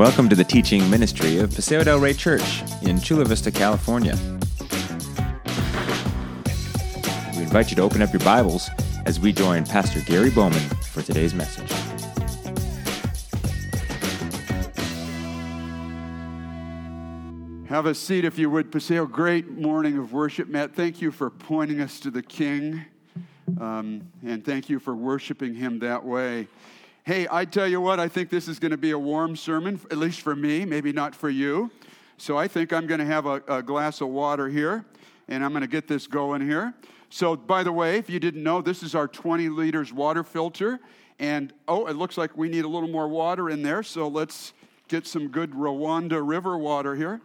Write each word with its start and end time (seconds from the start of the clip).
Welcome 0.00 0.30
to 0.30 0.34
the 0.34 0.44
teaching 0.44 0.88
ministry 0.88 1.36
of 1.40 1.54
Paseo 1.54 1.84
del 1.84 2.00
Rey 2.00 2.14
Church 2.14 2.62
in 2.80 2.98
Chula 3.02 3.26
Vista, 3.26 3.50
California. 3.50 4.16
We 7.36 7.42
invite 7.42 7.68
you 7.68 7.76
to 7.76 7.82
open 7.82 8.00
up 8.00 8.10
your 8.10 8.20
Bibles 8.20 8.70
as 9.04 9.20
we 9.20 9.30
join 9.30 9.66
Pastor 9.66 10.00
Gary 10.00 10.30
Bowman 10.30 10.62
for 10.90 11.02
today's 11.02 11.34
message. 11.34 11.70
Have 17.68 17.84
a 17.84 17.94
seat 17.94 18.24
if 18.24 18.38
you 18.38 18.48
would, 18.48 18.72
Paseo. 18.72 19.04
Great 19.04 19.50
morning 19.50 19.98
of 19.98 20.14
worship, 20.14 20.48
Matt. 20.48 20.74
Thank 20.74 21.02
you 21.02 21.10
for 21.10 21.28
pointing 21.28 21.82
us 21.82 22.00
to 22.00 22.10
the 22.10 22.22
King, 22.22 22.86
um, 23.60 24.08
and 24.24 24.42
thank 24.42 24.70
you 24.70 24.78
for 24.78 24.94
worshiping 24.96 25.54
Him 25.54 25.78
that 25.80 26.02
way. 26.02 26.48
Hey, 27.10 27.26
I 27.28 27.44
tell 27.44 27.66
you 27.66 27.80
what, 27.80 27.98
I 27.98 28.06
think 28.06 28.30
this 28.30 28.46
is 28.46 28.60
going 28.60 28.70
to 28.70 28.76
be 28.76 28.92
a 28.92 28.98
warm 28.98 29.34
sermon, 29.34 29.80
at 29.90 29.98
least 29.98 30.20
for 30.20 30.36
me, 30.36 30.64
maybe 30.64 30.92
not 30.92 31.12
for 31.12 31.28
you. 31.28 31.68
So 32.18 32.38
I 32.38 32.46
think 32.46 32.72
I'm 32.72 32.86
going 32.86 33.00
to 33.00 33.04
have 33.04 33.26
a, 33.26 33.42
a 33.48 33.64
glass 33.64 34.00
of 34.00 34.10
water 34.10 34.48
here, 34.48 34.84
and 35.26 35.44
I'm 35.44 35.50
going 35.50 35.62
to 35.62 35.66
get 35.66 35.88
this 35.88 36.06
going 36.06 36.40
here. 36.40 36.72
So, 37.08 37.34
by 37.34 37.64
the 37.64 37.72
way, 37.72 37.98
if 37.98 38.08
you 38.08 38.20
didn't 38.20 38.44
know, 38.44 38.62
this 38.62 38.84
is 38.84 38.94
our 38.94 39.08
20 39.08 39.48
liters 39.48 39.92
water 39.92 40.22
filter. 40.22 40.78
And 41.18 41.52
oh, 41.66 41.86
it 41.86 41.96
looks 41.96 42.16
like 42.16 42.36
we 42.36 42.48
need 42.48 42.64
a 42.64 42.68
little 42.68 42.88
more 42.88 43.08
water 43.08 43.50
in 43.50 43.64
there. 43.64 43.82
So 43.82 44.06
let's 44.06 44.52
get 44.86 45.04
some 45.04 45.26
good 45.26 45.50
Rwanda 45.50 46.24
River 46.24 46.56
water 46.58 46.94
here. 46.94 47.20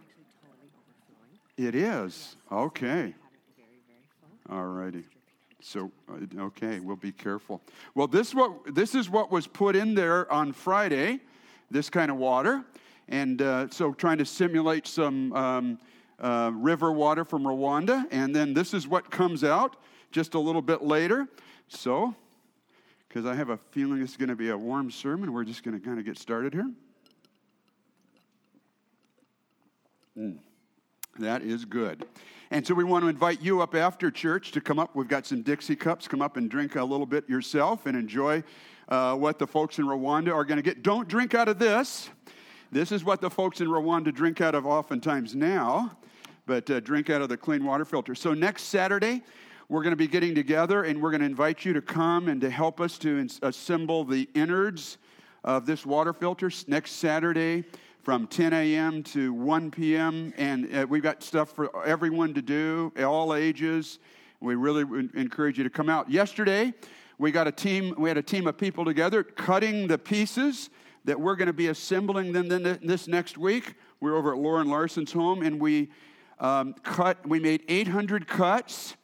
It 1.56 1.76
is. 1.76 2.34
Okay. 2.50 3.14
All 4.50 4.66
righty. 4.66 5.04
So, 5.60 5.90
uh, 6.08 6.42
okay, 6.42 6.80
we'll 6.80 6.96
be 6.96 7.12
careful. 7.12 7.62
Well, 7.94 8.06
this, 8.06 8.34
what, 8.34 8.74
this 8.74 8.94
is 8.94 9.08
what 9.10 9.30
was 9.30 9.46
put 9.46 9.74
in 9.74 9.94
there 9.94 10.30
on 10.32 10.52
Friday, 10.52 11.20
this 11.70 11.90
kind 11.90 12.10
of 12.10 12.18
water. 12.18 12.64
And 13.08 13.40
uh, 13.40 13.68
so, 13.70 13.92
trying 13.92 14.18
to 14.18 14.26
simulate 14.26 14.86
some 14.86 15.32
um, 15.32 15.78
uh, 16.18 16.50
river 16.54 16.92
water 16.92 17.24
from 17.24 17.44
Rwanda. 17.44 18.04
And 18.10 18.34
then 18.34 18.54
this 18.54 18.74
is 18.74 18.86
what 18.86 19.10
comes 19.10 19.44
out 19.44 19.76
just 20.10 20.34
a 20.34 20.38
little 20.38 20.62
bit 20.62 20.82
later. 20.82 21.26
So, 21.68 22.14
because 23.08 23.26
I 23.26 23.34
have 23.34 23.50
a 23.50 23.56
feeling 23.70 24.02
it's 24.02 24.16
going 24.16 24.28
to 24.28 24.36
be 24.36 24.50
a 24.50 24.58
warm 24.58 24.90
sermon, 24.90 25.32
we're 25.32 25.44
just 25.44 25.62
going 25.62 25.78
to 25.78 25.84
kind 25.84 25.98
of 25.98 26.04
get 26.04 26.18
started 26.18 26.52
here. 26.52 26.70
Mm. 30.18 30.38
That 31.18 31.42
is 31.42 31.64
good. 31.64 32.04
And 32.50 32.66
so 32.66 32.74
we 32.74 32.84
want 32.84 33.02
to 33.04 33.08
invite 33.08 33.42
you 33.42 33.60
up 33.62 33.74
after 33.74 34.10
church 34.10 34.52
to 34.52 34.60
come 34.60 34.78
up. 34.78 34.94
We've 34.94 35.08
got 35.08 35.26
some 35.26 35.42
Dixie 35.42 35.76
cups. 35.76 36.06
Come 36.06 36.22
up 36.22 36.36
and 36.36 36.50
drink 36.50 36.76
a 36.76 36.84
little 36.84 37.06
bit 37.06 37.28
yourself 37.28 37.86
and 37.86 37.96
enjoy 37.96 38.44
uh, 38.88 39.16
what 39.16 39.38
the 39.38 39.46
folks 39.46 39.78
in 39.78 39.86
Rwanda 39.86 40.32
are 40.34 40.44
going 40.44 40.58
to 40.58 40.62
get. 40.62 40.82
Don't 40.82 41.08
drink 41.08 41.34
out 41.34 41.48
of 41.48 41.58
this. 41.58 42.10
This 42.70 42.92
is 42.92 43.02
what 43.02 43.20
the 43.20 43.30
folks 43.30 43.60
in 43.60 43.68
Rwanda 43.68 44.14
drink 44.14 44.40
out 44.40 44.54
of 44.54 44.66
oftentimes 44.66 45.34
now, 45.34 45.96
but 46.46 46.70
uh, 46.70 46.80
drink 46.80 47.10
out 47.10 47.22
of 47.22 47.28
the 47.28 47.36
clean 47.36 47.64
water 47.64 47.84
filter. 47.84 48.14
So 48.14 48.34
next 48.34 48.64
Saturday, 48.64 49.22
we're 49.68 49.82
going 49.82 49.92
to 49.92 49.96
be 49.96 50.08
getting 50.08 50.34
together 50.34 50.84
and 50.84 51.02
we're 51.02 51.10
going 51.10 51.20
to 51.20 51.26
invite 51.26 51.64
you 51.64 51.72
to 51.72 51.82
come 51.82 52.28
and 52.28 52.40
to 52.40 52.50
help 52.50 52.80
us 52.80 52.98
to 52.98 53.26
assemble 53.42 54.04
the 54.04 54.28
innards 54.34 54.98
of 55.42 55.64
this 55.64 55.86
water 55.86 56.12
filter 56.12 56.50
next 56.68 56.92
Saturday 56.92 57.64
from 58.06 58.28
10 58.28 58.52
a.m. 58.52 59.02
to 59.02 59.32
1 59.32 59.72
p.m. 59.72 60.32
And 60.36 60.72
uh, 60.72 60.86
we've 60.88 61.02
got 61.02 61.24
stuff 61.24 61.50
for 61.50 61.84
everyone 61.84 62.34
to 62.34 62.40
do, 62.40 62.92
all 63.04 63.34
ages. 63.34 63.98
We 64.38 64.54
really 64.54 64.82
encourage 65.14 65.58
you 65.58 65.64
to 65.64 65.70
come 65.70 65.88
out. 65.88 66.08
Yesterday, 66.08 66.72
we 67.18 67.32
got 67.32 67.48
a 67.48 67.50
team. 67.50 67.96
We 67.98 68.08
had 68.08 68.16
a 68.16 68.22
team 68.22 68.46
of 68.46 68.56
people 68.56 68.84
together 68.84 69.24
cutting 69.24 69.88
the 69.88 69.98
pieces 69.98 70.70
that 71.04 71.20
we're 71.20 71.34
going 71.34 71.48
to 71.48 71.52
be 71.52 71.66
assembling 71.66 72.32
them 72.32 72.46
then 72.46 72.78
this 72.80 73.08
next 73.08 73.38
week. 73.38 73.74
We're 73.98 74.14
over 74.14 74.34
at 74.34 74.38
Lauren 74.38 74.68
Larson's 74.68 75.10
home, 75.10 75.42
and 75.42 75.60
we 75.60 75.90
um, 76.38 76.74
cut. 76.84 77.26
We 77.26 77.40
made 77.40 77.64
800 77.66 78.28
cuts 78.28 78.94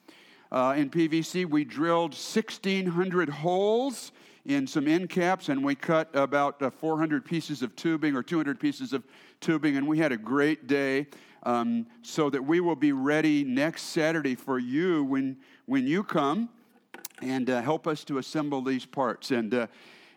uh, 0.53 0.75
in 0.77 0.91
PVC. 0.91 1.45
We 1.45 1.65
drilled 1.65 2.13
1,600 2.13 3.31
holes 3.31 4.13
in 4.45 4.67
some 4.67 4.89
end 4.89 5.09
caps, 5.09 5.49
and 5.49 5.65
we 5.65 5.75
cut 5.75 6.09
about 6.15 6.61
uh, 6.63 6.71
400 6.71 7.25
pieces 7.25 7.63
of 7.63 7.75
tubing 7.77 8.17
or 8.17 8.23
200 8.23 8.59
pieces 8.59 8.93
of 8.93 9.05
tubing, 9.41 9.77
and 9.77 9.87
we 9.87 9.99
had 9.99 10.13
a 10.13 10.17
great 10.17 10.67
day. 10.67 11.07
Um, 11.45 11.87
so 12.03 12.31
that 12.31 12.45
we 12.45 12.61
will 12.61 12.77
be 12.77 12.93
ready 12.93 13.43
next 13.43 13.83
Saturday 13.87 14.37
for 14.37 14.61
you 14.61 15.03
when 15.03 15.39
when 15.67 15.89
you 15.89 16.05
come 16.05 16.49
and 17.21 17.51
uh, 17.51 17.61
help 17.63 17.87
us 17.87 18.05
to 18.05 18.19
assemble 18.19 18.63
these 18.63 18.85
parts. 18.85 19.31
And 19.31 19.53
uh, 19.53 19.67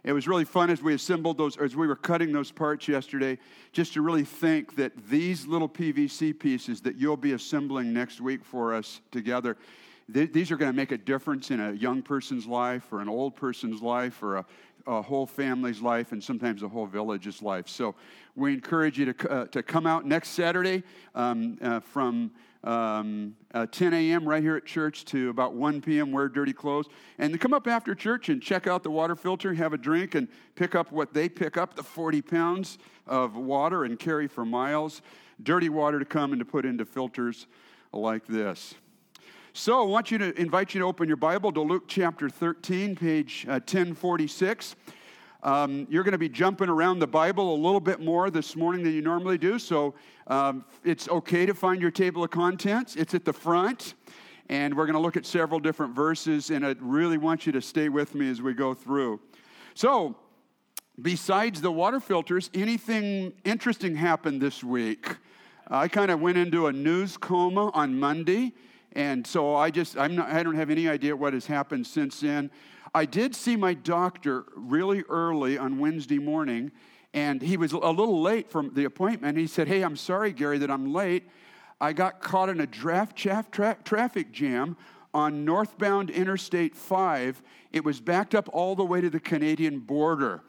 it 0.03 0.13
was 0.13 0.27
really 0.27 0.45
fun 0.45 0.69
as 0.69 0.83
we 0.83 0.93
assembled 0.93 1.37
those, 1.37 1.57
as 1.57 1.75
we 1.75 1.87
were 1.87 1.95
cutting 1.95 2.31
those 2.31 2.51
parts 2.51 2.87
yesterday, 2.87 3.37
just 3.71 3.93
to 3.93 4.01
really 4.01 4.23
think 4.23 4.75
that 4.75 4.91
these 5.09 5.47
little 5.47 5.69
PVC 5.69 6.37
pieces 6.37 6.81
that 6.81 6.95
you'll 6.95 7.17
be 7.17 7.33
assembling 7.33 7.91
next 7.93 8.21
week 8.21 8.45
for 8.45 8.73
us 8.73 9.01
together 9.11 9.57
these 10.07 10.51
are 10.51 10.57
going 10.57 10.71
to 10.71 10.75
make 10.75 10.91
a 10.91 10.97
difference 10.97 11.49
in 11.49 11.59
a 11.59 11.71
young 11.71 12.01
person's 12.01 12.45
life 12.45 12.91
or 12.91 13.01
an 13.01 13.09
old 13.09 13.35
person's 13.35 13.81
life 13.81 14.21
or 14.21 14.37
a, 14.37 14.45
a 14.85 15.01
whole 15.01 15.25
family's 15.25 15.81
life 15.81 16.11
and 16.11 16.23
sometimes 16.23 16.61
a 16.61 16.67
whole 16.67 16.85
village's 16.85 17.41
life. 17.41 17.67
So 17.67 17.95
we 18.35 18.53
encourage 18.53 18.99
you 18.99 19.11
to, 19.11 19.31
uh, 19.31 19.45
to 19.47 19.63
come 19.63 19.87
out 19.87 20.05
next 20.05 20.29
Saturday 20.29 20.83
um, 21.15 21.57
uh, 21.61 21.79
from 21.79 22.31
um, 22.63 23.35
uh, 23.53 23.65
10 23.67 23.93
a.m. 23.93 24.27
right 24.27 24.43
here 24.43 24.55
at 24.55 24.65
church 24.65 25.05
to 25.05 25.29
about 25.29 25.53
1 25.53 25.81
p.m. 25.81 26.11
Wear 26.11 26.27
dirty 26.27 26.53
clothes. 26.53 26.87
And 27.17 27.33
to 27.33 27.39
come 27.39 27.53
up 27.53 27.67
after 27.67 27.95
church 27.95 28.29
and 28.29 28.41
check 28.41 28.67
out 28.67 28.83
the 28.83 28.91
water 28.91 29.15
filter, 29.15 29.53
have 29.53 29.73
a 29.73 29.77
drink, 29.77 30.15
and 30.15 30.27
pick 30.55 30.75
up 30.75 30.91
what 30.91 31.13
they 31.13 31.29
pick 31.29 31.57
up 31.57 31.75
the 31.75 31.83
40 31.83 32.21
pounds 32.21 32.77
of 33.07 33.35
water 33.35 33.85
and 33.85 33.97
carry 33.97 34.27
for 34.27 34.45
miles. 34.45 35.01
Dirty 35.41 35.69
water 35.69 35.99
to 35.99 36.05
come 36.05 36.31
and 36.31 36.39
to 36.39 36.45
put 36.45 36.65
into 36.65 36.85
filters 36.85 37.47
like 37.91 38.25
this. 38.25 38.75
So 39.57 39.81
I 39.81 39.85
want 39.85 40.11
you 40.11 40.17
to 40.17 40.37
invite 40.37 40.73
you 40.73 40.81
to 40.81 40.85
open 40.85 41.07
your 41.07 41.15
Bible 41.15 41.49
to 41.53 41.61
Luke 41.61 41.85
chapter 41.87 42.27
13, 42.27 42.93
page 42.93 43.45
uh, 43.47 43.53
1046. 43.53 44.75
Um, 45.43 45.87
you're 45.89 46.03
going 46.03 46.11
to 46.11 46.17
be 46.17 46.27
jumping 46.27 46.67
around 46.67 46.99
the 46.99 47.07
Bible 47.07 47.55
a 47.55 47.55
little 47.55 47.79
bit 47.79 48.01
more 48.01 48.29
this 48.29 48.57
morning 48.57 48.83
than 48.83 48.93
you 48.93 49.01
normally 49.01 49.37
do, 49.37 49.57
so 49.57 49.95
um, 50.27 50.65
it's 50.83 51.07
okay 51.07 51.45
to 51.45 51.53
find 51.53 51.81
your 51.81 51.89
table 51.89 52.21
of 52.21 52.31
contents. 52.31 52.97
It's 52.97 53.13
at 53.13 53.23
the 53.23 53.31
front, 53.31 53.93
and 54.49 54.75
we're 54.75 54.87
going 54.87 54.95
to 54.95 54.99
look 54.99 55.15
at 55.15 55.25
several 55.25 55.61
different 55.61 55.95
verses, 55.95 56.49
and 56.49 56.65
I 56.65 56.75
really 56.81 57.17
want 57.17 57.45
you 57.45 57.53
to 57.53 57.61
stay 57.61 57.87
with 57.87 58.13
me 58.13 58.29
as 58.29 58.41
we 58.41 58.53
go 58.53 58.73
through. 58.73 59.21
So, 59.73 60.17
besides 61.01 61.61
the 61.61 61.71
water 61.71 62.01
filters, 62.01 62.49
anything 62.53 63.31
interesting 63.45 63.95
happened 63.95 64.41
this 64.41 64.65
week? 64.65 65.15
I 65.69 65.87
kind 65.87 66.11
of 66.11 66.19
went 66.19 66.37
into 66.37 66.67
a 66.67 66.73
news 66.73 67.15
coma 67.15 67.71
on 67.73 67.97
Monday 67.97 68.51
and 68.95 69.27
so 69.27 69.55
I 69.55 69.71
just, 69.71 69.97
I'm 69.97 70.15
not, 70.15 70.29
I 70.29 70.41
don't 70.41 70.55
have 70.55 70.69
any 70.69 70.87
idea 70.87 71.15
what 71.15 71.33
has 71.33 71.45
happened 71.45 71.85
since 71.85 72.21
then. 72.21 72.49
I 72.93 73.03
did 73.03 73.35
see 73.35 73.57
my 73.57 73.73
doctor 73.73 74.45
really 74.55 75.03
early 75.09 75.57
on 75.57 75.79
Wednesday 75.79 76.17
morning, 76.17 76.71
and 77.13 77.41
he 77.41 77.57
was 77.57 77.73
a 77.73 77.77
little 77.77 78.21
late 78.21 78.49
from 78.49 78.73
the 78.73 78.85
appointment. 78.85 79.37
He 79.37 79.47
said, 79.47 79.67
Hey, 79.67 79.81
I'm 79.81 79.97
sorry, 79.97 80.31
Gary, 80.31 80.57
that 80.59 80.71
I'm 80.71 80.93
late. 80.93 81.27
I 81.81 81.91
got 81.91 82.21
caught 82.21 82.47
in 82.47 82.61
a 82.61 82.65
draft 82.65 83.17
tra- 83.17 83.77
traffic 83.83 84.31
jam 84.31 84.77
on 85.13 85.43
northbound 85.43 86.09
Interstate 86.09 86.73
5. 86.73 87.41
It 87.73 87.83
was 87.83 87.99
backed 87.99 88.33
up 88.33 88.49
all 88.53 88.75
the 88.75 88.85
way 88.85 89.01
to 89.01 89.09
the 89.09 89.19
Canadian 89.19 89.79
border. 89.79 90.41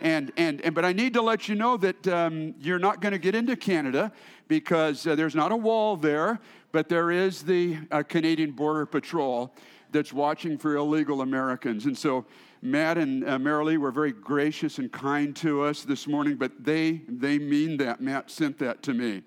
And, 0.00 0.32
and, 0.36 0.60
and 0.62 0.74
but 0.74 0.84
I 0.84 0.92
need 0.92 1.12
to 1.14 1.22
let 1.22 1.48
you 1.48 1.54
know 1.54 1.76
that 1.76 2.08
um, 2.08 2.54
you're 2.60 2.78
not 2.78 3.00
going 3.00 3.12
to 3.12 3.18
get 3.18 3.34
into 3.34 3.56
Canada 3.56 4.10
because 4.48 5.06
uh, 5.06 5.14
there's 5.14 5.34
not 5.34 5.52
a 5.52 5.56
wall 5.56 5.96
there. 5.96 6.40
But 6.72 6.88
there 6.88 7.10
is 7.10 7.42
the 7.42 7.78
uh, 7.90 8.02
Canadian 8.02 8.52
Border 8.52 8.86
Patrol 8.86 9.54
that's 9.90 10.12
watching 10.12 10.56
for 10.56 10.76
illegal 10.76 11.20
Americans. 11.20 11.84
And 11.84 11.96
so 11.96 12.24
Matt 12.62 12.96
and 12.96 13.28
uh, 13.28 13.38
Marilee 13.38 13.76
were 13.76 13.90
very 13.90 14.12
gracious 14.12 14.78
and 14.78 14.90
kind 14.90 15.36
to 15.36 15.62
us 15.62 15.82
this 15.82 16.06
morning, 16.06 16.36
but 16.36 16.52
they, 16.64 17.02
they 17.08 17.38
mean 17.38 17.76
that. 17.78 18.00
Matt 18.00 18.30
sent 18.30 18.58
that 18.60 18.82
to 18.84 18.94
me. 18.94 19.22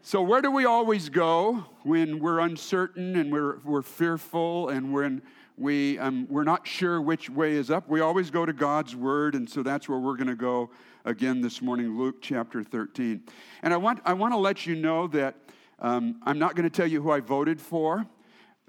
So, 0.00 0.22
where 0.22 0.40
do 0.40 0.50
we 0.50 0.64
always 0.64 1.10
go 1.10 1.66
when 1.82 2.18
we're 2.20 2.38
uncertain 2.38 3.16
and 3.16 3.30
we're, 3.30 3.58
we're 3.58 3.82
fearful 3.82 4.70
and 4.70 4.94
when 4.94 5.20
we, 5.58 5.98
um, 5.98 6.26
we're 6.30 6.44
not 6.44 6.66
sure 6.66 7.00
which 7.00 7.28
way 7.28 7.52
is 7.52 7.70
up? 7.70 7.88
We 7.88 8.00
always 8.00 8.30
go 8.30 8.46
to 8.46 8.52
God's 8.52 8.94
Word, 8.94 9.34
and 9.34 9.48
so 9.48 9.62
that's 9.62 9.88
where 9.88 9.98
we're 9.98 10.16
going 10.16 10.28
to 10.28 10.36
go 10.36 10.70
again 11.04 11.40
this 11.40 11.60
morning, 11.60 11.98
Luke 11.98 12.16
chapter 12.20 12.62
13. 12.62 13.22
And 13.62 13.74
I 13.74 13.76
want, 13.76 14.00
I 14.04 14.12
want 14.12 14.32
to 14.32 14.38
let 14.38 14.66
you 14.66 14.76
know 14.76 15.06
that 15.08 15.34
um, 15.80 16.20
I'm 16.24 16.38
not 16.38 16.54
going 16.54 16.68
to 16.68 16.74
tell 16.74 16.86
you 16.86 17.02
who 17.02 17.10
I 17.10 17.20
voted 17.20 17.60
for 17.60 18.06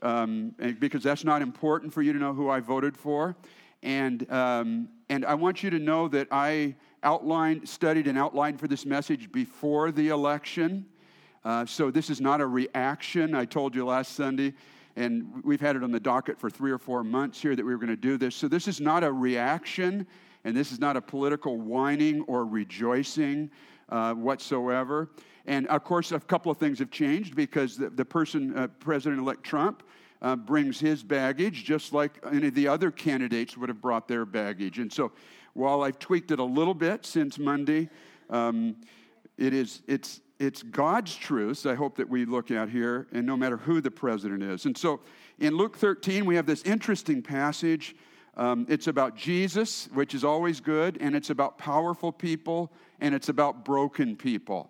um, 0.02 0.56
because 0.80 1.04
that's 1.04 1.24
not 1.24 1.42
important 1.42 1.94
for 1.94 2.02
you 2.02 2.14
to 2.14 2.20
know 2.20 2.34
who 2.34 2.50
I 2.50 2.60
voted 2.60 2.98
for. 2.98 3.36
And, 3.84 4.30
um, 4.32 4.90
and 5.10 5.26
I 5.26 5.36
want 5.36 5.64
you 5.64 5.70
to 5.70 5.80
know 5.80 6.08
that 6.10 6.28
I 6.32 6.76
outlined, 7.04 7.68
studied, 7.68 8.08
and 8.08 8.18
outlined 8.18 8.60
for 8.60 8.68
this 8.68 8.86
message 8.86 9.32
before 9.32 9.92
the 9.92 10.10
election. 10.10 10.86
Uh, 11.46 11.66
so 11.66 11.90
this 11.92 12.10
is 12.10 12.20
not 12.20 12.42
a 12.42 12.48
reaction. 12.48 13.34
I 13.34 13.46
told 13.46 13.76
you 13.76 13.86
last 13.86 14.16
Sunday, 14.16 14.54
and 14.96 15.44
we've 15.44 15.62
had 15.62 15.76
it 15.76 15.84
on 15.84 15.92
the 15.92 16.00
docket 16.00 16.40
for 16.40 16.50
three 16.50 16.72
or 16.72 16.78
four 16.78 17.04
months 17.04 17.42
here 17.42 17.56
that 17.56 17.66
we 17.66 17.72
were 17.72 17.78
going 17.78 17.90
to 17.90 17.96
do 17.96 18.18
this. 18.18 18.36
So 18.36 18.48
this 18.48 18.68
is 18.68 18.82
not 18.82 19.04
a 19.04 19.12
reaction 19.12 20.08
And 20.44 20.56
this 20.56 20.72
is 20.72 20.80
not 20.80 20.96
a 20.96 21.02
political 21.02 21.58
whining 21.58 22.22
or 22.22 22.46
rejoicing 22.46 23.52
uh, 23.90 24.14
whatsoever. 24.14 25.10
And 25.46 25.68
of 25.68 25.84
course, 25.84 26.12
a 26.12 26.20
couple 26.20 26.52
of 26.52 26.58
things 26.58 26.80
have 26.80 26.92
changed 26.92 27.36
because 27.36 27.78
the, 27.78 27.90
the 27.90 28.06
person, 28.06 28.58
uh, 28.58 28.68
President 28.80 29.22
elect 29.22 29.44
Trump, 29.44 29.84
uh, 30.22 30.36
brings 30.36 30.80
his 30.80 31.02
baggage 31.02 31.64
just 31.64 31.94
like 31.94 32.20
any 32.32 32.48
of 32.48 32.54
the 32.54 32.68
other 32.68 32.92
candidates 32.92 33.58
would 33.58 33.70
have 33.70 33.82
brought 33.82 34.08
their 34.08 34.26
baggage. 34.26 34.80
And 34.80 34.92
so 34.92 35.12
while 35.54 35.82
I've 35.82 35.98
tweaked 35.98 36.32
it 36.32 36.40
a 36.40 36.44
little 36.44 36.74
bit 36.74 37.06
since 37.06 37.40
Monday, 37.40 37.90
um, 38.30 38.76
it 39.38 39.54
is, 39.54 39.82
it's, 39.88 40.20
it's 40.40 40.64
God's 40.64 41.16
truths, 41.16 41.66
I 41.66 41.76
hope 41.76 41.98
that 41.98 42.10
we 42.10 42.24
look 42.24 42.50
at 42.50 42.70
here, 42.70 43.08
and 43.12 43.26
no 43.28 43.36
matter 43.36 43.58
who 43.58 43.82
the 43.82 43.92
president 43.92 44.42
is. 44.42 44.66
And 44.66 44.78
so 44.78 45.02
in 45.38 45.56
Luke 45.56 45.78
13, 45.78 46.26
we 46.26 46.36
have 46.36 46.46
this 46.46 46.64
interesting 46.64 47.22
passage. 47.22 47.96
Um, 48.38 48.66
it's 48.70 48.88
about 48.88 49.18
Jesus, 49.18 49.90
which 49.94 50.16
is 50.16 50.24
always 50.24 50.62
good, 50.62 50.98
and 51.02 51.14
it's 51.14 51.30
about 51.30 51.58
powerful 51.58 52.14
people, 52.14 52.72
and 53.02 53.14
it's 53.14 53.28
about 53.28 53.66
broken 53.66 54.16
people. 54.16 54.70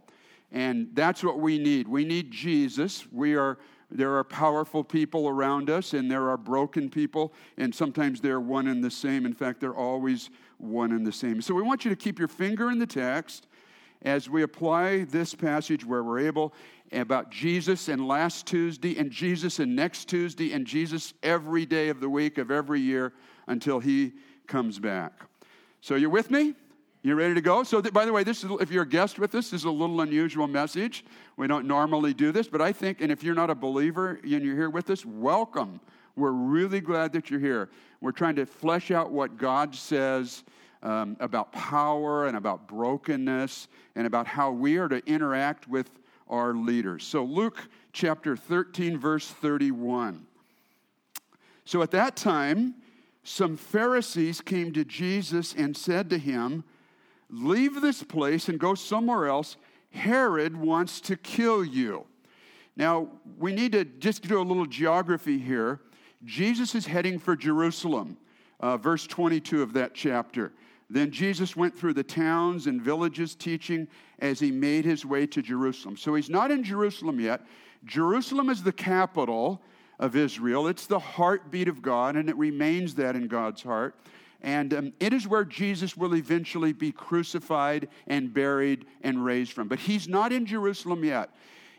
And 0.52 0.90
that's 0.94 1.24
what 1.24 1.40
we 1.40 1.60
need. 1.60 1.88
We 1.88 2.04
need 2.04 2.32
Jesus. 2.32 3.06
We 3.12 3.36
are 3.36 3.60
there 3.92 4.16
are 4.18 4.24
powerful 4.24 4.84
people 4.84 5.28
around 5.28 5.70
us, 5.70 5.94
and 5.94 6.12
there 6.12 6.30
are 6.30 6.38
broken 6.38 6.92
people, 6.92 7.34
and 7.58 7.74
sometimes 7.74 8.22
they're 8.22 8.40
one 8.40 8.68
and 8.68 8.84
the 8.84 8.92
same. 8.92 9.26
In 9.26 9.34
fact, 9.34 9.60
they're 9.60 9.76
always 9.76 10.30
one 10.60 10.92
and 10.92 11.06
the 11.06 11.12
same. 11.12 11.42
So 11.42 11.56
we 11.56 11.64
want 11.64 11.86
you 11.86 11.90
to 11.90 11.96
keep 11.96 12.20
your 12.20 12.28
finger 12.28 12.70
in 12.70 12.78
the 12.78 12.86
text 12.86 13.48
as 14.02 14.30
we 14.30 14.44
apply 14.44 15.04
this 15.06 15.36
passage 15.36 15.86
where 15.86 16.04
we're 16.04 16.20
able 16.20 16.54
about 16.92 17.30
Jesus 17.30 17.88
and 17.88 18.08
last 18.08 18.46
Tuesday, 18.48 18.98
and 18.98 19.12
Jesus 19.12 19.60
and 19.60 19.76
next 19.76 20.06
Tuesday, 20.06 20.54
and 20.54 20.66
Jesus 20.66 21.14
every 21.22 21.66
day 21.66 21.90
of 21.90 22.00
the 22.00 22.10
week 22.10 22.38
of 22.38 22.50
every 22.50 22.80
year 22.80 23.14
until 23.48 23.80
he 23.80 24.14
comes 24.48 24.80
back. 24.80 25.14
So, 25.82 25.96
you're 25.96 26.10
with 26.10 26.32
me? 26.32 26.56
You 27.02 27.16
ready 27.16 27.34
to 27.34 27.42
go? 27.42 27.64
So, 27.64 27.80
th- 27.82 27.94
by 27.94 28.06
the 28.06 28.12
way, 28.12 28.24
this 28.24 28.44
is, 28.44 28.52
if 28.60 28.72
you're 28.72 28.84
a 28.84 28.88
guest 28.88 29.20
with 29.20 29.34
us, 29.36 29.50
this 29.50 29.62
is 29.62 29.66
a 29.66 29.72
little 29.72 30.02
unusual 30.02 30.48
message. 30.48 31.06
We 31.38 31.48
don't 31.48 31.66
normally 31.66 32.14
do 32.14 32.32
this, 32.32 32.48
but 32.48 32.62
I 32.62 32.74
think, 32.74 33.00
and 33.00 33.12
if 33.12 33.24
you're 33.24 33.36
not 33.36 33.50
a 33.50 33.56
believer 33.56 34.20
and 34.22 34.44
you're 34.44 34.56
here 34.56 34.70
with 34.70 34.90
us, 34.90 35.06
welcome. 35.06 35.80
We're 36.18 36.32
really 36.32 36.82
glad 36.82 37.14
that 37.14 37.30
you're 37.30 37.40
here. 37.40 37.70
We're 38.02 38.12
trying 38.12 38.36
to 38.36 38.46
flesh 38.46 38.92
out 38.92 39.12
what 39.12 39.38
God 39.38 39.74
says 39.74 40.44
um, 40.82 41.18
about 41.20 41.52
power 41.52 42.28
and 42.28 42.38
about 42.38 42.68
brokenness 42.68 43.68
and 43.96 44.08
about 44.08 44.28
how 44.28 44.52
we 44.52 44.78
are 44.78 44.88
to 44.88 45.06
interact 45.06 45.68
with 45.68 45.90
our 46.28 46.54
leaders. 46.54 47.04
So, 47.04 47.24
Luke 47.24 47.68
chapter 47.92 48.36
13, 48.36 48.98
verse 48.98 49.28
31. 49.28 50.26
So, 51.66 51.82
at 51.82 51.92
that 51.92 52.16
time, 52.16 52.76
some 53.24 53.58
Pharisees 53.58 54.42
came 54.42 54.74
to 54.74 54.86
Jesus 54.86 55.54
and 55.54 55.76
said 55.76 56.10
to 56.10 56.18
him, 56.18 56.64
Leave 57.30 57.82
this 57.82 58.02
place 58.02 58.50
and 58.50 58.60
go 58.60 58.74
somewhere 58.74 59.28
else. 59.28 59.56
Herod 59.92 60.58
wants 60.58 61.00
to 61.02 61.16
kill 61.16 61.64
you. 61.64 62.06
Now, 62.76 63.10
we 63.38 63.54
need 63.54 63.74
to 63.74 63.86
just 63.86 64.24
do 64.24 64.40
a 64.40 64.44
little 64.44 64.66
geography 64.66 65.38
here. 65.38 65.82
Jesus 66.26 66.76
is 66.76 66.86
heading 66.86 67.20
for 67.20 67.36
Jerusalem, 67.36 68.18
uh, 68.60 68.78
verse 68.78 69.06
22 69.06 69.62
of 69.62 69.74
that 69.74 69.94
chapter. 69.94 70.54
Then 70.90 71.12
Jesus 71.12 71.56
went 71.56 71.78
through 71.78 71.94
the 71.94 72.04
towns 72.04 72.66
and 72.66 72.82
villages 72.82 73.36
teaching 73.36 73.88
as 74.20 74.40
he 74.40 74.52
made 74.52 74.86
his 74.86 75.06
way 75.06 75.28
to 75.28 75.42
Jerusalem. 75.42 75.96
So 75.96 76.16
he's 76.16 76.30
not 76.30 76.50
in 76.50 76.64
Jerusalem 76.64 77.20
yet. 77.20 77.42
Jerusalem 77.86 78.50
is 78.50 78.64
the 78.64 78.72
capital 78.72 79.62
of 80.00 80.16
Israel, 80.16 80.68
it's 80.68 80.88
the 80.88 81.00
heartbeat 81.00 81.68
of 81.68 81.82
God, 81.82 82.16
and 82.16 82.30
it 82.30 82.38
remains 82.38 82.96
that 82.96 83.18
in 83.18 83.28
God's 83.28 83.62
heart. 83.62 83.96
And 84.42 84.74
um, 84.74 84.94
it 85.02 85.12
is 85.12 85.28
where 85.28 85.44
Jesus 85.44 85.98
will 85.98 86.16
eventually 86.16 86.72
be 86.72 86.94
crucified 86.94 87.90
and 88.08 88.34
buried 88.34 88.86
and 89.02 89.24
raised 89.24 89.52
from. 89.52 89.68
But 89.68 89.80
he's 89.80 90.08
not 90.08 90.32
in 90.32 90.46
Jerusalem 90.46 91.04
yet. 91.04 91.30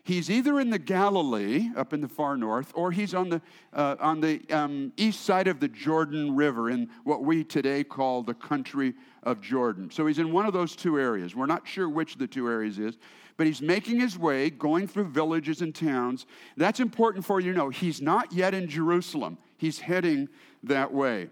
He's 0.02 0.30
either 0.30 0.58
in 0.60 0.70
the 0.70 0.78
Galilee, 0.78 1.70
up 1.76 1.92
in 1.92 2.00
the 2.00 2.08
far 2.08 2.36
north, 2.36 2.72
or 2.74 2.90
he's 2.90 3.14
on 3.14 3.28
the, 3.28 3.42
uh, 3.72 3.96
on 4.00 4.20
the 4.20 4.42
um, 4.50 4.92
east 4.96 5.24
side 5.24 5.46
of 5.46 5.60
the 5.60 5.68
Jordan 5.68 6.34
River 6.34 6.70
in 6.70 6.88
what 7.04 7.22
we 7.22 7.44
today 7.44 7.84
call 7.84 8.22
the 8.22 8.34
country 8.34 8.94
of 9.22 9.40
Jordan. 9.40 9.90
So 9.90 10.06
he's 10.06 10.18
in 10.18 10.32
one 10.32 10.46
of 10.46 10.52
those 10.52 10.74
two 10.74 10.98
areas. 10.98 11.36
We're 11.36 11.46
not 11.46 11.68
sure 11.68 11.88
which 11.88 12.14
of 12.14 12.18
the 12.18 12.26
two 12.26 12.48
areas 12.48 12.78
is, 12.78 12.96
but 13.36 13.46
he's 13.46 13.60
making 13.60 14.00
his 14.00 14.18
way, 14.18 14.48
going 14.48 14.88
through 14.88 15.08
villages 15.08 15.60
and 15.60 15.74
towns. 15.74 16.26
That's 16.56 16.80
important 16.80 17.24
for 17.24 17.40
you 17.40 17.52
to 17.52 17.58
know. 17.58 17.68
He's 17.68 18.00
not 18.00 18.32
yet 18.32 18.54
in 18.54 18.68
Jerusalem, 18.68 19.38
he's 19.58 19.80
heading 19.80 20.28
that 20.62 20.92
way. 20.92 21.28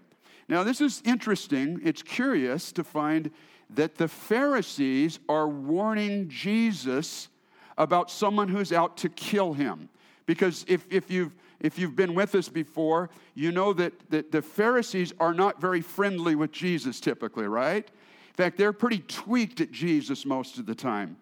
Now, 0.47 0.63
this 0.63 0.81
is 0.81 1.03
interesting. 1.05 1.79
It's 1.83 2.01
curious 2.01 2.71
to 2.71 2.83
find 2.83 3.29
that 3.69 3.95
the 3.95 4.07
Pharisees 4.07 5.19
are 5.29 5.47
warning 5.47 6.27
Jesus 6.27 7.29
about 7.79 8.11
someone 8.11 8.49
who's 8.49 8.71
out 8.71 8.97
to 8.97 9.09
kill 9.09 9.53
him. 9.53 9.89
Because 10.27 10.63
if, 10.67 10.85
if, 10.91 11.09
you've, 11.09 11.33
if 11.59 11.79
you've 11.79 11.95
been 11.95 12.13
with 12.13 12.35
us 12.35 12.49
before, 12.49 13.09
you 13.33 13.51
know 13.51 13.73
that, 13.73 13.93
that 14.11 14.31
the 14.31 14.43
Pharisees 14.43 15.11
are 15.19 15.33
not 15.33 15.59
very 15.59 15.81
friendly 15.81 16.35
with 16.35 16.51
Jesus 16.51 16.99
typically, 16.99 17.47
right? 17.47 17.87
In 17.87 18.33
fact, 18.35 18.57
they're 18.57 18.73
pretty 18.73 18.99
tweaked 18.99 19.59
at 19.61 19.71
Jesus 19.71 20.25
most 20.25 20.59
of 20.59 20.67
the 20.67 20.75
time. 20.75 21.17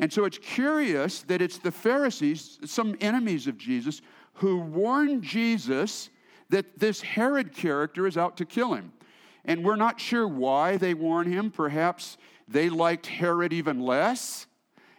And 0.00 0.12
so 0.12 0.24
it's 0.24 0.38
curious 0.38 1.22
that 1.22 1.42
it's 1.42 1.58
the 1.58 1.70
Pharisees, 1.70 2.58
some 2.64 2.96
enemies 3.00 3.46
of 3.46 3.58
Jesus, 3.58 4.00
who 4.34 4.58
warn 4.58 5.22
Jesus 5.22 6.10
that 6.48 6.78
this 6.78 7.00
Herod 7.00 7.52
character 7.52 8.06
is 8.06 8.16
out 8.16 8.36
to 8.38 8.44
kill 8.44 8.74
him. 8.74 8.92
And 9.44 9.64
we're 9.64 9.76
not 9.76 10.00
sure 10.00 10.26
why 10.26 10.78
they 10.78 10.94
warn 10.94 11.30
him. 11.30 11.50
Perhaps 11.50 12.16
they 12.48 12.68
liked 12.68 13.06
Herod 13.06 13.52
even 13.52 13.80
less. 13.80 14.47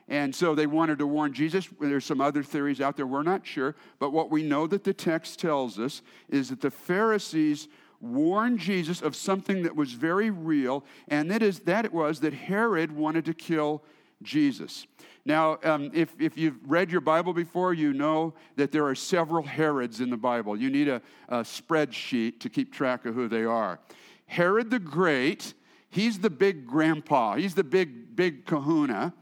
And 0.09 0.35
so 0.35 0.55
they 0.55 0.65
wanted 0.65 0.97
to 0.99 1.07
warn 1.07 1.33
Jesus. 1.33 1.69
There's 1.79 2.03
some 2.03 2.19
other 2.19 2.43
theories 2.43 2.81
out 2.81 2.97
there. 2.97 3.05
We're 3.05 3.23
not 3.23 3.45
sure. 3.45 3.75
But 3.99 4.11
what 4.11 4.31
we 4.31 4.41
know 4.41 4.65
that 4.67 4.83
the 4.83 4.93
text 4.93 5.39
tells 5.39 5.77
us 5.77 6.01
is 6.29 6.49
that 6.49 6.61
the 6.61 6.71
Pharisees 6.71 7.67
warned 8.01 8.59
Jesus 8.59 9.01
of 9.01 9.15
something 9.15 9.63
that 9.63 9.75
was 9.75 9.93
very 9.93 10.31
real, 10.31 10.83
and 11.09 11.29
that 11.29 11.43
is 11.43 11.59
that 11.61 11.85
it 11.85 11.93
was 11.93 12.21
that 12.21 12.33
Herod 12.33 12.91
wanted 12.91 13.25
to 13.25 13.33
kill 13.33 13.83
Jesus. 14.23 14.87
Now, 15.25 15.59
um, 15.63 15.91
if, 15.93 16.13
if 16.19 16.37
you've 16.37 16.57
read 16.65 16.91
your 16.91 17.01
Bible 17.01 17.33
before, 17.33 17.73
you 17.73 17.93
know 17.93 18.33
that 18.55 18.71
there 18.71 18.85
are 18.85 18.95
several 18.95 19.43
Herods 19.43 20.01
in 20.01 20.09
the 20.09 20.17
Bible. 20.17 20.57
You 20.57 20.69
need 20.69 20.87
a, 20.87 21.01
a 21.27 21.39
spreadsheet 21.41 22.39
to 22.39 22.49
keep 22.49 22.73
track 22.73 23.05
of 23.05 23.15
who 23.15 23.27
they 23.27 23.43
are. 23.43 23.79
Herod 24.25 24.71
the 24.71 24.79
Great, 24.79 25.53
he's 25.89 26.19
the 26.19 26.29
big 26.29 26.65
grandpa, 26.65 27.35
he's 27.35 27.53
the 27.53 27.63
big, 27.63 28.15
big 28.15 28.45
kahuna. 28.45 29.13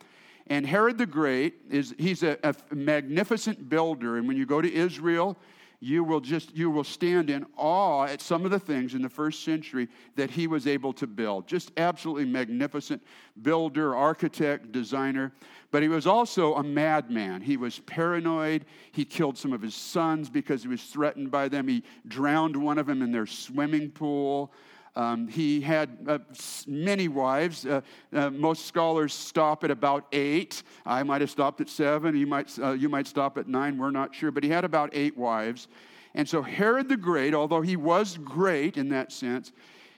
And 0.50 0.66
Herod 0.66 0.98
the 0.98 1.06
Great 1.06 1.56
is 1.70 1.94
he's 1.98 2.24
a, 2.24 2.38
a 2.44 2.56
magnificent 2.74 3.70
builder. 3.70 4.18
And 4.18 4.27
when 4.27 4.38
you 4.38 4.46
go 4.46 4.62
to 4.62 4.74
Israel, 4.74 5.38
you 5.80 6.04
will 6.04 6.22
just 6.22 6.56
you 6.56 6.72
will 6.72 6.84
stand 6.84 7.30
in 7.30 7.46
awe 7.56 8.06
at 8.06 8.22
some 8.22 8.46
of 8.46 8.51
the 8.51 8.60
things 8.60 8.96
in 8.96 9.01
the 9.01 9.10
first 9.10 9.44
century 9.44 9.88
that 10.16 10.32
he 10.32 10.48
was 10.48 10.66
able 10.66 10.92
to 10.94 11.06
build. 11.06 11.48
Just 11.48 11.72
absolutely 11.77 12.25
magnificent 12.25 13.04
builder 13.42 13.96
architect 13.96 14.72
designer. 14.72 15.34
But 15.70 15.84
he 15.84 15.89
was 15.89 16.08
also 16.08 16.56
a 16.56 16.63
madman. 16.63 17.42
He 17.42 17.58
was 17.58 17.80
paranoid. 17.80 18.66
He 18.92 19.06
killed 19.06 19.38
some 19.38 19.54
of 19.54 19.62
his 19.62 19.75
sons 19.75 20.30
because 20.30 20.63
he 20.63 20.70
was 20.70 20.82
threatened 20.82 21.30
by 21.30 21.48
them. 21.48 21.68
He 21.68 21.84
drowned 22.08 22.56
one 22.56 22.80
of 22.80 22.88
them 22.88 23.01
in 23.01 23.12
their 23.12 23.27
swimming 23.27 23.92
pool 23.92 24.51
um, 24.98 25.27
he 25.27 25.62
had 25.62 25.96
uh, 26.08 26.18
many 26.66 27.08
wives. 27.08 27.68
Uh, 27.68 27.82
uh, 28.12 28.32
most 28.32 28.66
scholars 28.66 29.13
stop 29.13 29.63
at 29.63 29.70
about 29.70 30.08
eight. 30.12 30.63
I 30.88 31.04
might 31.04 31.22
have 31.22 31.30
stopped 31.30 31.62
at 31.62 31.70
seven. 31.70 32.18
You 32.18 32.25
might, 32.25 32.58
uh, 32.58 32.72
you 32.72 32.89
might 32.89 33.06
stop 33.06 33.38
at 33.38 33.48
nine. 33.48 33.77
We're 33.77 33.92
not 33.92 34.16
sure. 34.16 34.32
But 34.32 34.44
he 34.44 34.50
had 34.50 34.66
about 34.66 34.89
eight 34.94 35.16
wives. 35.16 35.68
And 36.16 36.27
so 36.27 36.42
Herod 36.42 36.89
the 36.89 36.98
Great, 36.98 37.36
although 37.36 37.62
he 37.62 37.75
was 37.75 38.18
great 38.18 38.75
in 38.75 38.89
that 38.89 39.12
sense, 39.12 39.51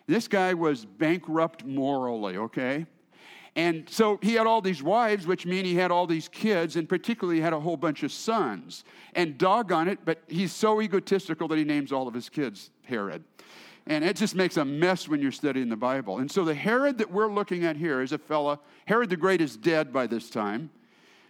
this 0.06 0.28
guy 0.28 0.54
was 0.54 0.84
bankrupt 0.84 1.64
morally, 1.64 2.36
okay? 2.36 2.86
And 3.56 3.90
so 3.90 4.20
he 4.22 4.34
had 4.34 4.48
all 4.48 4.60
these 4.60 4.84
wives, 4.84 5.26
which 5.26 5.46
mean 5.46 5.64
he 5.64 5.76
had 5.76 5.92
all 5.92 6.08
these 6.08 6.28
kids, 6.28 6.76
and 6.76 6.90
particularly 6.90 7.40
had 7.40 7.54
a 7.54 7.60
whole 7.60 7.78
bunch 7.78 8.04
of 8.04 8.12
sons. 8.12 8.84
And 9.14 9.38
doggone 9.38 9.88
it, 9.88 10.00
but 10.04 10.24
he's 10.28 10.52
so 10.52 10.82
egotistical 10.82 11.48
that 11.48 11.58
he 11.58 11.64
names 11.64 11.94
all 11.94 12.08
of 12.08 12.14
his 12.14 12.28
kids 12.28 12.70
Herod. 12.84 13.24
And 13.90 14.06
it 14.06 14.16
just 14.16 14.36
makes 14.36 14.56
a 14.58 14.64
mess 14.64 15.08
when 15.08 15.20
you're 15.20 15.32
studying 15.32 15.68
the 15.68 15.76
Bible. 15.76 16.20
And 16.20 16.30
so 16.30 16.46
the 16.46 16.54
Herod 16.54 17.00
that 17.00 17.12
we're 17.12 17.32
looking 17.32 17.66
at 17.66 17.76
here 17.76 18.02
is 18.02 18.12
a 18.12 18.20
fella, 18.20 18.60
Herod 18.86 19.10
the 19.10 19.18
Great 19.18 19.42
is 19.42 19.58
dead 19.58 19.92
by 19.92 20.06
this 20.06 20.30
time. 20.30 20.70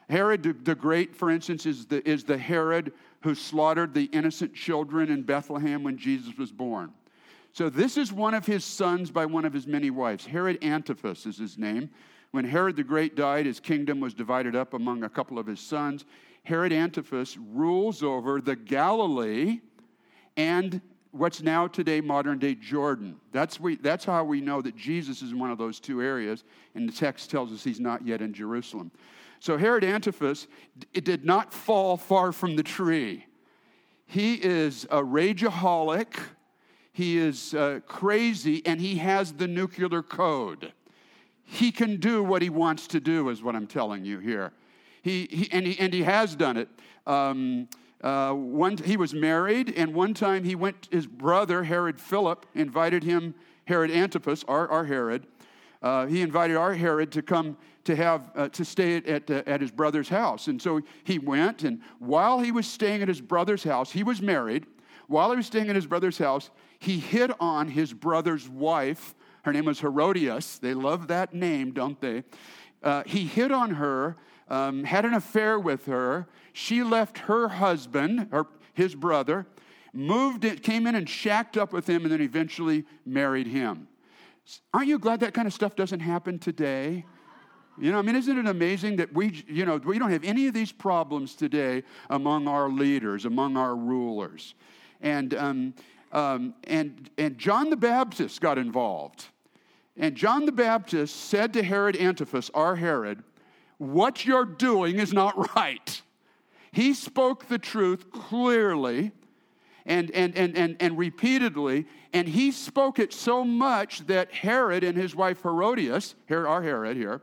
Herod 0.09 0.65
the 0.65 0.75
Great, 0.75 1.15
for 1.15 1.31
instance, 1.31 1.65
is 1.65 1.85
the, 1.85 2.07
is 2.07 2.25
the 2.25 2.37
Herod 2.37 2.91
who 3.21 3.33
slaughtered 3.33 3.93
the 3.93 4.05
innocent 4.05 4.53
children 4.53 5.09
in 5.09 5.21
Bethlehem 5.21 5.83
when 5.83 5.97
Jesus 5.97 6.37
was 6.37 6.51
born. 6.51 6.91
So 7.53 7.69
this 7.69 7.97
is 7.97 8.11
one 8.11 8.33
of 8.33 8.45
his 8.45 8.65
sons 8.65 9.09
by 9.09 9.25
one 9.25 9.45
of 9.45 9.53
his 9.53 9.65
many 9.65 9.89
wives. 9.89 10.25
Herod 10.25 10.61
Antipas 10.61 11.25
is 11.25 11.37
his 11.37 11.57
name. 11.57 11.89
When 12.31 12.43
Herod 12.43 12.75
the 12.75 12.83
Great 12.83 13.15
died, 13.15 13.45
his 13.45 13.61
kingdom 13.61 14.01
was 14.01 14.13
divided 14.13 14.55
up 14.55 14.73
among 14.73 15.03
a 15.03 15.09
couple 15.09 15.39
of 15.39 15.47
his 15.47 15.61
sons. 15.61 16.05
Herod 16.43 16.73
Antipas 16.73 17.37
rules 17.37 18.03
over 18.03 18.41
the 18.41 18.55
Galilee 18.55 19.61
and 20.35 20.81
what's 21.11 21.41
now 21.41 21.67
today 21.67 22.01
modern 22.01 22.39
day 22.39 22.55
Jordan. 22.55 23.19
That's, 23.31 23.59
we, 23.59 23.75
that's 23.77 24.05
how 24.05 24.23
we 24.23 24.41
know 24.41 24.61
that 24.61 24.75
Jesus 24.75 25.21
is 25.21 25.31
in 25.31 25.39
one 25.39 25.51
of 25.51 25.57
those 25.57 25.79
two 25.79 26.01
areas, 26.01 26.43
and 26.75 26.87
the 26.87 26.93
text 26.93 27.29
tells 27.31 27.51
us 27.51 27.63
he's 27.63 27.79
not 27.79 28.05
yet 28.05 28.21
in 28.21 28.33
Jerusalem. 28.33 28.91
So 29.39 29.57
Herod 29.57 29.83
Antipas 29.83 30.47
it 30.93 31.05
did 31.05 31.25
not 31.25 31.53
fall 31.53 31.97
far 31.97 32.31
from 32.31 32.55
the 32.55 32.63
tree. 32.63 33.25
He 34.05 34.35
is 34.35 34.85
a 34.85 35.01
rageaholic, 35.01 36.19
he 36.91 37.17
is 37.17 37.53
uh, 37.53 37.79
crazy, 37.87 38.65
and 38.65 38.81
he 38.81 38.95
has 38.95 39.33
the 39.33 39.47
nuclear 39.47 40.01
code. 40.01 40.73
He 41.43 41.71
can 41.71 41.97
do 41.97 42.23
what 42.23 42.41
he 42.41 42.49
wants 42.49 42.87
to 42.87 42.99
do, 42.99 43.29
is 43.29 43.41
what 43.41 43.55
I'm 43.55 43.67
telling 43.67 44.05
you 44.05 44.19
here. 44.19 44.51
He, 45.01 45.27
he, 45.31 45.49
and, 45.51 45.65
he 45.65 45.79
and 45.79 45.93
he 45.93 46.03
has 46.03 46.35
done 46.35 46.57
it. 46.57 46.69
Um, 47.07 47.69
uh, 48.01 48.33
one, 48.33 48.77
he 48.77 48.95
was 48.95 49.13
married, 49.13 49.73
and 49.75 49.93
one 49.93 50.13
time 50.13 50.43
he 50.43 50.55
went, 50.55 50.87
his 50.91 51.05
brother, 51.05 51.63
Herod 51.63 51.99
Philip, 51.99 52.45
invited 52.55 53.03
him, 53.03 53.35
Herod 53.65 53.91
Antipas, 53.91 54.43
our, 54.47 54.67
our 54.69 54.85
Herod, 54.85 55.27
uh, 55.81 56.05
he 56.07 56.21
invited 56.21 56.57
our 56.57 56.73
Herod 56.73 57.11
to 57.13 57.21
come 57.21 57.57
to 57.85 57.95
have 57.95 58.31
uh, 58.35 58.49
to 58.49 58.65
stay 58.65 58.97
at, 58.97 59.07
at, 59.07 59.31
uh, 59.31 59.43
at, 59.45 59.61
his 59.61 59.71
brother's 59.71 60.09
house. 60.09 60.47
And 60.47 60.61
so 60.61 60.81
he 61.03 61.19
went, 61.19 61.63
and 61.63 61.81
while 61.99 62.39
he 62.39 62.51
was 62.51 62.67
staying 62.67 63.01
at 63.01 63.07
his 63.07 63.21
brother's 63.21 63.63
house, 63.63 63.91
he 63.91 64.03
was 64.03 64.21
married. 64.21 64.65
While 65.07 65.31
he 65.31 65.37
was 65.37 65.47
staying 65.47 65.69
at 65.69 65.75
his 65.75 65.87
brother's 65.87 66.17
house, 66.17 66.49
he 66.79 66.99
hit 66.99 67.31
on 67.39 67.69
his 67.69 67.93
brother's 67.93 68.49
wife. 68.49 69.15
Her 69.43 69.53
name 69.53 69.65
was 69.65 69.79
Herodias. 69.79 70.59
They 70.59 70.73
love 70.73 71.07
that 71.07 71.33
name, 71.33 71.71
don't 71.71 71.99
they? 71.99 72.23
Uh, 72.83 73.03
he 73.05 73.25
hit 73.25 73.51
on 73.51 73.71
her, 73.71 74.17
um, 74.49 74.83
had 74.83 75.05
an 75.05 75.13
affair 75.13 75.59
with 75.59 75.85
her. 75.85 76.27
She 76.53 76.83
left 76.83 77.19
her 77.19 77.47
husband, 77.47 78.27
her, 78.31 78.47
his 78.73 78.95
brother, 78.95 79.45
moved 79.93 80.43
it, 80.43 80.63
came 80.63 80.87
in 80.87 80.95
and 80.95 81.07
shacked 81.07 81.57
up 81.57 81.71
with 81.71 81.87
him, 81.87 82.03
and 82.03 82.11
then 82.11 82.21
eventually 82.21 82.85
married 83.05 83.47
him. 83.47 83.87
Aren't 84.73 84.87
you 84.87 84.97
glad 84.99 85.19
that 85.19 85.33
kind 85.33 85.47
of 85.47 85.53
stuff 85.53 85.75
doesn't 85.75 85.99
happen 85.99 86.39
today? 86.39 87.05
You 87.79 87.91
know, 87.91 87.99
I 87.99 88.01
mean, 88.01 88.15
isn't 88.15 88.37
it 88.37 88.47
amazing 88.47 88.97
that 88.97 89.13
we, 89.13 89.43
you 89.47 89.65
know, 89.65 89.77
we 89.77 89.99
don't 89.99 90.11
have 90.11 90.23
any 90.23 90.47
of 90.47 90.53
these 90.53 90.71
problems 90.71 91.35
today 91.35 91.83
among 92.09 92.47
our 92.47 92.67
leaders, 92.67 93.25
among 93.25 93.55
our 93.55 93.75
rulers, 93.75 94.53
and 95.01 95.33
um, 95.35 95.73
um, 96.11 96.55
and 96.65 97.09
and 97.17 97.37
John 97.37 97.69
the 97.69 97.77
Baptist 97.77 98.41
got 98.41 98.57
involved, 98.57 99.27
and 99.95 100.13
John 100.13 100.45
the 100.45 100.51
Baptist 100.51 101.15
said 101.15 101.53
to 101.53 101.63
Herod 101.63 101.95
Antipas, 101.95 102.51
our 102.53 102.75
Herod, 102.75 103.23
"What 103.79 104.25
you're 104.25 104.45
doing 104.45 105.00
is 105.00 105.12
not 105.12 105.55
right." 105.55 106.01
He 106.71 106.93
spoke 106.93 107.48
the 107.48 107.57
truth 107.57 108.12
clearly 108.12 109.12
and, 109.86 110.12
and, 110.12 110.36
and, 110.38 110.55
and, 110.55 110.77
and 110.79 110.98
repeatedly. 110.98 111.88
And 112.13 112.27
he 112.27 112.51
spoke 112.51 113.00
it 113.00 113.12
so 113.12 113.43
much 113.43 114.05
that 114.07 114.31
Herod 114.31 114.83
and 114.83 114.98
his 114.98 115.15
wife 115.15 115.41
Herodias, 115.41 116.15
here 116.27 116.48
our 116.48 116.62
Herod 116.62 116.95
here, 116.95 117.21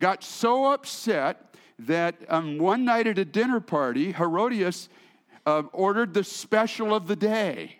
got 0.00 0.22
so 0.22 0.72
upset 0.72 1.56
that 1.78 2.16
um, 2.28 2.58
one 2.58 2.84
night 2.84 3.06
at 3.06 3.18
a 3.18 3.24
dinner 3.24 3.60
party, 3.60 4.12
Herodias 4.12 4.88
uh, 5.46 5.62
ordered 5.72 6.12
the 6.12 6.24
special 6.24 6.94
of 6.94 7.06
the 7.06 7.16
day, 7.16 7.76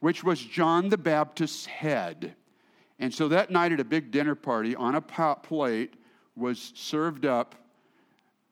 which 0.00 0.22
was 0.22 0.40
John 0.40 0.90
the 0.90 0.98
Baptist's 0.98 1.66
head. 1.66 2.34
And 2.98 3.12
so 3.12 3.28
that 3.28 3.50
night 3.50 3.72
at 3.72 3.80
a 3.80 3.84
big 3.84 4.10
dinner 4.10 4.34
party, 4.34 4.76
on 4.76 4.94
a 4.94 5.00
pot 5.00 5.42
plate 5.42 5.94
was 6.36 6.72
served 6.74 7.26
up 7.26 7.54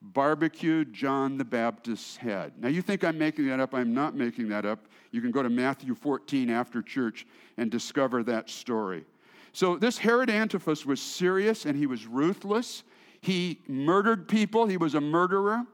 barbecued 0.02 0.92
John 0.92 1.38
the 1.38 1.44
Baptist's 1.44 2.16
head. 2.16 2.52
Now, 2.58 2.68
you 2.68 2.82
think 2.82 3.04
I'm 3.04 3.18
making 3.18 3.46
that 3.48 3.60
up. 3.60 3.72
I'm 3.72 3.94
not 3.94 4.16
making 4.16 4.48
that 4.48 4.66
up. 4.66 4.86
You 5.12 5.20
can 5.20 5.30
go 5.30 5.42
to 5.42 5.50
Matthew 5.50 5.94
14 5.94 6.50
after 6.50 6.82
church 6.82 7.26
and 7.56 7.70
discover 7.70 8.22
that 8.24 8.50
story. 8.50 9.04
So, 9.52 9.76
this 9.76 9.98
Herod 9.98 10.30
Antipas 10.30 10.84
was 10.84 11.00
serious 11.00 11.66
and 11.66 11.76
he 11.76 11.86
was 11.86 12.06
ruthless. 12.06 12.82
He 13.20 13.60
murdered 13.68 14.26
people, 14.26 14.66
he 14.66 14.76
was 14.76 14.94
a 14.94 15.00
murderer. 15.00 15.64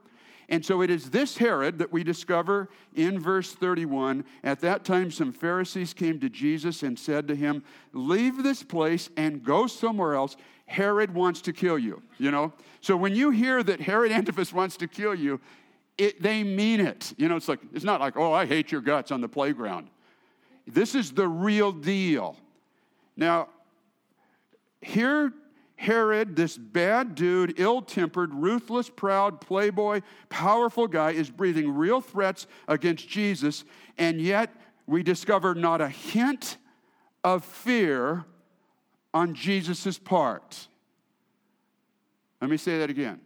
And 0.49 0.65
so 0.65 0.81
it 0.81 0.89
is 0.89 1.11
this 1.11 1.37
Herod 1.37 1.77
that 1.77 1.93
we 1.93 2.03
discover 2.03 2.69
in 2.95 3.19
verse 3.19 3.53
31. 3.53 4.25
At 4.43 4.59
that 4.61 4.83
time, 4.83 5.11
some 5.11 5.31
Pharisees 5.31 5.93
came 5.93 6.19
to 6.19 6.29
Jesus 6.29 6.81
and 6.81 6.97
said 6.97 7.27
to 7.27 7.35
him, 7.35 7.63
Leave 7.93 8.41
this 8.41 8.63
place 8.63 9.11
and 9.15 9.43
go 9.43 9.67
somewhere 9.67 10.15
else. 10.15 10.35
Herod 10.69 11.13
wants 11.13 11.41
to 11.41 11.53
kill 11.53 11.79
you, 11.79 12.01
you 12.19 12.29
know? 12.29 12.53
So 12.79 12.95
when 12.95 13.15
you 13.15 13.31
hear 13.31 13.63
that 13.63 13.81
Herod 13.81 14.11
Antipas 14.11 14.53
wants 14.53 14.77
to 14.77 14.87
kill 14.87 15.15
you, 15.15 15.39
it, 15.97 16.21
they 16.21 16.43
mean 16.43 16.79
it. 16.79 17.13
You 17.17 17.27
know, 17.27 17.35
it's 17.35 17.47
like, 17.47 17.59
it's 17.73 17.83
not 17.83 17.99
like, 17.99 18.15
oh, 18.15 18.31
I 18.31 18.45
hate 18.45 18.71
your 18.71 18.81
guts 18.81 19.11
on 19.11 19.19
the 19.19 19.27
playground. 19.27 19.89
This 20.67 20.93
is 20.93 21.11
the 21.11 21.27
real 21.27 21.71
deal. 21.71 22.37
Now, 23.17 23.49
here 24.81 25.33
Herod, 25.75 26.35
this 26.35 26.57
bad 26.57 27.15
dude, 27.15 27.57
ill 27.57 27.81
tempered, 27.81 28.33
ruthless, 28.33 28.89
proud, 28.89 29.39
playboy, 29.39 30.01
powerful 30.27 30.87
guy, 30.87 31.11
is 31.11 31.29
breathing 31.29 31.73
real 31.73 32.01
threats 32.01 32.47
against 32.67 33.07
Jesus, 33.07 33.63
and 33.97 34.19
yet 34.19 34.53
we 34.87 35.03
discover 35.03 35.55
not 35.55 35.79
a 35.79 35.87
hint 35.87 36.57
of 37.23 37.45
fear 37.45 38.25
on 39.13 39.33
Jesus' 39.33 39.97
part. 39.97 40.67
Let 42.41 42.49
me 42.49 42.57
say 42.57 42.79
that 42.79 42.89
again. 42.89 43.19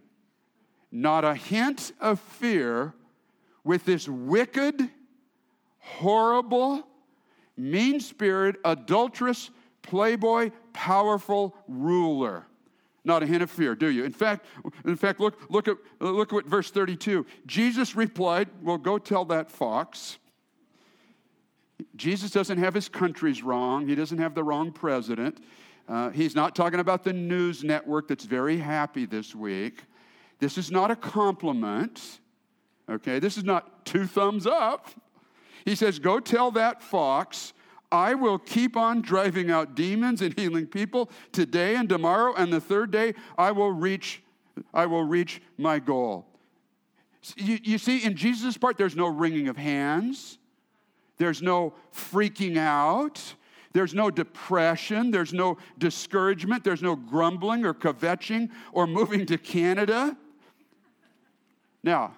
Not 0.91 1.25
a 1.25 1.35
hint 1.35 1.91
of 1.99 2.19
fear 2.19 2.93
with 3.63 3.85
this 3.85 4.07
wicked, 4.07 4.89
horrible, 5.79 6.87
mean 7.57 7.99
spirited, 7.99 8.59
adulterous, 8.65 9.49
playboy, 9.81 10.51
powerful 10.73 11.55
ruler. 11.67 12.45
Not 13.05 13.21
a 13.21 13.25
hint 13.25 13.43
of 13.43 13.51
fear, 13.51 13.75
do 13.75 13.87
you? 13.87 14.05
In 14.05 14.13
fact, 14.13 14.45
in 14.85 14.95
fact, 14.95 15.19
look, 15.19 15.37
look 15.49 15.67
at 15.67 15.75
look 15.99 16.31
at 16.31 16.45
verse 16.45 16.71
32. 16.71 17.25
Jesus 17.45 17.95
replied, 17.95 18.47
Well, 18.61 18.77
go 18.77 18.97
tell 18.97 19.25
that 19.25 19.51
fox. 19.51 20.17
Jesus 21.97 22.31
doesn't 22.31 22.59
have 22.59 22.73
his 22.73 22.87
countries 22.87 23.43
wrong. 23.43 23.87
He 23.87 23.95
doesn't 23.95 24.19
have 24.19 24.35
the 24.35 24.43
wrong 24.43 24.71
president. 24.71 25.43
Uh, 25.87 26.09
he's 26.11 26.35
not 26.35 26.55
talking 26.55 26.79
about 26.79 27.03
the 27.03 27.13
news 27.13 27.63
network 27.63 28.07
that's 28.07 28.25
very 28.25 28.57
happy 28.57 29.05
this 29.05 29.35
week. 29.35 29.83
This 30.39 30.57
is 30.57 30.71
not 30.71 30.91
a 30.91 30.95
compliment. 30.95 32.19
Okay, 32.89 33.19
this 33.19 33.37
is 33.37 33.43
not 33.43 33.85
two 33.85 34.05
thumbs 34.05 34.45
up. 34.45 34.89
He 35.65 35.75
says, 35.75 35.99
Go 35.99 36.19
tell 36.19 36.51
that 36.51 36.81
fox 36.81 37.53
I 37.93 38.15
will 38.15 38.39
keep 38.39 38.75
on 38.75 39.03
driving 39.03 39.51
out 39.51 39.75
demons 39.75 40.23
and 40.23 40.37
healing 40.37 40.65
people 40.65 41.11
today 41.31 41.75
and 41.75 41.87
tomorrow, 41.87 42.33
and 42.33 42.51
the 42.51 42.59
third 42.59 42.89
day 42.89 43.13
I 43.37 43.51
will 43.51 43.71
reach, 43.71 44.23
I 44.73 44.87
will 44.87 45.03
reach 45.03 45.43
my 45.59 45.77
goal. 45.77 46.25
You, 47.37 47.59
you 47.61 47.77
see, 47.77 48.03
in 48.03 48.15
Jesus' 48.17 48.57
part, 48.57 48.77
there's 48.77 48.95
no 48.95 49.07
wringing 49.07 49.47
of 49.47 49.57
hands, 49.57 50.39
there's 51.19 51.43
no 51.43 51.75
freaking 51.93 52.57
out. 52.57 53.21
There's 53.74 53.94
no 53.94 54.12
depression. 54.12 55.12
There's 55.12 55.34
no 55.34 55.58
discouragement. 55.77 56.63
There's 56.63 56.82
no 56.82 56.96
grumbling 56.96 57.65
or 57.65 57.74
kvetching 57.74 58.50
or 58.72 58.88
moving 58.88 59.25
to 59.25 59.38
Canada. 59.38 60.15
Now, 61.84 62.15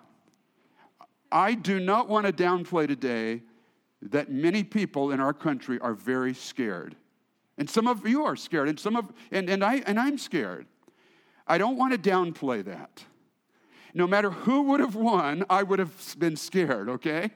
I 1.31 1.55
do 1.55 1.79
not 1.79 2.07
want 2.07 2.27
to 2.27 2.33
downplay 2.33 2.87
today 2.87 3.41
that 4.01 4.29
many 4.29 4.63
people 4.63 5.11
in 5.11 5.19
our 5.19 5.33
country 5.33 5.79
are 5.79 5.93
very 5.93 6.33
scared. 6.33 6.95
And 7.57 7.69
some 7.69 7.87
of 7.87 8.05
you 8.05 8.25
are 8.25 8.35
scared, 8.35 8.67
and 8.67 8.79
some 8.79 8.95
of 8.97 9.11
and, 9.31 9.49
and 9.49 9.63
I 9.63 9.77
and 9.87 9.97
I'm 9.97 10.17
scared. 10.17 10.67
I 11.47 11.57
don't 11.57 11.77
want 11.77 11.93
to 11.93 12.09
downplay 12.09 12.65
that. 12.65 13.05
No 13.93 14.07
matter 14.07 14.29
who 14.29 14.63
would 14.63 14.81
have 14.81 14.95
won, 14.95 15.45
I 15.49 15.63
would 15.63 15.79
have 15.79 16.15
been 16.19 16.35
scared, 16.35 16.89
okay? 16.89 17.31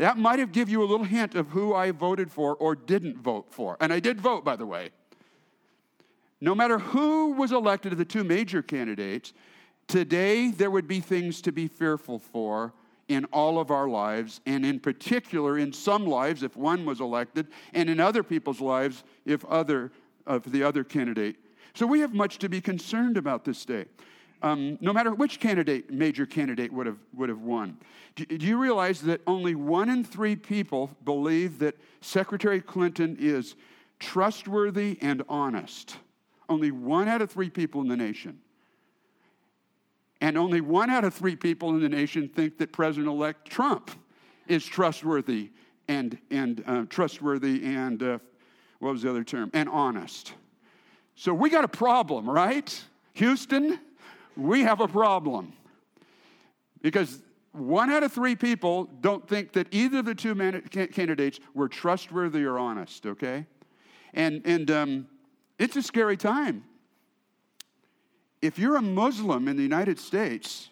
That 0.00 0.16
might 0.16 0.38
have 0.38 0.50
give 0.50 0.70
you 0.70 0.82
a 0.82 0.88
little 0.88 1.04
hint 1.04 1.34
of 1.34 1.48
who 1.48 1.74
I 1.74 1.90
voted 1.90 2.32
for 2.32 2.56
or 2.56 2.74
didn't 2.74 3.18
vote 3.18 3.48
for. 3.50 3.76
And 3.80 3.92
I 3.92 4.00
did 4.00 4.18
vote, 4.18 4.46
by 4.46 4.56
the 4.56 4.64
way. 4.64 4.92
No 6.40 6.54
matter 6.54 6.78
who 6.78 7.32
was 7.32 7.52
elected 7.52 7.92
of 7.92 7.98
the 7.98 8.06
two 8.06 8.24
major 8.24 8.62
candidates, 8.62 9.34
today 9.88 10.52
there 10.52 10.70
would 10.70 10.88
be 10.88 11.00
things 11.00 11.42
to 11.42 11.52
be 11.52 11.68
fearful 11.68 12.18
for 12.18 12.72
in 13.08 13.26
all 13.26 13.58
of 13.58 13.70
our 13.70 13.88
lives, 13.88 14.40
and 14.46 14.64
in 14.64 14.80
particular 14.80 15.58
in 15.58 15.70
some 15.70 16.06
lives 16.06 16.42
if 16.42 16.56
one 16.56 16.86
was 16.86 17.02
elected, 17.02 17.48
and 17.74 17.90
in 17.90 18.00
other 18.00 18.22
people's 18.22 18.62
lives 18.62 19.04
if 19.26 19.44
other 19.44 19.92
of 20.26 20.50
the 20.50 20.62
other 20.62 20.82
candidate. 20.82 21.36
So 21.74 21.86
we 21.86 22.00
have 22.00 22.14
much 22.14 22.38
to 22.38 22.48
be 22.48 22.62
concerned 22.62 23.18
about 23.18 23.44
this 23.44 23.66
day. 23.66 23.84
Um, 24.42 24.78
no 24.80 24.92
matter 24.92 25.14
which 25.14 25.38
candidate, 25.38 25.90
major 25.90 26.24
candidate 26.24 26.72
would 26.72 26.86
have, 26.86 26.98
would 27.14 27.28
have 27.28 27.42
won. 27.42 27.76
Do, 28.16 28.24
do 28.24 28.46
you 28.46 28.56
realize 28.56 29.02
that 29.02 29.20
only 29.26 29.54
one 29.54 29.90
in 29.90 30.02
three 30.02 30.34
people 30.34 30.90
believe 31.04 31.58
that 31.58 31.76
Secretary 32.00 32.60
Clinton 32.60 33.16
is 33.20 33.54
trustworthy 33.98 34.98
and 35.02 35.22
honest? 35.28 35.96
Only 36.48 36.70
one 36.70 37.06
out 37.06 37.20
of 37.20 37.30
three 37.30 37.50
people 37.50 37.82
in 37.82 37.88
the 37.88 37.96
nation. 37.96 38.38
And 40.22 40.36
only 40.36 40.60
one 40.60 40.90
out 40.90 41.04
of 41.04 41.14
three 41.14 41.36
people 41.36 41.70
in 41.70 41.80
the 41.80 41.88
nation 41.88 42.28
think 42.28 42.58
that 42.58 42.72
President 42.72 43.08
elect 43.08 43.48
Trump 43.48 43.90
is 44.48 44.64
trustworthy 44.64 45.50
and, 45.88 46.18
and 46.30 46.64
uh, 46.66 46.84
trustworthy 46.88 47.64
and, 47.64 48.02
uh, 48.02 48.18
what 48.80 48.92
was 48.92 49.02
the 49.02 49.10
other 49.10 49.24
term? 49.24 49.50
And 49.52 49.68
honest. 49.68 50.32
So 51.14 51.32
we 51.34 51.50
got 51.50 51.64
a 51.64 51.68
problem, 51.68 52.28
right? 52.28 52.82
Houston, 53.14 53.78
we 54.40 54.62
have 54.62 54.80
a 54.80 54.88
problem. 54.88 55.52
Because 56.82 57.20
one 57.52 57.90
out 57.90 58.02
of 58.02 58.12
three 58.12 58.36
people 58.36 58.88
don't 59.00 59.28
think 59.28 59.52
that 59.52 59.66
either 59.70 59.98
of 59.98 60.06
the 60.06 60.14
two 60.14 60.34
candidates 60.88 61.40
were 61.54 61.68
trustworthy 61.68 62.44
or 62.44 62.58
honest, 62.58 63.06
okay? 63.06 63.46
And, 64.14 64.42
and 64.44 64.70
um, 64.70 65.08
it's 65.58 65.76
a 65.76 65.82
scary 65.82 66.16
time. 66.16 66.64
If 68.40 68.58
you're 68.58 68.76
a 68.76 68.82
Muslim 68.82 69.48
in 69.48 69.56
the 69.56 69.62
United 69.62 69.98
States, 69.98 70.70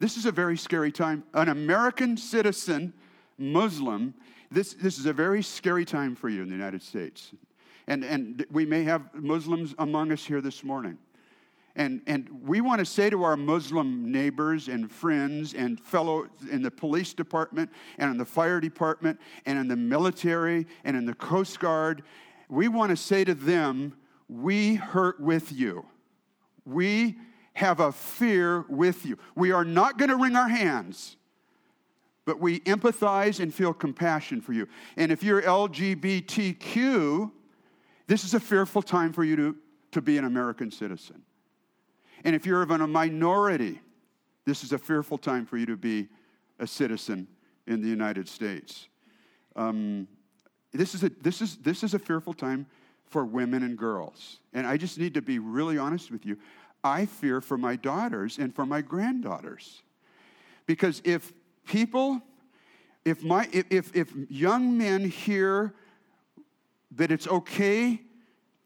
this 0.00 0.16
is 0.16 0.26
a 0.26 0.32
very 0.32 0.56
scary 0.56 0.90
time. 0.90 1.22
An 1.34 1.48
American 1.48 2.16
citizen, 2.16 2.92
Muslim, 3.38 4.14
this, 4.50 4.74
this 4.74 4.98
is 4.98 5.06
a 5.06 5.12
very 5.12 5.42
scary 5.42 5.84
time 5.84 6.14
for 6.16 6.28
you 6.28 6.42
in 6.42 6.48
the 6.48 6.54
United 6.54 6.82
States. 6.82 7.32
And, 7.86 8.04
and 8.04 8.44
we 8.50 8.66
may 8.66 8.82
have 8.84 9.14
Muslims 9.14 9.74
among 9.78 10.10
us 10.10 10.24
here 10.24 10.40
this 10.40 10.64
morning. 10.64 10.98
And, 11.76 12.00
and 12.06 12.28
we 12.42 12.62
want 12.62 12.78
to 12.78 12.86
say 12.86 13.10
to 13.10 13.22
our 13.22 13.36
Muslim 13.36 14.10
neighbors 14.10 14.68
and 14.68 14.90
friends 14.90 15.52
and 15.52 15.78
fellow 15.78 16.26
in 16.50 16.62
the 16.62 16.70
police 16.70 17.12
department 17.12 17.70
and 17.98 18.10
in 18.10 18.16
the 18.16 18.24
fire 18.24 18.60
department 18.60 19.20
and 19.44 19.58
in 19.58 19.68
the 19.68 19.76
military 19.76 20.66
and 20.84 20.96
in 20.96 21.04
the 21.04 21.14
Coast 21.14 21.60
Guard, 21.60 22.02
we 22.48 22.68
want 22.68 22.90
to 22.90 22.96
say 22.96 23.24
to 23.24 23.34
them, 23.34 23.94
we 24.28 24.74
hurt 24.74 25.20
with 25.20 25.52
you. 25.52 25.84
We 26.64 27.16
have 27.52 27.80
a 27.80 27.92
fear 27.92 28.64
with 28.70 29.04
you. 29.04 29.18
We 29.34 29.52
are 29.52 29.64
not 29.64 29.98
going 29.98 30.08
to 30.08 30.16
wring 30.16 30.34
our 30.34 30.48
hands, 30.48 31.16
but 32.24 32.40
we 32.40 32.60
empathize 32.60 33.38
and 33.38 33.52
feel 33.52 33.74
compassion 33.74 34.40
for 34.40 34.54
you. 34.54 34.66
And 34.96 35.12
if 35.12 35.22
you're 35.22 35.42
LGBTQ, 35.42 37.30
this 38.06 38.24
is 38.24 38.32
a 38.32 38.40
fearful 38.40 38.80
time 38.80 39.12
for 39.12 39.24
you 39.24 39.36
to, 39.36 39.56
to 39.92 40.00
be 40.00 40.16
an 40.16 40.24
American 40.24 40.70
citizen. 40.70 41.25
And 42.24 42.34
if 42.34 42.46
you're 42.46 42.62
of 42.62 42.70
a 42.70 42.86
minority, 42.86 43.80
this 44.44 44.62
is 44.64 44.72
a 44.72 44.78
fearful 44.78 45.18
time 45.18 45.44
for 45.46 45.56
you 45.56 45.66
to 45.66 45.76
be 45.76 46.08
a 46.58 46.66
citizen 46.66 47.26
in 47.66 47.82
the 47.82 47.88
United 47.88 48.28
States. 48.28 48.88
Um, 49.54 50.06
this, 50.72 50.94
is 50.94 51.02
a, 51.02 51.10
this, 51.20 51.42
is, 51.42 51.56
this 51.58 51.82
is 51.82 51.94
a 51.94 51.98
fearful 51.98 52.34
time 52.34 52.66
for 53.04 53.24
women 53.24 53.62
and 53.62 53.76
girls. 53.76 54.40
And 54.52 54.66
I 54.66 54.76
just 54.76 54.98
need 54.98 55.14
to 55.14 55.22
be 55.22 55.38
really 55.38 55.78
honest 55.78 56.10
with 56.10 56.26
you. 56.26 56.38
I 56.82 57.06
fear 57.06 57.40
for 57.40 57.58
my 57.58 57.76
daughters 57.76 58.38
and 58.38 58.54
for 58.54 58.66
my 58.66 58.80
granddaughters. 58.80 59.82
Because 60.66 61.02
if 61.04 61.32
people, 61.66 62.20
if, 63.04 63.22
my, 63.22 63.48
if, 63.52 63.66
if, 63.70 63.96
if 63.96 64.12
young 64.28 64.76
men 64.76 65.08
hear 65.08 65.74
that 66.92 67.10
it's 67.10 67.26
okay 67.26 68.00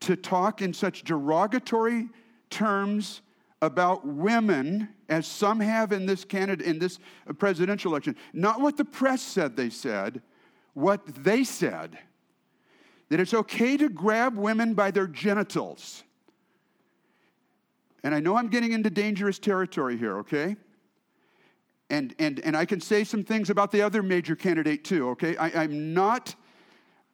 to 0.00 0.16
talk 0.16 0.62
in 0.62 0.72
such 0.72 1.04
derogatory 1.04 2.08
terms 2.48 3.20
about 3.62 4.06
women 4.06 4.88
as 5.08 5.26
some 5.26 5.60
have 5.60 5.92
in 5.92 6.06
this 6.06 6.24
in 6.24 6.78
this 6.78 6.98
presidential 7.38 7.92
election. 7.92 8.16
Not 8.32 8.60
what 8.60 8.76
the 8.76 8.84
press 8.84 9.22
said 9.22 9.56
they 9.56 9.70
said 9.70 10.22
what 10.74 11.04
they 11.06 11.44
said. 11.44 11.98
That 13.08 13.20
it's 13.20 13.34
okay 13.34 13.76
to 13.76 13.88
grab 13.88 14.36
women 14.36 14.74
by 14.74 14.90
their 14.90 15.06
genitals. 15.06 16.04
And 18.02 18.14
i 18.14 18.20
know 18.20 18.34
i'm 18.36 18.48
getting 18.48 18.72
into 18.72 18.88
dangerous 18.88 19.38
territory 19.38 19.98
here 19.98 20.18
okay? 20.18 20.56
And 21.90 22.14
and 22.18 22.40
and 22.40 22.56
i 22.56 22.64
can 22.64 22.80
say 22.80 23.04
some 23.04 23.24
things 23.24 23.50
about 23.50 23.72
the 23.72 23.82
other 23.82 24.02
major 24.02 24.34
candidate 24.34 24.84
too 24.84 25.10
okay? 25.10 25.36
I, 25.36 25.64
i'm 25.64 25.92
not 25.92 26.34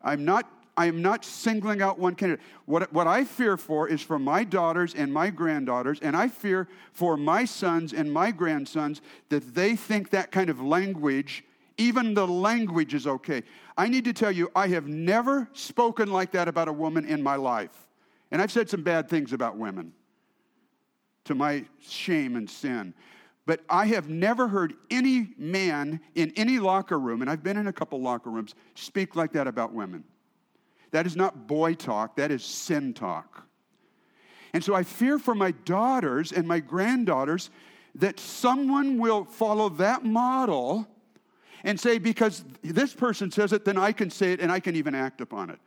i'm 0.00 0.25
not 0.25 0.49
I 0.76 0.87
am 0.87 1.00
not 1.00 1.25
singling 1.25 1.80
out 1.80 1.99
one 1.99 2.14
candidate. 2.14 2.45
What, 2.66 2.92
what 2.92 3.06
I 3.06 3.25
fear 3.25 3.56
for 3.56 3.88
is 3.88 4.02
for 4.02 4.18
my 4.18 4.45
daughters 4.45 4.95
and 4.95 5.12
my 5.12 5.30
granddaughters, 5.30 5.99
and 6.00 6.14
I 6.14 6.28
fear 6.28 6.68
for 6.92 7.16
my 7.16 7.45
sons 7.47 7.92
and 7.92 8.12
my 8.12 8.30
grandsons 8.30 9.01
that 9.31 9.55
they 9.55 9.74
think 9.74 10.11
that 10.11 10.31
kind 10.31 10.51
of 10.51 10.61
language, 10.61 11.44
even 11.79 12.12
the 12.12 12.27
language, 12.27 12.92
is 12.92 13.07
okay. 13.07 13.42
I 13.79 13.88
need 13.88 14.05
to 14.05 14.12
tell 14.12 14.33
you, 14.33 14.51
I 14.55 14.68
have 14.68 14.87
never 14.87 15.48
spoken 15.53 16.11
like 16.11 16.33
that 16.33 16.48
about 16.48 16.68
a 16.68 16.72
woman 16.72 17.07
in 17.07 17.22
my 17.22 17.37
life. 17.37 17.88
And 18.31 18.42
I've 18.42 18.53
said 18.53 18.68
some 18.68 18.83
bad 18.83 19.09
things 19.09 19.33
about 19.33 19.57
women 19.57 19.92
to 21.24 21.35
my 21.35 21.64
shame 21.81 22.37
and 22.37 22.48
sin. 22.48 22.92
But 23.46 23.61
I 23.70 23.87
have 23.87 24.09
never 24.09 24.48
heard 24.48 24.74
any 24.90 25.29
man 25.38 26.01
in 26.16 26.33
any 26.37 26.59
locker 26.59 26.98
room, 26.98 27.22
and 27.22 27.31
I've 27.31 27.44
been 27.44 27.57
in 27.57 27.68
a 27.68 27.72
couple 27.72 28.01
locker 28.01 28.29
rooms, 28.29 28.55
speak 28.74 29.14
like 29.14 29.33
that 29.33 29.46
about 29.46 29.72
women. 29.72 30.05
That 30.96 31.04
is 31.04 31.14
not 31.14 31.46
boy 31.46 31.74
talk, 31.74 32.16
that 32.16 32.30
is 32.30 32.42
sin 32.42 32.94
talk. 32.94 33.46
And 34.54 34.64
so 34.64 34.74
I 34.74 34.82
fear 34.82 35.18
for 35.18 35.35
my 35.35 35.50
daughters 35.50 36.32
and 36.32 36.48
my 36.48 36.59
granddaughters 36.59 37.50
that 37.96 38.18
someone 38.18 38.98
will 38.98 39.26
follow 39.26 39.68
that 39.68 40.06
model 40.06 40.88
and 41.64 41.78
say, 41.78 41.98
because 41.98 42.46
this 42.62 42.94
person 42.94 43.30
says 43.30 43.52
it, 43.52 43.66
then 43.66 43.76
I 43.76 43.92
can 43.92 44.09
say 44.09 44.32
it 44.32 44.40
and 44.40 44.50
I 44.50 44.59
can 44.59 44.74
even 44.74 44.94
act 44.94 45.20
upon 45.20 45.50
it. 45.50 45.59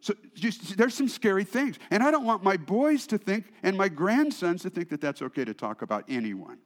So 0.00 0.14
just, 0.36 0.76
there's 0.76 0.94
some 0.94 1.08
scary 1.08 1.42
things. 1.42 1.76
And 1.90 2.00
I 2.00 2.12
don't 2.12 2.24
want 2.24 2.44
my 2.44 2.56
boys 2.56 3.08
to 3.08 3.18
think 3.18 3.46
and 3.64 3.76
my 3.76 3.88
grandsons 3.88 4.62
to 4.62 4.70
think 4.70 4.88
that 4.90 5.00
that's 5.00 5.20
okay 5.20 5.44
to 5.44 5.52
talk 5.52 5.82
about 5.82 6.04
anyone. 6.08 6.58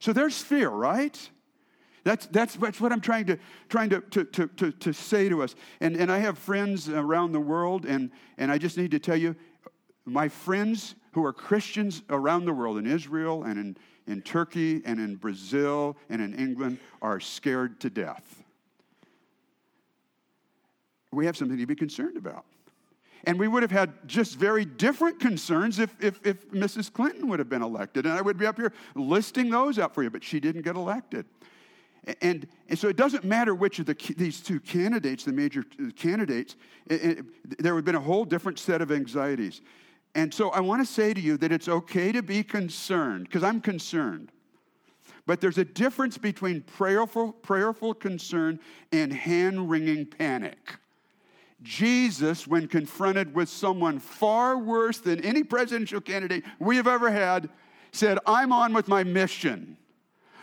So 0.00 0.12
there's 0.12 0.42
fear, 0.42 0.70
right? 0.70 1.30
That's, 2.06 2.26
that's, 2.26 2.54
that's 2.54 2.80
what 2.80 2.92
I'm 2.92 3.00
trying 3.00 3.26
to, 3.26 3.38
trying 3.68 3.90
to, 3.90 4.00
to, 4.00 4.24
to, 4.24 4.46
to, 4.46 4.70
to 4.70 4.92
say 4.92 5.28
to 5.28 5.42
us. 5.42 5.56
And, 5.80 5.96
and 5.96 6.12
I 6.12 6.18
have 6.18 6.38
friends 6.38 6.88
around 6.88 7.32
the 7.32 7.40
world, 7.40 7.84
and, 7.84 8.12
and 8.38 8.52
I 8.52 8.58
just 8.58 8.78
need 8.78 8.92
to 8.92 9.00
tell 9.00 9.16
you 9.16 9.34
my 10.04 10.28
friends 10.28 10.94
who 11.14 11.24
are 11.24 11.32
Christians 11.32 12.02
around 12.08 12.44
the 12.44 12.52
world, 12.52 12.78
in 12.78 12.86
Israel 12.86 13.42
and 13.42 13.58
in, 13.58 13.76
in 14.06 14.22
Turkey 14.22 14.82
and 14.84 15.00
in 15.00 15.16
Brazil 15.16 15.96
and 16.08 16.22
in 16.22 16.32
England, 16.36 16.78
are 17.02 17.18
scared 17.18 17.80
to 17.80 17.90
death. 17.90 18.44
We 21.10 21.26
have 21.26 21.36
something 21.36 21.58
to 21.58 21.66
be 21.66 21.74
concerned 21.74 22.16
about. 22.16 22.44
And 23.24 23.36
we 23.36 23.48
would 23.48 23.64
have 23.64 23.72
had 23.72 23.92
just 24.06 24.36
very 24.36 24.64
different 24.64 25.18
concerns 25.18 25.80
if, 25.80 25.92
if, 26.00 26.24
if 26.24 26.48
Mrs. 26.52 26.92
Clinton 26.92 27.26
would 27.26 27.40
have 27.40 27.48
been 27.48 27.62
elected. 27.62 28.06
And 28.06 28.14
I 28.14 28.20
would 28.20 28.38
be 28.38 28.46
up 28.46 28.58
here 28.58 28.72
listing 28.94 29.50
those 29.50 29.80
out 29.80 29.92
for 29.92 30.04
you, 30.04 30.10
but 30.10 30.22
she 30.22 30.38
didn't 30.38 30.62
get 30.62 30.76
elected. 30.76 31.26
And, 32.22 32.46
and 32.68 32.78
so 32.78 32.88
it 32.88 32.96
doesn't 32.96 33.24
matter 33.24 33.54
which 33.54 33.80
of 33.80 33.86
the, 33.86 34.14
these 34.16 34.40
two 34.40 34.60
candidates, 34.60 35.24
the 35.24 35.32
major 35.32 35.64
uh, 35.80 35.90
candidates, 35.96 36.54
it, 36.86 37.04
it, 37.04 37.58
there 37.58 37.74
would 37.74 37.80
have 37.80 37.84
been 37.84 37.96
a 37.96 38.00
whole 38.00 38.24
different 38.24 38.58
set 38.58 38.80
of 38.80 38.92
anxieties. 38.92 39.60
And 40.14 40.32
so 40.32 40.50
I 40.50 40.60
want 40.60 40.86
to 40.86 40.90
say 40.90 41.12
to 41.12 41.20
you 41.20 41.36
that 41.38 41.50
it's 41.50 41.68
okay 41.68 42.12
to 42.12 42.22
be 42.22 42.42
concerned, 42.42 43.24
because 43.24 43.42
I'm 43.42 43.60
concerned. 43.60 44.30
But 45.26 45.40
there's 45.40 45.58
a 45.58 45.64
difference 45.64 46.16
between 46.16 46.62
prayerful, 46.62 47.32
prayerful 47.32 47.94
concern 47.94 48.60
and 48.92 49.12
hand 49.12 49.68
wringing 49.68 50.06
panic. 50.06 50.76
Jesus, 51.62 52.46
when 52.46 52.68
confronted 52.68 53.34
with 53.34 53.48
someone 53.48 53.98
far 53.98 54.56
worse 54.56 54.98
than 54.98 55.24
any 55.24 55.42
presidential 55.42 56.00
candidate 56.00 56.44
we 56.60 56.76
have 56.76 56.86
ever 56.86 57.10
had, 57.10 57.48
said, 57.90 58.18
I'm 58.26 58.52
on 58.52 58.72
with 58.72 58.86
my 58.86 59.02
mission. 59.02 59.76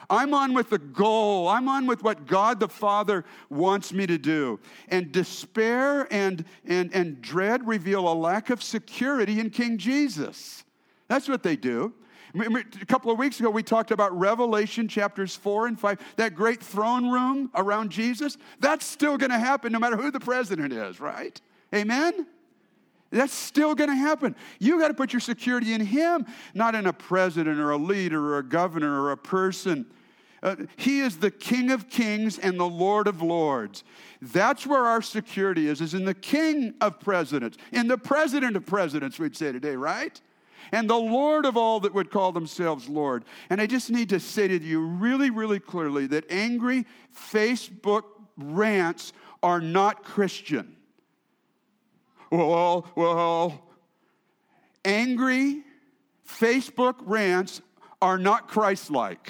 I'm 0.10 0.34
on 0.34 0.54
with 0.54 0.70
the 0.70 0.80
goal. 0.80 1.48
I'm 1.48 1.68
on 1.68 1.88
with 1.88 2.04
what 2.04 2.26
God 2.26 2.60
the 2.60 2.68
Father 2.68 3.26
wants 3.50 3.94
me 3.94 4.06
to 4.08 4.18
do. 4.18 4.60
And 4.90 5.12
despair 5.12 6.08
and, 6.12 6.46
and, 6.66 6.94
and 6.94 7.22
dread 7.22 7.68
reveal 7.68 8.08
a 8.08 8.14
lack 8.14 8.50
of 8.50 8.62
security 8.64 9.40
in 9.40 9.50
King 9.50 9.78
Jesus. 9.78 10.64
That's 11.08 11.28
what 11.28 11.44
they 11.44 11.56
do. 11.56 11.94
A 12.36 12.86
couple 12.88 13.12
of 13.12 13.20
weeks 13.20 13.40
ago, 13.40 13.52
we 13.52 13.62
talked 13.62 13.92
about 13.92 14.18
Revelation 14.18 14.88
chapters 14.88 15.36
4 15.36 15.68
and 15.68 15.80
5, 15.80 16.00
that 16.16 16.34
great 16.34 16.64
throne 16.64 17.12
room 17.12 17.52
around 17.54 17.92
Jesus. 17.92 18.38
That's 18.60 18.86
still 18.86 19.18
going 19.18 19.30
to 19.30 19.38
happen 19.38 19.72
no 19.72 19.78
matter 19.78 19.98
who 19.98 20.10
the 20.10 20.20
president 20.20 20.74
is, 20.74 21.00
right? 21.00 21.40
Amen? 21.76 22.26
That's 23.14 23.34
still 23.34 23.76
going 23.76 23.92
to 23.92 23.96
happen. 23.96 24.36
You 24.60 24.80
got 24.80 24.88
to 24.88 24.96
put 24.96 25.14
your 25.14 25.20
security 25.20 25.74
in 25.74 25.86
Him, 25.86 26.26
not 26.56 26.74
in 26.74 26.88
a 26.88 26.94
president 26.94 27.60
or 27.60 27.70
a 27.70 27.78
leader 27.78 28.34
or 28.34 28.40
a 28.40 28.44
governor 28.44 29.04
or 29.04 29.12
a 29.12 29.18
person. 29.18 29.86
Uh, 30.42 30.56
he 30.76 31.00
is 31.00 31.18
the 31.18 31.30
King 31.30 31.70
of 31.70 31.90
kings 31.90 32.40
and 32.40 32.60
the 32.60 32.68
Lord 32.68 33.08
of 33.08 33.22
lords. 33.22 33.84
That's 34.20 34.66
where 34.66 34.86
our 34.86 35.02
security 35.02 35.68
is, 35.68 35.80
is 35.80 35.94
in 35.94 36.06
the 36.06 36.16
King 36.16 36.74
of 36.82 37.00
presidents, 37.00 37.58
in 37.72 37.88
the 37.88 38.00
President 38.00 38.56
of 38.56 38.66
presidents, 38.66 39.20
we'd 39.20 39.38
say 39.38 39.52
today, 39.52 39.76
right? 39.76 40.20
And 40.72 40.90
the 40.90 40.96
Lord 40.96 41.46
of 41.46 41.56
all 41.56 41.80
that 41.82 41.94
would 41.94 42.10
call 42.10 42.32
themselves 42.32 42.90
Lord. 42.90 43.26
And 43.52 43.62
I 43.62 43.68
just 43.68 43.92
need 43.92 44.10
to 44.10 44.20
say 44.20 44.48
to 44.48 44.58
you 44.58 44.82
really, 44.82 45.30
really 45.30 45.60
clearly 45.60 46.08
that 46.08 46.26
angry 46.32 46.88
Facebook 47.16 48.04
rants 48.38 49.14
are 49.44 49.62
not 49.62 50.04
Christian. 50.04 50.78
Well, 52.34 52.88
well, 52.96 53.62
angry 54.84 55.62
Facebook 56.28 56.96
rants 57.02 57.62
are 58.02 58.18
not 58.18 58.48
Christ 58.48 58.90
like. 58.90 59.30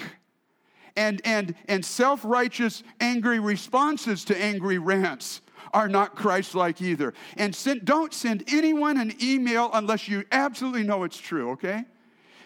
and, 0.96 1.20
and, 1.22 1.54
and 1.68 1.84
self 1.84 2.24
righteous, 2.24 2.82
angry 3.00 3.40
responses 3.40 4.24
to 4.24 4.42
angry 4.42 4.78
rants 4.78 5.42
are 5.74 5.86
not 5.86 6.16
Christ 6.16 6.54
like 6.54 6.80
either. 6.80 7.12
And 7.36 7.54
send, 7.54 7.84
don't 7.84 8.14
send 8.14 8.44
anyone 8.48 8.96
an 8.96 9.12
email 9.22 9.68
unless 9.74 10.08
you 10.08 10.24
absolutely 10.32 10.84
know 10.84 11.04
it's 11.04 11.18
true, 11.18 11.50
okay? 11.50 11.84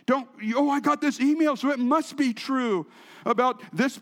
Don't, 0.07 0.27
oh, 0.57 0.71
I 0.71 0.81
got 0.81 1.01
this 1.01 1.21
email, 1.21 1.55
so 1.55 1.71
it 1.71 1.79
must 1.79 2.17
be 2.17 2.33
true 2.33 2.85
about 3.29 3.63
this 3.73 4.01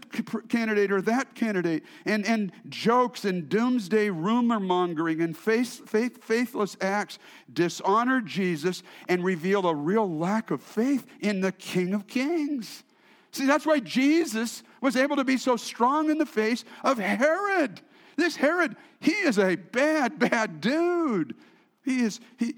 candidate 0.49 0.91
or 0.93 1.03
that 1.03 1.35
candidate, 1.35 1.85
and, 2.07 2.25
and 2.25 2.53
jokes 2.69 3.25
and 3.25 3.49
doomsday 3.49 4.09
rumor 4.09 4.61
mongering 4.61 5.21
and 5.21 5.37
faith, 5.37 5.87
faith, 5.89 6.23
faithless 6.23 6.77
acts 6.81 7.19
dishonor 7.53 8.21
Jesus 8.21 8.83
and 9.09 9.25
reveal 9.25 9.67
a 9.67 9.75
real 9.75 10.09
lack 10.09 10.51
of 10.51 10.63
faith 10.63 11.05
in 11.21 11.41
the 11.41 11.53
King 11.53 11.93
of 11.93 12.07
Kings. 12.07 12.85
See, 13.33 13.47
that's 13.47 13.67
why 13.67 13.81
Jesus 13.81 14.63
was 14.81 14.97
able 14.97 15.17
to 15.17 15.25
be 15.25 15.37
so 15.37 15.57
strong 15.57 16.09
in 16.09 16.19
the 16.19 16.25
face 16.25 16.65
of 16.85 16.99
Herod. 16.99 17.81
This 18.15 18.37
Herod, 18.37 18.77
he 19.01 19.11
is 19.11 19.39
a 19.39 19.57
bad, 19.57 20.19
bad 20.19 20.61
dude. 20.61 21.35
He 21.87 22.01
is, 22.01 22.19
he, 22.37 22.57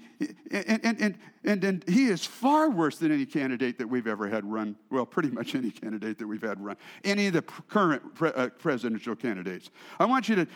and, 0.49 0.83
and, 0.83 1.17
and, 1.43 1.63
and, 1.63 1.85
he 1.87 2.07
is 2.07 2.25
far 2.25 2.67
worse 2.67 2.97
than 2.97 3.11
any 3.11 3.27
candidate 3.27 3.77
that 3.77 3.87
we've 3.87 4.07
ever 4.07 4.27
had 4.27 4.43
run. 4.43 4.75
Well, 4.89 5.05
pretty 5.05 5.29
much 5.29 5.53
any 5.53 5.69
candidate 5.69 6.17
that 6.17 6.25
we've 6.25 6.41
had 6.41 6.59
run. 6.59 6.77
Any 7.03 7.27
of 7.27 7.33
the 7.33 7.43
current 7.43 8.01
uh, 8.19 8.49
presidential 8.57 9.15
candidates. 9.15 9.69
I 9.99 10.05
want 10.05 10.29
you 10.29 10.35
to 10.35 10.47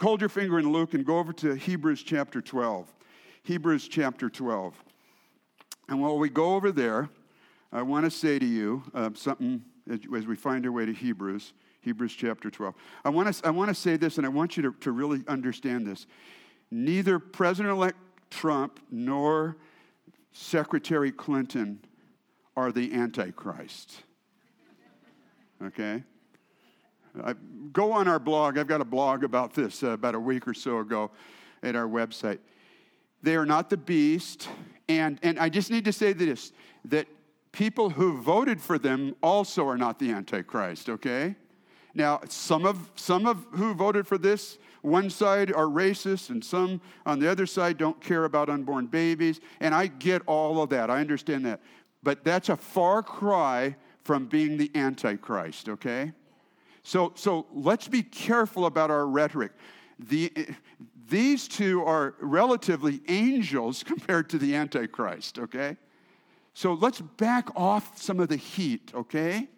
hold 0.00 0.20
your 0.20 0.28
finger 0.28 0.58
in 0.58 0.72
Luke 0.72 0.94
and 0.94 1.06
go 1.06 1.20
over 1.20 1.32
to 1.34 1.54
Hebrews 1.54 2.02
chapter 2.02 2.42
12. 2.42 2.92
Hebrews 3.44 3.86
chapter 3.86 4.28
12. 4.28 4.74
And 5.88 6.02
while 6.02 6.18
we 6.18 6.28
go 6.28 6.56
over 6.56 6.72
there, 6.72 7.08
I 7.72 7.82
want 7.82 8.04
to 8.04 8.10
say 8.10 8.40
to 8.40 8.46
you 8.46 8.82
uh, 8.94 9.10
something 9.14 9.62
as, 9.88 10.00
as 10.16 10.26
we 10.26 10.34
find 10.34 10.66
our 10.66 10.72
way 10.72 10.86
to 10.86 10.92
Hebrews. 10.92 11.52
Hebrews 11.82 12.14
chapter 12.14 12.50
12. 12.50 12.74
I 13.04 13.10
want 13.10 13.32
to, 13.32 13.46
I 13.46 13.50
want 13.50 13.68
to 13.68 13.76
say 13.76 13.96
this, 13.96 14.16
and 14.16 14.26
I 14.26 14.28
want 14.28 14.56
you 14.56 14.64
to, 14.64 14.72
to 14.80 14.90
really 14.90 15.22
understand 15.28 15.86
this. 15.86 16.08
Neither 16.72 17.20
President 17.20 17.72
elect 17.72 17.96
Trump 18.30 18.80
nor 18.90 19.56
Secretary 20.32 21.10
Clinton 21.10 21.80
are 22.56 22.72
the 22.72 22.92
Antichrist. 22.92 24.02
Okay? 25.62 26.02
I, 27.24 27.34
go 27.72 27.92
on 27.92 28.08
our 28.08 28.18
blog. 28.18 28.58
I've 28.58 28.66
got 28.66 28.80
a 28.80 28.84
blog 28.84 29.24
about 29.24 29.54
this 29.54 29.82
uh, 29.82 29.90
about 29.90 30.14
a 30.14 30.20
week 30.20 30.46
or 30.46 30.54
so 30.54 30.78
ago 30.78 31.10
at 31.62 31.74
our 31.74 31.86
website. 31.86 32.38
They 33.22 33.36
are 33.36 33.46
not 33.46 33.70
the 33.70 33.76
beast. 33.76 34.48
And, 34.88 35.18
and 35.22 35.38
I 35.38 35.48
just 35.48 35.70
need 35.70 35.84
to 35.84 35.92
say 35.92 36.12
this 36.12 36.52
that 36.86 37.06
people 37.52 37.90
who 37.90 38.20
voted 38.22 38.60
for 38.60 38.78
them 38.78 39.14
also 39.22 39.66
are 39.66 39.76
not 39.76 39.98
the 39.98 40.10
Antichrist, 40.10 40.88
okay? 40.88 41.34
Now, 41.94 42.20
some 42.28 42.64
of, 42.64 42.90
some 42.96 43.26
of 43.26 43.44
who 43.52 43.74
voted 43.74 44.06
for 44.06 44.18
this 44.18 44.58
one 44.82 45.10
side 45.10 45.52
are 45.52 45.64
racist 45.64 46.30
and 46.30 46.44
some 46.44 46.80
on 47.04 47.18
the 47.18 47.30
other 47.30 47.46
side 47.46 47.78
don't 47.78 48.00
care 48.00 48.24
about 48.24 48.48
unborn 48.48 48.86
babies. 48.86 49.40
And 49.60 49.74
I 49.74 49.86
get 49.86 50.22
all 50.26 50.62
of 50.62 50.70
that. 50.70 50.90
I 50.90 51.00
understand 51.00 51.44
that. 51.46 51.60
But 52.02 52.24
that's 52.24 52.48
a 52.48 52.56
far 52.56 53.02
cry 53.02 53.76
from 54.04 54.26
being 54.26 54.56
the 54.56 54.70
Antichrist, 54.74 55.68
okay? 55.68 56.12
So, 56.82 57.12
so 57.16 57.46
let's 57.52 57.88
be 57.88 58.02
careful 58.02 58.66
about 58.66 58.90
our 58.90 59.06
rhetoric. 59.06 59.52
The, 59.98 60.32
these 61.08 61.48
two 61.48 61.84
are 61.84 62.14
relatively 62.20 63.02
angels 63.08 63.82
compared 63.86 64.30
to 64.30 64.38
the 64.38 64.54
Antichrist, 64.54 65.38
okay? 65.38 65.76
So 66.54 66.74
let's 66.74 67.00
back 67.00 67.48
off 67.54 68.00
some 68.00 68.20
of 68.20 68.28
the 68.28 68.36
heat, 68.36 68.92
okay? 68.94 69.48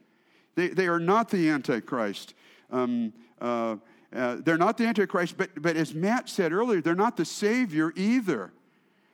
They, 0.54 0.68
they 0.68 0.88
are 0.88 1.00
not 1.00 1.30
the 1.30 1.48
Antichrist. 1.48 2.34
Um, 2.70 3.12
uh, 3.40 3.76
uh, 4.14 4.36
they're 4.40 4.58
not 4.58 4.76
the 4.76 4.86
Antichrist, 4.86 5.36
but, 5.36 5.50
but 5.60 5.76
as 5.76 5.94
Matt 5.94 6.28
said 6.28 6.52
earlier, 6.52 6.80
they're 6.80 6.94
not 6.94 7.16
the 7.16 7.24
Savior 7.24 7.92
either. 7.94 8.52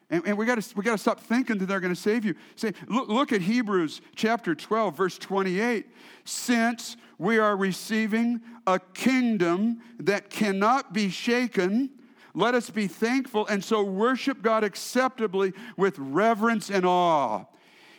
And, 0.09 0.23
and 0.27 0.39
we 0.39 0.47
got 0.47 0.57
we 0.77 0.85
to 0.85 0.99
stop 0.99 1.21
thinking 1.21 1.59
that 1.59 1.67
they're 1.67 1.81
going 1.81 1.95
to 1.95 2.01
save 2.01 2.25
you. 2.25 2.35
Say, 2.55 2.73
look, 2.87 3.09
look 3.09 3.33
at 3.33 3.41
Hebrews 3.41 4.01
chapter 4.15 4.55
12, 4.55 4.97
verse 4.97 5.19
28. 5.19 5.87
Since 6.25 6.97
we 7.19 7.39
are 7.39 7.57
receiving 7.57 8.41
a 8.67 8.79
kingdom 8.79 9.81
that 9.99 10.31
cannot 10.31 10.93
be 10.93 11.09
shaken, 11.09 11.91
let 12.35 12.55
us 12.55 12.71
be 12.71 12.87
thankful 12.87 13.47
and 13.49 13.65
so 13.65 13.83
worship 13.83 14.43
God 14.43 14.63
acceptably 14.63 15.53
with 15.77 15.99
reverence 15.99 16.71
and 16.71 16.87
awe. 16.87 17.45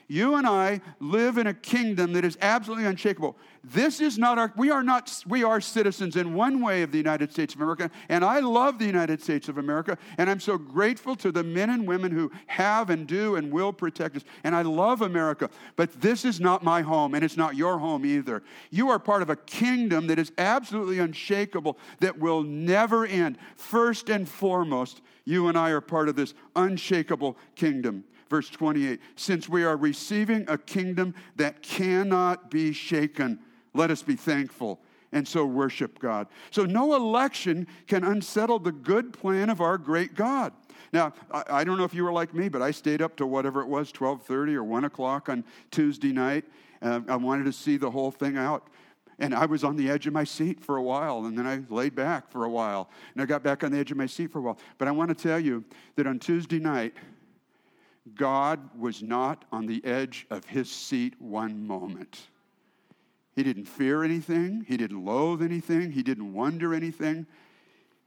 You 0.09 0.35
and 0.35 0.47
I 0.47 0.79
live 1.01 1.37
in 1.37 1.47
a 1.47 1.53
kingdom 1.53 2.13
that 2.13 2.23
is 2.23 2.37
absolutely 2.41 2.85
unshakable. 2.85 3.35
This 3.61 3.99
is 3.99 4.17
not 4.17 4.37
our, 4.37 4.53
we 4.55 4.71
are 4.71 4.81
not, 4.81 5.23
we 5.27 5.43
are 5.43 5.59
citizens 5.59 6.15
in 6.15 6.33
one 6.33 6.61
way 6.61 6.81
of 6.81 6.93
the 6.93 6.97
United 6.97 7.29
States 7.33 7.53
of 7.53 7.59
America, 7.59 7.91
and 8.07 8.23
I 8.23 8.39
love 8.39 8.79
the 8.79 8.85
United 8.85 9.21
States 9.21 9.49
of 9.49 9.57
America, 9.57 9.97
and 10.17 10.29
I'm 10.29 10.39
so 10.39 10.57
grateful 10.57 11.17
to 11.17 11.33
the 11.33 11.43
men 11.43 11.69
and 11.71 11.85
women 11.85 12.13
who 12.13 12.31
have 12.45 12.89
and 12.89 13.05
do 13.05 13.35
and 13.35 13.51
will 13.51 13.73
protect 13.73 14.15
us, 14.15 14.23
and 14.45 14.55
I 14.55 14.61
love 14.61 15.01
America, 15.01 15.49
but 15.75 15.99
this 15.99 16.23
is 16.23 16.39
not 16.39 16.63
my 16.63 16.81
home, 16.81 17.13
and 17.13 17.25
it's 17.25 17.35
not 17.35 17.57
your 17.57 17.77
home 17.77 18.05
either. 18.05 18.43
You 18.69 18.89
are 18.89 18.99
part 18.99 19.21
of 19.21 19.29
a 19.29 19.35
kingdom 19.35 20.07
that 20.07 20.19
is 20.19 20.31
absolutely 20.37 20.99
unshakable, 20.99 21.77
that 21.99 22.17
will 22.17 22.43
never 22.43 23.05
end. 23.05 23.37
First 23.57 24.09
and 24.09 24.29
foremost, 24.29 25.01
you 25.25 25.49
and 25.49 25.57
I 25.57 25.71
are 25.71 25.81
part 25.81 26.07
of 26.07 26.15
this 26.15 26.33
unshakable 26.55 27.37
kingdom 27.55 28.05
verse 28.29 28.49
28 28.49 28.99
since 29.15 29.47
we 29.47 29.63
are 29.63 29.77
receiving 29.77 30.45
a 30.47 30.57
kingdom 30.57 31.13
that 31.35 31.61
cannot 31.61 32.49
be 32.49 32.73
shaken, 32.73 33.39
let 33.73 33.91
us 33.91 34.01
be 34.01 34.15
thankful 34.15 34.79
and 35.11 35.27
so 35.27 35.45
worship 35.45 35.99
God. 35.99 36.27
So 36.51 36.65
no 36.65 36.95
election 36.95 37.67
can 37.87 38.03
unsettle 38.03 38.59
the 38.59 38.71
good 38.71 39.13
plan 39.13 39.49
of 39.49 39.61
our 39.61 39.77
great 39.77 40.15
God. 40.15 40.53
Now, 40.93 41.13
I, 41.31 41.63
don't 41.63 41.77
know 41.77 41.83
if 41.83 41.93
you 41.93 42.03
were 42.03 42.13
like 42.13 42.33
me, 42.33 42.49
but 42.49 42.61
I 42.61 42.71
stayed 42.71 43.01
up 43.01 43.15
to 43.17 43.25
whatever 43.25 43.61
it 43.61 43.67
was, 43.67 43.91
12:30 43.91 44.55
or 44.55 44.63
1 44.63 44.85
o'clock 44.85 45.29
on 45.29 45.43
Tuesday 45.71 46.11
night. 46.11 46.45
I 46.81 47.15
wanted 47.15 47.45
to 47.45 47.53
see 47.53 47.77
the 47.77 47.91
whole 47.91 48.11
thing 48.11 48.37
out. 48.37 48.67
And 49.19 49.33
I 49.33 49.47
was 49.47 49.63
on 49.63 49.75
the 49.75 49.89
edge 49.89 50.05
of 50.05 50.13
my 50.13 50.23
seat 50.23 50.63
for 50.63 50.77
a 50.77 50.83
while, 50.83 51.25
and 51.25 51.35
then 51.35 51.47
I 51.47 51.63
laid 51.73 51.95
back 51.95 52.29
for 52.29 52.45
a 52.45 52.49
while, 52.49 52.91
and 53.13 53.21
I 53.21 53.25
got 53.25 53.41
back 53.41 53.63
on 53.63 53.71
the 53.71 53.79
edge 53.79 53.89
of 53.89 53.97
my 53.97 54.05
seat 54.05 54.31
for 54.31 54.37
a 54.37 54.41
while. 54.43 54.59
But 54.77 54.87
I 54.87 54.91
want 54.91 55.09
to 55.09 55.15
tell 55.15 55.39
you 55.39 55.65
that 55.95 56.05
on 56.05 56.19
Tuesday 56.19 56.59
night, 56.59 56.93
God 58.15 58.69
was 58.77 59.01
not 59.01 59.45
on 59.51 59.65
the 59.65 59.83
edge 59.85 60.25
of 60.29 60.45
his 60.45 60.71
seat 60.71 61.13
one 61.19 61.65
moment. 61.65 62.27
He 63.35 63.43
didn't 63.43 63.65
fear 63.65 64.03
anything, 64.03 64.65
he 64.67 64.77
didn't 64.77 65.05
loathe 65.05 65.43
anything, 65.43 65.91
he 65.91 66.01
didn't 66.01 66.33
wonder 66.33 66.73
anything. 66.73 67.27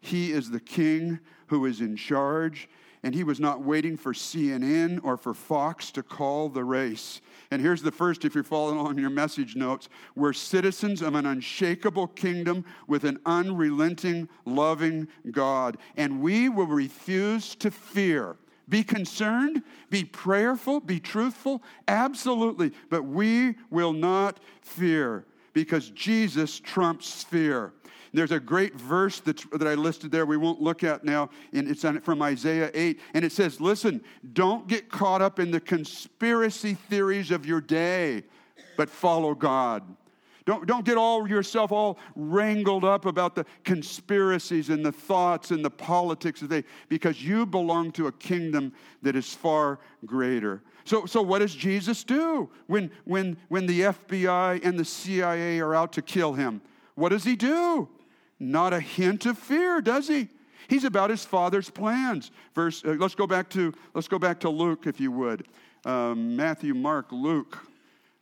He 0.00 0.32
is 0.32 0.50
the 0.50 0.60
king 0.60 1.20
who 1.48 1.66
is 1.66 1.80
in 1.80 1.94
charge, 1.94 2.68
and 3.02 3.14
he 3.14 3.22
was 3.22 3.38
not 3.38 3.62
waiting 3.62 3.96
for 3.96 4.12
CNN 4.12 5.00
or 5.04 5.16
for 5.16 5.32
Fox 5.32 5.90
to 5.92 6.02
call 6.02 6.48
the 6.48 6.64
race. 6.64 7.20
And 7.50 7.62
here's 7.62 7.82
the 7.82 7.92
first, 7.92 8.24
if 8.24 8.34
you're 8.34 8.44
following 8.44 8.78
along 8.78 8.98
your 8.98 9.10
message 9.10 9.56
notes 9.56 9.88
we're 10.16 10.32
citizens 10.32 11.00
of 11.00 11.14
an 11.14 11.26
unshakable 11.26 12.08
kingdom 12.08 12.64
with 12.88 13.04
an 13.04 13.18
unrelenting, 13.24 14.28
loving 14.44 15.06
God, 15.30 15.76
and 15.96 16.20
we 16.20 16.48
will 16.48 16.66
refuse 16.66 17.54
to 17.56 17.70
fear. 17.70 18.36
Be 18.68 18.84
concerned, 18.84 19.62
be 19.90 20.04
prayerful, 20.04 20.80
be 20.80 21.00
truthful, 21.00 21.62
absolutely. 21.88 22.72
But 22.88 23.04
we 23.04 23.56
will 23.70 23.92
not 23.92 24.38
fear 24.62 25.24
because 25.52 25.90
Jesus 25.90 26.60
trumps 26.60 27.24
fear. 27.24 27.72
There's 28.12 28.32
a 28.32 28.40
great 28.40 28.74
verse 28.74 29.20
that, 29.20 29.44
that 29.52 29.68
I 29.68 29.74
listed 29.74 30.10
there 30.10 30.26
we 30.26 30.36
won't 30.36 30.60
look 30.60 30.82
at 30.82 31.04
now, 31.04 31.30
and 31.52 31.68
it's 31.68 31.84
from 32.02 32.22
Isaiah 32.22 32.70
8. 32.74 33.00
And 33.14 33.24
it 33.24 33.32
says, 33.32 33.60
Listen, 33.60 34.02
don't 34.32 34.66
get 34.66 34.90
caught 34.90 35.22
up 35.22 35.38
in 35.38 35.50
the 35.50 35.60
conspiracy 35.60 36.74
theories 36.74 37.30
of 37.30 37.46
your 37.46 37.60
day, 37.60 38.24
but 38.76 38.90
follow 38.90 39.34
God. 39.34 39.82
Don't, 40.46 40.66
don't 40.66 40.84
get 40.84 40.96
all 40.96 41.28
yourself 41.28 41.70
all 41.70 41.98
wrangled 42.16 42.84
up 42.84 43.06
about 43.06 43.34
the 43.34 43.44
conspiracies 43.64 44.70
and 44.70 44.84
the 44.84 44.92
thoughts 44.92 45.50
and 45.50 45.64
the 45.64 45.70
politics 45.70 46.42
of 46.42 46.48
the 46.48 46.64
because 46.88 47.22
you 47.22 47.46
belong 47.46 47.92
to 47.92 48.06
a 48.06 48.12
kingdom 48.12 48.72
that 49.02 49.16
is 49.16 49.32
far 49.34 49.78
greater. 50.06 50.62
So, 50.84 51.06
so 51.06 51.22
what 51.22 51.40
does 51.40 51.54
Jesus 51.54 52.04
do 52.04 52.50
when, 52.66 52.90
when, 53.04 53.36
when 53.48 53.66
the 53.66 53.80
FBI 53.80 54.64
and 54.64 54.78
the 54.78 54.84
CIA 54.84 55.60
are 55.60 55.74
out 55.74 55.92
to 55.92 56.02
kill 56.02 56.32
him? 56.32 56.62
What 56.94 57.10
does 57.10 57.24
he 57.24 57.36
do? 57.36 57.88
Not 58.38 58.72
a 58.72 58.80
hint 58.80 59.26
of 59.26 59.38
fear, 59.38 59.80
does 59.80 60.08
he? 60.08 60.28
He's 60.68 60.84
about 60.84 61.10
his 61.10 61.24
father's 61.24 61.68
plans. 61.68 62.30
Verse. 62.54 62.84
Uh, 62.84 62.96
let's 62.98 63.14
go 63.14 63.26
back 63.26 63.50
to 63.50 63.74
let's 63.92 64.08
go 64.08 64.18
back 64.18 64.40
to 64.40 64.50
Luke, 64.50 64.86
if 64.86 65.00
you 65.00 65.10
would. 65.10 65.46
Um, 65.84 66.36
Matthew, 66.36 66.74
Mark, 66.74 67.06
Luke. 67.10 67.58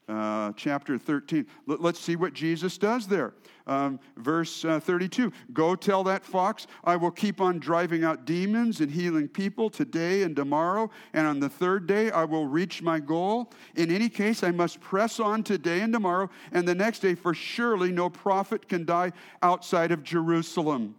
Uh, 0.08 0.52
chapter 0.56 0.98
13. 0.98 1.46
Let, 1.66 1.80
us 1.80 1.98
see 1.98 2.16
what 2.16 2.32
Jesus 2.32 2.78
does 2.78 3.06
there. 3.06 3.34
Um, 3.66 4.00
verse 4.16 4.64
uh, 4.64 4.80
32 4.80 5.32
Go 5.52 5.74
tell 5.76 6.02
that 6.04 6.24
fox, 6.24 6.66
I 6.84 6.96
will 6.96 7.10
keep 7.10 7.40
on 7.40 7.58
driving 7.58 8.04
out 8.04 8.24
demons 8.24 8.80
and 8.80 8.90
healing 8.90 9.28
people 9.28 9.68
today 9.68 10.22
and 10.22 10.34
tomorrow, 10.34 10.90
and 11.12 11.26
on 11.26 11.40
the 11.40 11.48
third 11.48 11.86
day 11.86 12.10
I 12.10 12.24
will 12.24 12.46
reach 12.46 12.82
my 12.82 12.98
goal. 12.98 13.52
In 13.76 13.90
any 13.90 14.08
case, 14.08 14.42
I 14.42 14.50
must 14.50 14.80
press 14.80 15.20
on 15.20 15.42
today 15.42 15.80
and 15.80 15.92
tomorrow 15.92 16.30
and 16.52 16.66
the 16.66 16.74
next 16.74 17.00
day, 17.00 17.14
for 17.14 17.34
surely 17.34 17.92
no 17.92 18.08
prophet 18.08 18.68
can 18.68 18.84
die 18.84 19.12
outside 19.42 19.92
of 19.92 20.02
Jerusalem. 20.02 20.94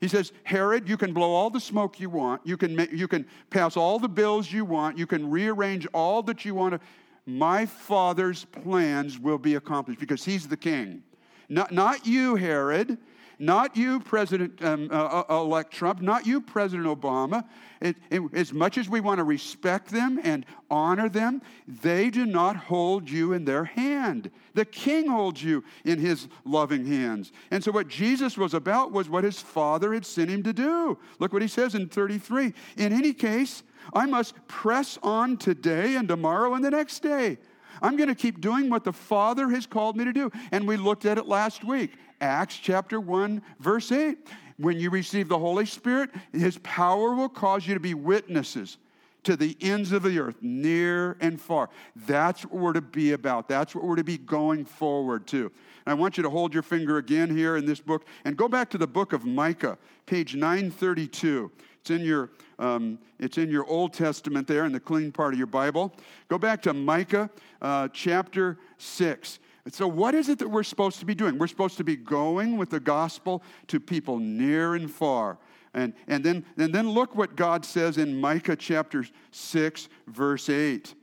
He 0.00 0.08
says, 0.08 0.32
Herod, 0.44 0.88
you 0.88 0.96
can 0.96 1.12
blow 1.12 1.30
all 1.30 1.50
the 1.50 1.60
smoke 1.60 2.00
you 2.00 2.08
want. 2.08 2.40
You 2.46 2.56
can, 2.56 2.74
make, 2.74 2.90
you 2.90 3.06
can 3.06 3.26
pass 3.50 3.76
all 3.76 3.98
the 3.98 4.08
bills 4.08 4.50
you 4.50 4.64
want. 4.64 4.96
You 4.96 5.06
can 5.06 5.30
rearrange 5.30 5.86
all 5.92 6.22
that 6.22 6.44
you 6.44 6.54
want 6.54 6.72
to 6.72 6.80
my 7.26 7.66
father's 7.66 8.44
plans 8.44 9.18
will 9.18 9.38
be 9.38 9.54
accomplished 9.54 10.00
because 10.00 10.24
he's 10.24 10.48
the 10.48 10.56
king. 10.56 11.02
Not, 11.48 11.72
not 11.72 12.06
you, 12.06 12.36
Herod, 12.36 12.98
not 13.40 13.74
you, 13.76 14.00
President 14.00 14.62
um, 14.62 14.88
uh, 14.92 15.22
uh, 15.28 15.40
elect 15.40 15.72
Trump, 15.72 16.02
not 16.02 16.26
you, 16.26 16.40
President 16.40 16.86
Obama. 16.86 17.44
It, 17.80 17.96
it, 18.10 18.22
as 18.34 18.52
much 18.52 18.76
as 18.76 18.88
we 18.88 19.00
want 19.00 19.18
to 19.18 19.24
respect 19.24 19.88
them 19.88 20.20
and 20.22 20.44
honor 20.70 21.08
them, 21.08 21.40
they 21.66 22.10
do 22.10 22.26
not 22.26 22.54
hold 22.56 23.08
you 23.08 23.32
in 23.32 23.46
their 23.46 23.64
hand. 23.64 24.30
The 24.52 24.66
king 24.66 25.08
holds 25.08 25.42
you 25.42 25.64
in 25.86 25.98
his 25.98 26.28
loving 26.44 26.84
hands. 26.84 27.32
And 27.50 27.64
so, 27.64 27.72
what 27.72 27.88
Jesus 27.88 28.36
was 28.36 28.52
about 28.52 28.92
was 28.92 29.08
what 29.08 29.24
his 29.24 29.40
father 29.40 29.94
had 29.94 30.04
sent 30.04 30.28
him 30.28 30.42
to 30.42 30.52
do. 30.52 30.98
Look 31.18 31.32
what 31.32 31.42
he 31.42 31.48
says 31.48 31.74
in 31.74 31.88
33. 31.88 32.52
In 32.76 32.92
any 32.92 33.14
case, 33.14 33.62
I 33.94 34.04
must 34.04 34.34
press 34.48 34.98
on 35.02 35.38
today 35.38 35.96
and 35.96 36.06
tomorrow 36.06 36.52
and 36.54 36.64
the 36.64 36.70
next 36.70 37.00
day. 37.00 37.38
I'm 37.82 37.96
going 37.96 38.08
to 38.08 38.14
keep 38.14 38.40
doing 38.40 38.68
what 38.68 38.84
the 38.84 38.92
Father 38.92 39.48
has 39.48 39.66
called 39.66 39.96
me 39.96 40.04
to 40.04 40.12
do. 40.12 40.30
And 40.52 40.68
we 40.68 40.76
looked 40.76 41.06
at 41.06 41.16
it 41.16 41.26
last 41.26 41.64
week. 41.64 41.92
Acts 42.20 42.56
chapter 42.56 43.00
1, 43.00 43.42
verse 43.58 43.92
8. 43.92 44.18
When 44.58 44.78
you 44.78 44.90
receive 44.90 45.28
the 45.28 45.38
Holy 45.38 45.64
Spirit, 45.64 46.10
His 46.32 46.58
power 46.58 47.14
will 47.14 47.28
cause 47.28 47.66
you 47.66 47.74
to 47.74 47.80
be 47.80 47.94
witnesses 47.94 48.76
to 49.24 49.36
the 49.36 49.56
ends 49.60 49.92
of 49.92 50.02
the 50.02 50.18
earth, 50.18 50.36
near 50.40 51.16
and 51.20 51.40
far. 51.40 51.68
That's 52.06 52.42
what 52.42 52.54
we're 52.54 52.72
to 52.72 52.80
be 52.80 53.12
about. 53.12 53.48
That's 53.48 53.74
what 53.74 53.84
we're 53.84 53.96
to 53.96 54.04
be 54.04 54.18
going 54.18 54.64
forward 54.64 55.26
to. 55.28 55.50
And 55.86 55.92
I 55.92 55.94
want 55.94 56.16
you 56.16 56.22
to 56.22 56.30
hold 56.30 56.54
your 56.54 56.62
finger 56.62 56.98
again 56.98 57.34
here 57.34 57.56
in 57.56 57.66
this 57.66 57.80
book 57.80 58.06
and 58.24 58.36
go 58.36 58.48
back 58.48 58.70
to 58.70 58.78
the 58.78 58.86
book 58.86 59.12
of 59.12 59.24
Micah, 59.24 59.76
page 60.06 60.34
932. 60.34 61.50
It's 61.80 61.90
in 61.90 62.00
your, 62.02 62.30
um, 62.58 62.98
it's 63.18 63.38
in 63.38 63.50
your 63.50 63.66
Old 63.66 63.92
Testament 63.92 64.46
there 64.46 64.64
in 64.64 64.72
the 64.72 64.80
clean 64.80 65.12
part 65.12 65.32
of 65.32 65.38
your 65.38 65.46
Bible. 65.46 65.94
Go 66.28 66.38
back 66.38 66.62
to 66.62 66.72
Micah 66.74 67.30
uh, 67.62 67.88
chapter 67.92 68.58
6. 68.78 69.38
So, 69.72 69.86
what 69.86 70.14
is 70.14 70.28
it 70.28 70.38
that 70.38 70.48
we're 70.48 70.62
supposed 70.62 70.98
to 71.00 71.04
be 71.04 71.14
doing? 71.14 71.38
We're 71.38 71.46
supposed 71.46 71.76
to 71.78 71.84
be 71.84 71.96
going 71.96 72.56
with 72.56 72.70
the 72.70 72.80
gospel 72.80 73.42
to 73.68 73.80
people 73.80 74.18
near 74.18 74.74
and 74.74 74.90
far. 74.90 75.38
And, 75.72 75.92
and, 76.08 76.24
then, 76.24 76.44
and 76.56 76.74
then 76.74 76.90
look 76.90 77.14
what 77.14 77.36
God 77.36 77.64
says 77.64 77.96
in 77.96 78.20
Micah 78.20 78.56
chapter 78.56 79.04
6, 79.30 79.88
verse 80.08 80.48
8. 80.48 80.94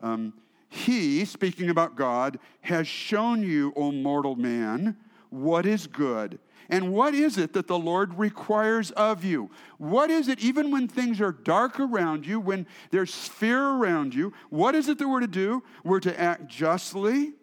Um, 0.00 0.32
he, 0.68 1.24
speaking 1.24 1.70
about 1.70 1.96
God, 1.96 2.38
has 2.60 2.86
shown 2.86 3.42
you, 3.42 3.72
O 3.76 3.90
mortal 3.90 4.36
man, 4.36 4.96
what 5.30 5.66
is 5.66 5.86
good 5.86 6.38
and 6.72 6.92
what 6.92 7.14
is 7.14 7.36
it 7.36 7.52
that 7.52 7.66
the 7.66 7.78
Lord 7.78 8.14
requires 8.18 8.90
of 8.92 9.24
you? 9.24 9.50
What 9.76 10.10
is 10.10 10.28
it, 10.28 10.38
even 10.38 10.70
when 10.70 10.88
things 10.88 11.20
are 11.20 11.32
dark 11.32 11.78
around 11.78 12.26
you, 12.26 12.40
when 12.40 12.66
there's 12.90 13.14
fear 13.14 13.62
around 13.62 14.14
you, 14.14 14.32
what 14.48 14.74
is 14.74 14.88
it 14.88 14.98
that 14.98 15.06
we're 15.06 15.20
to 15.20 15.26
do? 15.26 15.62
We're 15.84 16.00
to 16.00 16.18
act 16.18 16.48
justly 16.48 17.34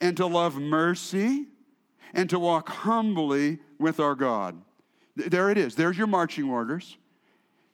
and 0.00 0.16
to 0.16 0.26
love 0.26 0.56
mercy 0.56 1.46
and 2.14 2.28
to 2.30 2.38
walk 2.38 2.68
humbly 2.68 3.58
with 3.78 4.00
our 4.00 4.14
God. 4.14 4.60
There 5.16 5.50
it 5.50 5.58
is. 5.58 5.74
There's 5.74 5.98
your 5.98 6.06
marching 6.06 6.48
orders. 6.48 6.96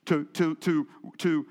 To, 0.06 0.24
to, 0.34 0.54
to, 0.56 0.86
to 1.18 1.46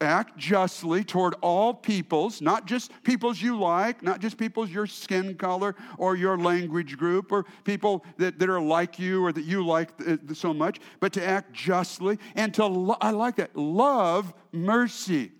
act 0.00 0.36
justly 0.36 1.04
toward 1.04 1.34
all 1.42 1.72
peoples, 1.72 2.40
not 2.40 2.66
just 2.66 2.90
peoples 3.04 3.40
you 3.40 3.58
like, 3.58 4.02
not 4.02 4.20
just 4.20 4.36
peoples 4.36 4.70
your 4.70 4.86
skin 4.86 5.34
color 5.36 5.76
or 5.98 6.16
your 6.16 6.38
language 6.38 6.96
group 6.96 7.30
or 7.30 7.44
people 7.64 8.04
that, 8.16 8.38
that 8.38 8.48
are 8.48 8.60
like 8.60 8.98
you 8.98 9.24
or 9.24 9.32
that 9.32 9.44
you 9.44 9.64
like 9.64 9.90
uh, 10.06 10.16
so 10.32 10.52
much, 10.52 10.80
but 10.98 11.12
to 11.12 11.24
act 11.24 11.52
justly 11.52 12.18
and 12.34 12.52
to, 12.54 12.66
lo- 12.66 12.96
I 13.00 13.10
like 13.10 13.36
that, 13.36 13.54
love 13.54 14.32
mercy. 14.52 15.30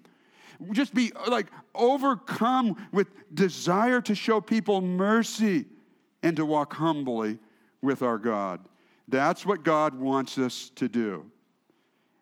Just 0.72 0.94
be 0.94 1.12
like 1.28 1.46
overcome 1.74 2.88
with 2.92 3.08
desire 3.34 4.00
to 4.02 4.14
show 4.14 4.40
people 4.40 4.80
mercy 4.80 5.66
and 6.22 6.36
to 6.36 6.44
walk 6.44 6.74
humbly 6.74 7.38
with 7.82 8.02
our 8.02 8.18
God. 8.18 8.60
That's 9.08 9.44
what 9.44 9.64
God 9.64 9.94
wants 9.94 10.38
us 10.38 10.70
to 10.76 10.88
do 10.88 11.30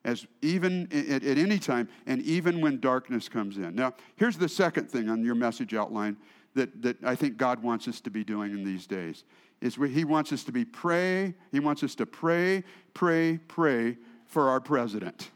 as 0.05 0.27
even 0.41 0.89
at, 0.93 1.23
at, 1.23 1.39
any 1.39 1.59
time 1.59 1.89
and 2.07 2.23
even 2.23 2.61
when 2.61 2.81
darkness 2.81 3.29
comes 3.29 3.59
in. 3.59 3.75
Now, 3.75 3.95
here's 4.17 4.37
the 4.37 4.49
second 4.49 4.91
thing 4.91 5.09
on 5.09 5.23
your 5.25 5.35
message 5.35 5.75
outline 5.75 6.17
that, 6.55 6.81
that 6.83 6.97
I 7.05 7.15
think 7.15 7.37
God 7.37 7.63
wants 7.63 7.89
us 7.89 8.01
to 8.03 8.11
be 8.11 8.25
doing 8.25 8.53
in 8.53 8.65
these 8.65 8.87
days 8.87 9.25
is 9.61 9.75
he 9.75 10.05
wants 10.05 10.33
us 10.33 10.45
to 10.45 10.53
be 10.53 10.65
pray, 10.65 11.35
he 11.51 11.61
wants 11.61 11.83
us 11.83 11.95
to 11.97 12.07
pray, 12.07 12.63
pray, 12.95 13.39
pray 13.49 13.97
for 14.27 14.49
our 14.49 14.61
president. 14.61 15.31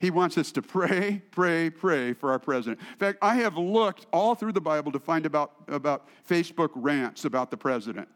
He 0.00 0.10
wants 0.10 0.38
us 0.38 0.52
to 0.52 0.62
pray, 0.62 1.22
pray, 1.30 1.70
pray 1.70 2.12
for 2.12 2.30
our 2.30 2.38
president. 2.38 2.80
In 2.80 2.98
fact, 2.98 3.18
I 3.20 3.36
have 3.36 3.56
looked 3.56 4.06
all 4.12 4.34
through 4.34 4.52
the 4.52 4.60
Bible 4.60 4.92
to 4.92 4.98
find 4.98 5.26
about, 5.26 5.52
about 5.68 6.08
Facebook 6.28 6.70
rants 6.74 7.24
about 7.24 7.50
the 7.50 7.56
president. 7.56 8.08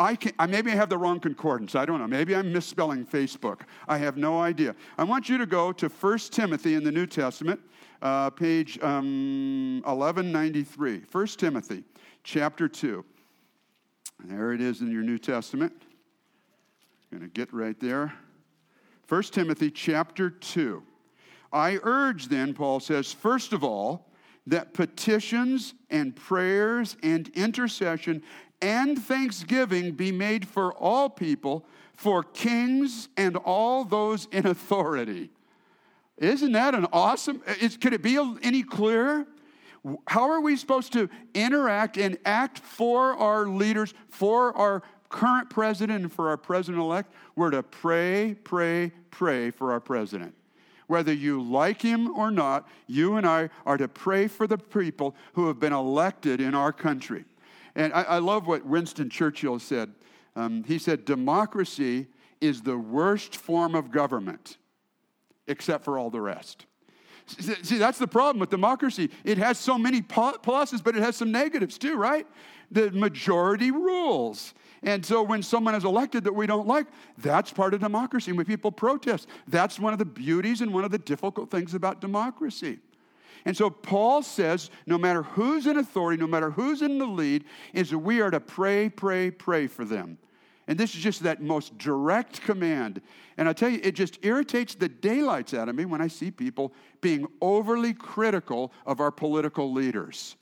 I 0.00 0.16
can, 0.16 0.32
I, 0.38 0.46
maybe 0.46 0.72
I 0.72 0.74
have 0.74 0.88
the 0.88 0.98
wrong 0.98 1.20
concordance. 1.20 1.74
I 1.74 1.84
don't 1.84 2.00
know. 2.00 2.06
Maybe 2.06 2.34
I'm 2.34 2.52
misspelling 2.52 3.06
Facebook. 3.06 3.60
I 3.86 3.98
have 3.98 4.16
no 4.16 4.40
idea. 4.40 4.74
I 4.98 5.04
want 5.04 5.28
you 5.28 5.38
to 5.38 5.46
go 5.46 5.72
to 5.72 5.88
1 5.88 6.18
Timothy 6.30 6.74
in 6.74 6.82
the 6.82 6.90
New 6.90 7.06
Testament, 7.06 7.60
uh, 8.02 8.30
page 8.30 8.78
um, 8.82 9.82
1193. 9.84 11.02
1 11.10 11.26
Timothy, 11.26 11.84
chapter 12.24 12.66
2. 12.66 13.04
There 14.24 14.52
it 14.52 14.60
is 14.60 14.80
in 14.80 14.90
your 14.90 15.02
New 15.02 15.18
Testament. 15.18 15.72
I'm 17.12 17.18
going 17.18 17.30
to 17.30 17.32
get 17.32 17.52
right 17.52 17.78
there. 17.78 18.14
1 19.08 19.22
Timothy, 19.24 19.70
chapter 19.70 20.30
2. 20.30 20.82
I 21.54 21.78
urge 21.84 22.26
then, 22.26 22.52
Paul 22.52 22.80
says, 22.80 23.12
first 23.12 23.52
of 23.52 23.62
all, 23.62 24.10
that 24.46 24.74
petitions 24.74 25.72
and 25.88 26.14
prayers 26.14 26.96
and 27.02 27.28
intercession 27.28 28.22
and 28.60 29.00
thanksgiving 29.00 29.92
be 29.92 30.10
made 30.10 30.46
for 30.46 30.74
all 30.74 31.08
people, 31.08 31.64
for 31.94 32.24
kings 32.24 33.08
and 33.16 33.36
all 33.36 33.84
those 33.84 34.26
in 34.32 34.46
authority. 34.46 35.30
Isn't 36.18 36.52
that 36.52 36.74
an 36.74 36.86
awesome? 36.92 37.40
Is, 37.60 37.76
could 37.76 37.92
it 37.92 38.02
be 38.02 38.18
any 38.42 38.62
clearer? 38.62 39.24
How 40.08 40.30
are 40.30 40.40
we 40.40 40.56
supposed 40.56 40.92
to 40.94 41.08
interact 41.34 41.98
and 41.98 42.18
act 42.24 42.58
for 42.58 43.14
our 43.14 43.46
leaders, 43.46 43.94
for 44.08 44.56
our 44.56 44.82
current 45.08 45.50
president, 45.50 46.02
and 46.02 46.12
for 46.12 46.30
our 46.30 46.36
president 46.36 46.82
elect? 46.82 47.12
We're 47.36 47.50
to 47.50 47.62
pray, 47.62 48.36
pray, 48.42 48.92
pray 49.10 49.50
for 49.50 49.72
our 49.72 49.80
president. 49.80 50.34
Whether 50.86 51.12
you 51.12 51.42
like 51.42 51.82
him 51.82 52.10
or 52.10 52.30
not, 52.30 52.68
you 52.86 53.16
and 53.16 53.26
I 53.26 53.50
are 53.64 53.76
to 53.76 53.88
pray 53.88 54.28
for 54.28 54.46
the 54.46 54.58
people 54.58 55.14
who 55.32 55.46
have 55.48 55.58
been 55.58 55.72
elected 55.72 56.40
in 56.40 56.54
our 56.54 56.72
country. 56.72 57.24
And 57.74 57.92
I, 57.92 58.02
I 58.02 58.18
love 58.18 58.46
what 58.46 58.64
Winston 58.64 59.10
Churchill 59.10 59.58
said. 59.58 59.92
Um, 60.36 60.64
he 60.64 60.78
said, 60.78 61.04
Democracy 61.04 62.06
is 62.40 62.62
the 62.62 62.76
worst 62.76 63.36
form 63.36 63.74
of 63.74 63.90
government, 63.90 64.58
except 65.46 65.84
for 65.84 65.98
all 65.98 66.10
the 66.10 66.20
rest. 66.20 66.66
See, 67.26 67.78
that's 67.78 67.98
the 67.98 68.06
problem 68.06 68.38
with 68.38 68.50
democracy. 68.50 69.08
It 69.24 69.38
has 69.38 69.58
so 69.58 69.78
many 69.78 70.02
pluses, 70.02 70.84
but 70.84 70.94
it 70.94 71.02
has 71.02 71.16
some 71.16 71.32
negatives 71.32 71.78
too, 71.78 71.96
right? 71.96 72.26
The 72.70 72.90
majority 72.90 73.70
rules. 73.70 74.52
And 74.84 75.04
so 75.04 75.22
when 75.22 75.42
someone 75.42 75.74
is 75.74 75.84
elected 75.84 76.24
that 76.24 76.34
we 76.34 76.46
don't 76.46 76.66
like, 76.66 76.86
that's 77.18 77.50
part 77.50 77.72
of 77.72 77.80
democracy. 77.80 78.30
And 78.30 78.36
when 78.36 78.46
people 78.46 78.70
protest, 78.70 79.26
that's 79.48 79.80
one 79.80 79.94
of 79.94 79.98
the 79.98 80.04
beauties 80.04 80.60
and 80.60 80.72
one 80.72 80.84
of 80.84 80.90
the 80.90 80.98
difficult 80.98 81.50
things 81.50 81.74
about 81.74 82.02
democracy. 82.02 82.78
And 83.46 83.56
so 83.56 83.70
Paul 83.70 84.22
says 84.22 84.70
no 84.86 84.98
matter 84.98 85.22
who's 85.22 85.66
in 85.66 85.78
authority, 85.78 86.20
no 86.20 86.26
matter 86.26 86.50
who's 86.50 86.82
in 86.82 86.98
the 86.98 87.06
lead, 87.06 87.44
is 87.72 87.90
that 87.90 87.98
we 87.98 88.20
are 88.20 88.30
to 88.30 88.40
pray, 88.40 88.90
pray, 88.90 89.30
pray 89.30 89.66
for 89.66 89.86
them. 89.86 90.18
And 90.66 90.78
this 90.78 90.94
is 90.94 91.02
just 91.02 91.22
that 91.22 91.42
most 91.42 91.76
direct 91.78 92.42
command. 92.42 93.00
And 93.36 93.48
I 93.48 93.52
tell 93.52 93.68
you, 93.68 93.80
it 93.82 93.92
just 93.92 94.18
irritates 94.22 94.74
the 94.74 94.88
daylights 94.88 95.52
out 95.54 95.68
of 95.68 95.74
me 95.74 95.84
when 95.84 96.00
I 96.00 96.08
see 96.08 96.30
people 96.30 96.72
being 97.00 97.26
overly 97.40 97.92
critical 97.94 98.72
of 98.86 99.00
our 99.00 99.10
political 99.10 99.72
leaders. 99.72 100.36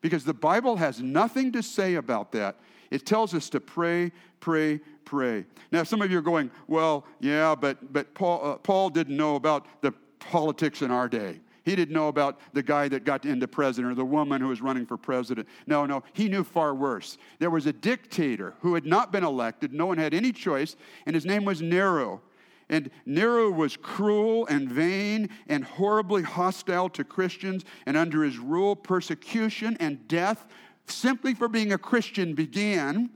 Because 0.00 0.24
the 0.24 0.34
Bible 0.34 0.76
has 0.76 1.00
nothing 1.00 1.52
to 1.52 1.62
say 1.62 1.94
about 1.96 2.32
that. 2.32 2.56
It 2.90 3.06
tells 3.06 3.34
us 3.34 3.48
to 3.50 3.60
pray, 3.60 4.12
pray, 4.40 4.80
pray. 5.04 5.44
Now, 5.70 5.82
some 5.84 6.02
of 6.02 6.10
you 6.10 6.18
are 6.18 6.22
going, 6.22 6.50
well, 6.66 7.06
yeah, 7.20 7.54
but, 7.54 7.92
but 7.92 8.12
Paul, 8.14 8.40
uh, 8.44 8.56
Paul 8.56 8.90
didn't 8.90 9.16
know 9.16 9.36
about 9.36 9.66
the 9.80 9.92
politics 10.18 10.82
in 10.82 10.90
our 10.90 11.08
day. 11.08 11.40
He 11.64 11.76
didn't 11.76 11.94
know 11.94 12.08
about 12.08 12.40
the 12.52 12.62
guy 12.62 12.88
that 12.88 13.04
got 13.04 13.24
into 13.24 13.46
president 13.46 13.92
or 13.92 13.94
the 13.94 14.04
woman 14.04 14.40
who 14.40 14.48
was 14.48 14.60
running 14.60 14.86
for 14.86 14.96
president. 14.96 15.46
No, 15.66 15.86
no, 15.86 16.02
he 16.14 16.28
knew 16.28 16.42
far 16.42 16.74
worse. 16.74 17.18
There 17.38 17.50
was 17.50 17.66
a 17.66 17.72
dictator 17.72 18.54
who 18.60 18.74
had 18.74 18.86
not 18.86 19.12
been 19.12 19.24
elected, 19.24 19.72
no 19.72 19.86
one 19.86 19.98
had 19.98 20.14
any 20.14 20.32
choice, 20.32 20.76
and 21.06 21.14
his 21.14 21.26
name 21.26 21.44
was 21.44 21.60
Nero. 21.60 22.22
And 22.68 22.90
Nero 23.04 23.50
was 23.50 23.76
cruel 23.76 24.46
and 24.46 24.70
vain 24.70 25.28
and 25.48 25.64
horribly 25.64 26.22
hostile 26.22 26.88
to 26.90 27.04
Christians, 27.04 27.64
and 27.84 27.96
under 27.96 28.22
his 28.22 28.38
rule, 28.38 28.74
persecution 28.76 29.76
and 29.80 30.06
death 30.08 30.46
simply 30.90 31.34
for 31.34 31.48
being 31.48 31.72
a 31.72 31.78
Christian 31.78 32.34
began. 32.34 33.10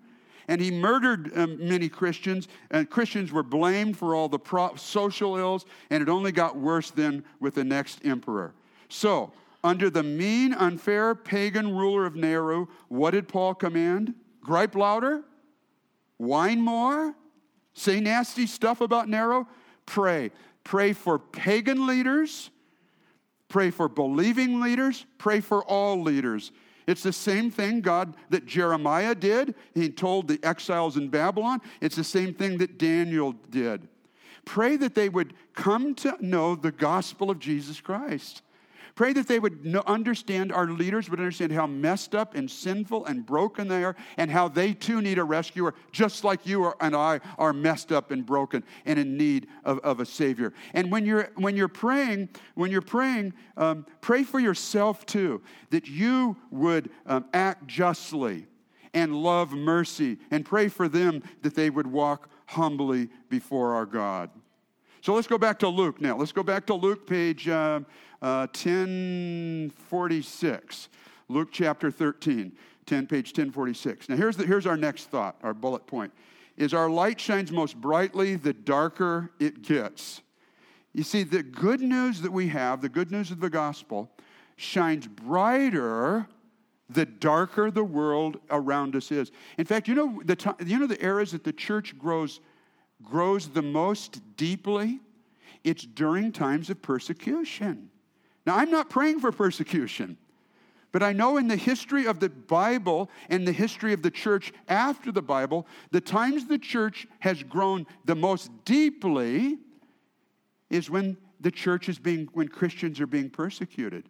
And 0.47 0.61
he 0.61 0.71
murdered 0.71 1.31
um, 1.35 1.57
many 1.67 1.89
Christians, 1.89 2.49
and 2.71 2.91
Christians 2.91 3.33
were 3.33 3.43
blamed 3.43 3.97
for 3.97 4.15
all 4.15 4.29
the 4.29 4.39
pro- 4.39 4.75
social 4.75 5.37
ills, 5.39 5.65
and 5.89 6.03
it 6.03 6.09
only 6.11 6.33
got 6.33 6.57
worse 6.57 6.91
then 6.91 7.25
with 7.41 7.55
the 7.55 7.65
next 7.65 8.05
emperor. 8.05 8.53
So, 8.91 9.33
under 9.63 9.89
the 9.89 10.03
mean, 10.03 10.53
unfair 10.53 11.15
pagan 11.15 11.75
ruler 11.75 12.05
of 12.05 12.15
Nero, 12.15 12.69
what 12.89 13.13
did 13.13 13.27
Paul 13.27 13.55
command? 13.55 14.15
Gripe 14.43 14.75
louder? 14.75 15.23
Whine 16.19 16.61
more? 16.61 17.15
Say 17.73 18.01
nasty 18.01 18.47
stuff 18.47 18.83
about 18.83 19.09
Nero? 19.09 19.49
Pray. 19.87 20.31
Pray 20.63 20.93
for 20.93 21.19
pagan 21.19 21.87
leaders. 21.87 22.51
Pray 23.49 23.71
for 23.71 23.89
believing 23.89 24.61
leaders. 24.61 25.07
Pray 25.17 25.41
for 25.41 25.65
all 25.65 26.03
leaders. 26.03 26.53
It's 26.87 27.03
the 27.03 27.13
same 27.13 27.51
thing 27.51 27.81
God 27.81 28.15
that 28.31 28.47
Jeremiah 28.47 29.15
did. 29.15 29.55
He 29.75 29.89
told 29.89 30.29
the 30.29 30.39
exiles 30.43 30.97
in 30.97 31.09
Babylon. 31.09 31.61
It's 31.81 31.97
the 31.97 32.05
same 32.05 32.35
thing 32.35 32.59
that 32.59 32.79
Daniel 32.79 33.33
did. 33.51 33.89
Pray 34.45 34.77
that 34.77 34.95
they 34.95 35.09
would 35.09 35.33
come 35.55 35.95
to 35.97 36.17
know 36.21 36.55
the 36.55 36.73
gospel 36.73 37.31
of 37.31 37.39
Jesus 37.39 37.81
Christ. 37.81 38.43
Pray 38.95 39.13
that 39.13 39.27
they 39.27 39.41
would 39.41 39.65
know, 39.65 39.83
understand, 39.87 40.53
our 40.53 40.69
leaders 40.69 41.11
would 41.11 41.19
understand 41.19 41.51
how 41.51 41.67
messed 41.67 42.15
up 42.15 42.37
and 42.37 42.49
sinful 42.49 43.05
and 43.07 43.27
broken 43.27 43.67
they 43.67 43.83
are, 43.83 43.97
and 44.17 44.31
how 44.31 44.47
they 44.47 44.73
too 44.73 45.03
need 45.03 45.19
a 45.19 45.25
rescuer, 45.25 45.75
just 45.91 46.23
like 46.23 46.47
you 46.47 46.63
are, 46.63 46.77
and 46.81 46.95
I 46.95 47.21
are 47.37 47.53
messed 47.53 47.91
up 47.91 48.13
and 48.13 48.25
broken 48.25 48.63
and 48.85 48.99
in 48.99 49.17
need 49.17 49.49
of, 49.65 49.81
of 49.81 49.99
a 49.99 50.07
Savior. 50.07 50.53
And 50.75 50.93
when 50.93 51.05
you're, 51.05 51.31
when 51.35 51.57
you're 51.57 51.67
praying, 51.67 52.29
when 52.55 52.71
you're 52.71 52.83
praying, 52.83 53.33
um, 53.57 53.85
pray 54.01 54.23
for 54.23 54.39
yourself 54.39 55.05
too, 55.07 55.43
that 55.71 55.89
you 55.89 56.37
would 56.53 56.89
um, 57.07 57.25
act 57.33 57.67
justly 57.67 58.47
and 58.93 59.13
love 59.13 59.51
mercy, 59.51 60.19
and 60.31 60.45
pray 60.45 60.69
for 60.69 60.87
them 60.87 61.21
that 61.43 61.57
they 61.57 61.69
would 61.69 61.89
walk 61.89 62.29
humbly 62.47 63.09
before 63.29 63.75
our 63.75 63.87
God. 63.87 64.31
So 65.05 65.13
let's 65.13 65.27
go 65.27 65.37
back 65.37 65.59
to 65.59 65.69
Luke 65.69 66.01
now. 66.01 66.17
Let's 66.17 66.33
go 66.33 66.43
back 66.43 66.65
to 66.65 66.73
Luke, 66.73 67.07
page 67.07 67.47
uh, 67.47 67.81
uh, 68.23 68.47
1046. 68.55 70.89
Luke 71.29 71.51
chapter 71.53 71.91
13, 71.91 72.51
10, 72.87 73.07
page 73.07 73.27
1046. 73.27 74.09
Now 74.09 74.17
here's, 74.17 74.39
the, 74.39 74.47
here's 74.47 74.67
our 74.67 74.79
next 74.79 75.11
thought, 75.11 75.37
our 75.43 75.53
bullet 75.53 75.87
point. 75.87 76.11
Is 76.57 76.73
our 76.73 76.89
light 76.89 77.21
shines 77.21 77.53
most 77.53 77.79
brightly 77.79 78.37
the 78.37 78.55
darker 78.55 79.31
it 79.39 79.61
gets. 79.61 80.23
You 80.95 81.03
see, 81.03 81.23
the 81.23 81.43
good 81.43 81.83
news 81.83 82.23
that 82.23 82.33
we 82.33 82.49
have, 82.49 82.81
the 82.81 82.89
good 82.89 83.11
news 83.11 83.31
of 83.31 83.41
the 83.41 83.51
gospel, 83.51 84.11
shines 84.57 85.07
brighter 85.07 86.27
the 86.89 87.05
darker 87.05 87.71
the 87.71 87.85
world 87.85 88.39
around 88.49 88.97
us 88.97 89.13
is. 89.13 89.33
In 89.59 89.67
fact, 89.67 89.87
you 89.87 89.95
know 89.95 90.23
the, 90.25 90.55
you 90.65 90.79
know 90.79 90.87
the 90.87 91.03
areas 91.03 91.33
that 91.33 91.45
the 91.45 91.53
church 91.53 91.99
grows, 91.99 92.41
grows 93.05 93.49
the 93.49 93.63
most 93.63 94.21
deeply? 94.37 95.01
It's 95.63 95.85
during 95.85 96.33
times 96.33 96.71
of 96.71 96.83
persecution. 96.83 97.91
Now, 98.47 98.57
I'm 98.57 98.71
not 98.71 98.91
praying 98.91 99.21
for 99.21 99.33
persecution, 99.33 100.19
but 100.93 101.03
I 101.03 101.13
know 101.13 101.39
in 101.39 101.49
the 101.49 101.57
history 101.57 102.07
of 102.07 102.21
the 102.21 102.29
Bible 102.29 103.11
and 103.29 103.49
the 103.49 103.53
history 103.53 103.93
of 103.93 104.03
the 104.03 104.11
church 104.11 104.53
after 104.69 105.11
the 105.11 105.23
Bible, 105.23 105.67
the 105.91 106.01
times 106.01 106.47
the 106.47 106.59
church 106.59 107.07
has 107.21 107.43
grown 107.43 107.87
the 108.05 108.15
most 108.15 108.51
deeply 108.65 109.59
is 110.71 110.91
when 110.91 111.17
the 111.41 111.51
church 111.51 111.89
is 111.89 111.99
being, 111.99 112.29
when 112.33 112.49
Christians 112.49 113.01
are 113.01 113.07
being 113.07 113.31
persecuted. 113.31 114.09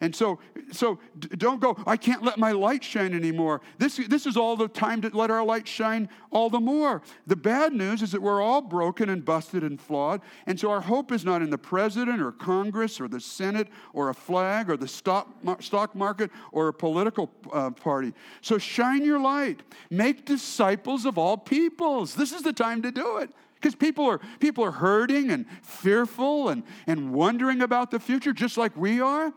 And 0.00 0.14
so, 0.14 0.38
so 0.70 0.98
don't 1.36 1.60
go, 1.60 1.76
I 1.86 1.96
can't 1.96 2.22
let 2.22 2.38
my 2.38 2.52
light 2.52 2.82
shine 2.82 3.14
anymore. 3.14 3.60
This, 3.78 3.96
this 4.08 4.26
is 4.26 4.36
all 4.36 4.56
the 4.56 4.68
time 4.68 5.00
to 5.02 5.16
let 5.16 5.30
our 5.30 5.44
light 5.44 5.68
shine 5.68 6.08
all 6.30 6.50
the 6.50 6.60
more. 6.60 7.02
The 7.26 7.36
bad 7.36 7.72
news 7.72 8.02
is 8.02 8.12
that 8.12 8.22
we're 8.22 8.42
all 8.42 8.60
broken 8.60 9.08
and 9.08 9.24
busted 9.24 9.62
and 9.62 9.80
flawed. 9.80 10.20
And 10.46 10.58
so 10.58 10.70
our 10.70 10.80
hope 10.80 11.12
is 11.12 11.24
not 11.24 11.42
in 11.42 11.50
the 11.50 11.58
president 11.58 12.20
or 12.20 12.32
Congress 12.32 13.00
or 13.00 13.08
the 13.08 13.20
Senate 13.20 13.68
or 13.92 14.08
a 14.08 14.14
flag 14.14 14.70
or 14.70 14.76
the 14.76 14.88
stock, 14.88 15.28
stock 15.60 15.94
market 15.94 16.30
or 16.52 16.68
a 16.68 16.74
political 16.74 17.30
uh, 17.52 17.70
party. 17.70 18.14
So 18.40 18.58
shine 18.58 19.04
your 19.04 19.20
light. 19.20 19.62
Make 19.90 20.24
disciples 20.24 21.04
of 21.04 21.18
all 21.18 21.36
peoples. 21.36 22.14
This 22.14 22.32
is 22.32 22.42
the 22.42 22.52
time 22.52 22.82
to 22.82 22.90
do 22.90 23.18
it 23.18 23.30
because 23.62 23.76
people 23.76 24.04
are 24.04 24.20
people 24.40 24.64
are 24.64 24.72
hurting 24.72 25.30
and 25.30 25.46
fearful 25.62 26.48
and, 26.48 26.64
and 26.86 27.12
wondering 27.12 27.62
about 27.62 27.90
the 27.90 28.00
future 28.00 28.32
just 28.32 28.56
like 28.56 28.76
we 28.76 29.00
are 29.00 29.32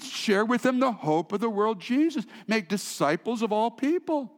Share 0.00 0.44
with 0.44 0.62
them 0.62 0.80
the 0.80 0.92
hope 0.92 1.32
of 1.32 1.40
the 1.40 1.50
world, 1.50 1.80
Jesus. 1.80 2.26
Make 2.46 2.68
disciples 2.68 3.42
of 3.42 3.52
all 3.52 3.70
people. 3.70 4.32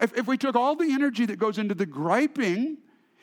If, 0.00 0.16
if 0.16 0.26
we 0.26 0.36
took 0.36 0.56
all 0.56 0.74
the 0.76 0.92
energy 0.92 1.26
that 1.26 1.38
goes 1.38 1.58
into 1.58 1.74
the 1.74 1.86
griping 1.86 2.78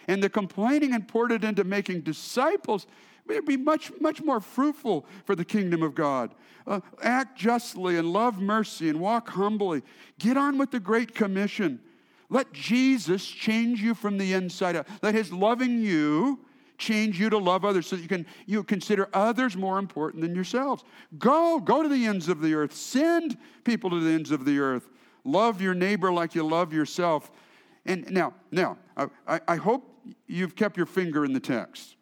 and 0.08 0.24
the 0.24 0.30
complaining 0.30 0.94
and 0.94 1.08
poured 1.08 1.32
it 1.32 1.44
into 1.44 1.64
making 1.64 2.02
disciples, 2.02 2.88
it'd 3.30 3.46
be 3.46 3.58
much, 3.58 3.92
much 4.00 4.22
more 4.22 4.40
fruitful 4.40 5.06
for 5.26 5.36
the 5.36 5.46
kingdom 5.46 5.84
of 5.84 5.96
God. 5.96 6.34
Uh, 6.68 6.80
act 7.02 7.38
justly 7.38 7.98
and 7.98 8.14
love 8.14 8.40
mercy 8.40 8.90
and 8.90 9.00
walk 9.00 9.30
humbly. 9.30 9.82
Get 10.20 10.38
on 10.38 10.58
with 10.58 10.72
the 10.72 10.80
Great 10.80 11.16
Commission. 11.16 11.80
Let 12.32 12.54
Jesus 12.54 13.26
change 13.26 13.82
you 13.82 13.94
from 13.94 14.18
the 14.18 14.34
inside 14.34 14.78
out. 14.78 14.88
Let 15.04 15.14
his 15.14 15.34
loving 15.34 15.82
you 15.82 16.40
change 16.78 17.20
you 17.20 17.30
to 17.30 17.38
love 17.38 17.66
others 17.66 17.88
so 17.88 17.98
that 17.98 18.02
you 18.02 18.08
can 18.08 18.26
you 18.48 18.64
consider 18.64 19.10
others 19.14 19.58
more 19.58 19.78
important 19.78 20.24
than 20.24 20.34
yourselves. 20.34 20.84
Go, 21.20 21.60
go 21.60 21.84
to 21.84 21.90
the 21.90 22.06
ends 22.06 22.30
of 22.30 22.42
the 22.42 22.56
earth. 22.56 22.74
Send 22.74 23.38
people 23.66 23.90
to 23.90 24.00
the 24.00 24.12
ends 24.12 24.32
of 24.32 24.46
the 24.46 24.60
earth. 24.60 24.90
Love 25.26 25.62
your 25.62 25.74
neighbor 25.74 26.12
like 26.12 26.34
you 26.34 26.42
love 26.42 26.74
yourself. 26.74 27.32
And 27.86 28.10
now, 28.10 28.34
now, 28.50 28.78
I, 29.28 29.42
I 29.48 29.56
hope 29.58 29.84
you've 30.26 30.56
kept 30.56 30.78
your 30.78 30.86
finger 30.86 31.26
in 31.26 31.34
the 31.34 31.40
text. 31.40 31.98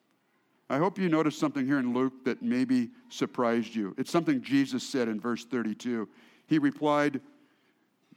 I 0.69 0.77
hope 0.77 0.99
you 0.99 1.09
noticed 1.09 1.39
something 1.39 1.65
here 1.65 1.79
in 1.79 1.91
Luke 1.91 2.23
that 2.25 2.43
maybe 2.43 2.91
surprised 3.09 3.73
you. 3.73 3.95
It's 3.97 4.11
something 4.11 4.43
Jesus 4.43 4.83
said 4.83 5.07
in 5.07 5.19
verse 5.19 5.43
32. 5.43 6.07
He 6.45 6.59
replied, 6.59 7.19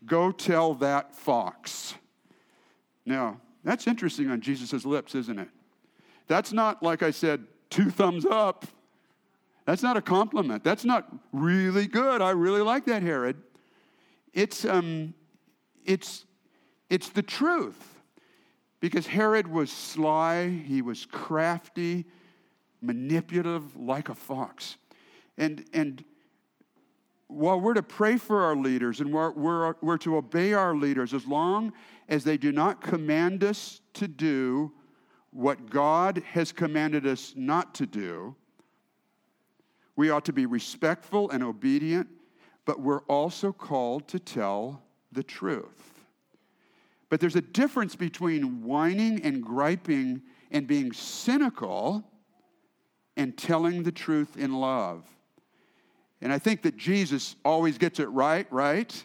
Go 0.04 0.30
tell 0.30 0.74
that 0.74 1.14
fox. 1.14 1.94
Now, 3.04 3.40
that's 3.64 3.86
interesting 3.86 4.30
on 4.30 4.40
Jesus' 4.40 4.84
lips, 4.84 5.14
isn't 5.14 5.38
it? 5.38 5.48
That's 6.26 6.52
not, 6.52 6.82
like 6.82 7.02
I 7.02 7.10
said, 7.10 7.44
two 7.70 7.90
thumbs 7.90 8.24
up. 8.24 8.66
That's 9.64 9.82
not 9.82 9.96
a 9.96 10.02
compliment. 10.02 10.64
That's 10.64 10.84
not 10.84 11.08
really 11.32 11.86
good. 11.86 12.20
I 12.20 12.30
really 12.30 12.62
like 12.62 12.86
that, 12.86 13.02
Herod. 13.02 13.36
It's, 14.32 14.64
um, 14.64 15.14
it's, 15.84 16.24
it's 16.90 17.10
the 17.10 17.22
truth. 17.22 18.00
Because 18.80 19.06
Herod 19.06 19.46
was 19.46 19.70
sly, 19.70 20.48
he 20.48 20.82
was 20.82 21.06
crafty, 21.06 22.04
manipulative, 22.80 23.76
like 23.76 24.08
a 24.08 24.14
fox. 24.14 24.76
And, 25.38 25.64
and 25.72 26.04
while 27.28 27.60
we're 27.60 27.74
to 27.74 27.82
pray 27.82 28.16
for 28.16 28.42
our 28.42 28.56
leaders 28.56 29.00
and 29.00 29.12
we're, 29.12 29.30
we're, 29.30 29.74
we're 29.80 29.98
to 29.98 30.16
obey 30.16 30.52
our 30.52 30.74
leaders 30.74 31.14
as 31.14 31.26
long 31.26 31.72
as 32.12 32.24
they 32.24 32.36
do 32.36 32.52
not 32.52 32.82
command 32.82 33.42
us 33.42 33.80
to 33.94 34.06
do 34.06 34.70
what 35.30 35.70
God 35.70 36.22
has 36.32 36.52
commanded 36.52 37.06
us 37.06 37.32
not 37.34 37.74
to 37.76 37.86
do, 37.86 38.36
we 39.96 40.10
ought 40.10 40.26
to 40.26 40.32
be 40.32 40.44
respectful 40.44 41.30
and 41.30 41.42
obedient, 41.42 42.06
but 42.66 42.80
we're 42.80 43.00
also 43.04 43.50
called 43.50 44.08
to 44.08 44.18
tell 44.18 44.82
the 45.10 45.22
truth. 45.22 46.04
But 47.08 47.18
there's 47.18 47.36
a 47.36 47.40
difference 47.40 47.96
between 47.96 48.62
whining 48.62 49.22
and 49.22 49.42
griping 49.42 50.20
and 50.50 50.66
being 50.66 50.92
cynical 50.92 52.04
and 53.16 53.38
telling 53.38 53.84
the 53.84 53.92
truth 53.92 54.36
in 54.36 54.52
love. 54.52 55.02
And 56.20 56.30
I 56.30 56.38
think 56.38 56.60
that 56.62 56.76
Jesus 56.76 57.36
always 57.42 57.78
gets 57.78 58.00
it 58.00 58.08
right, 58.10 58.46
right? 58.52 59.02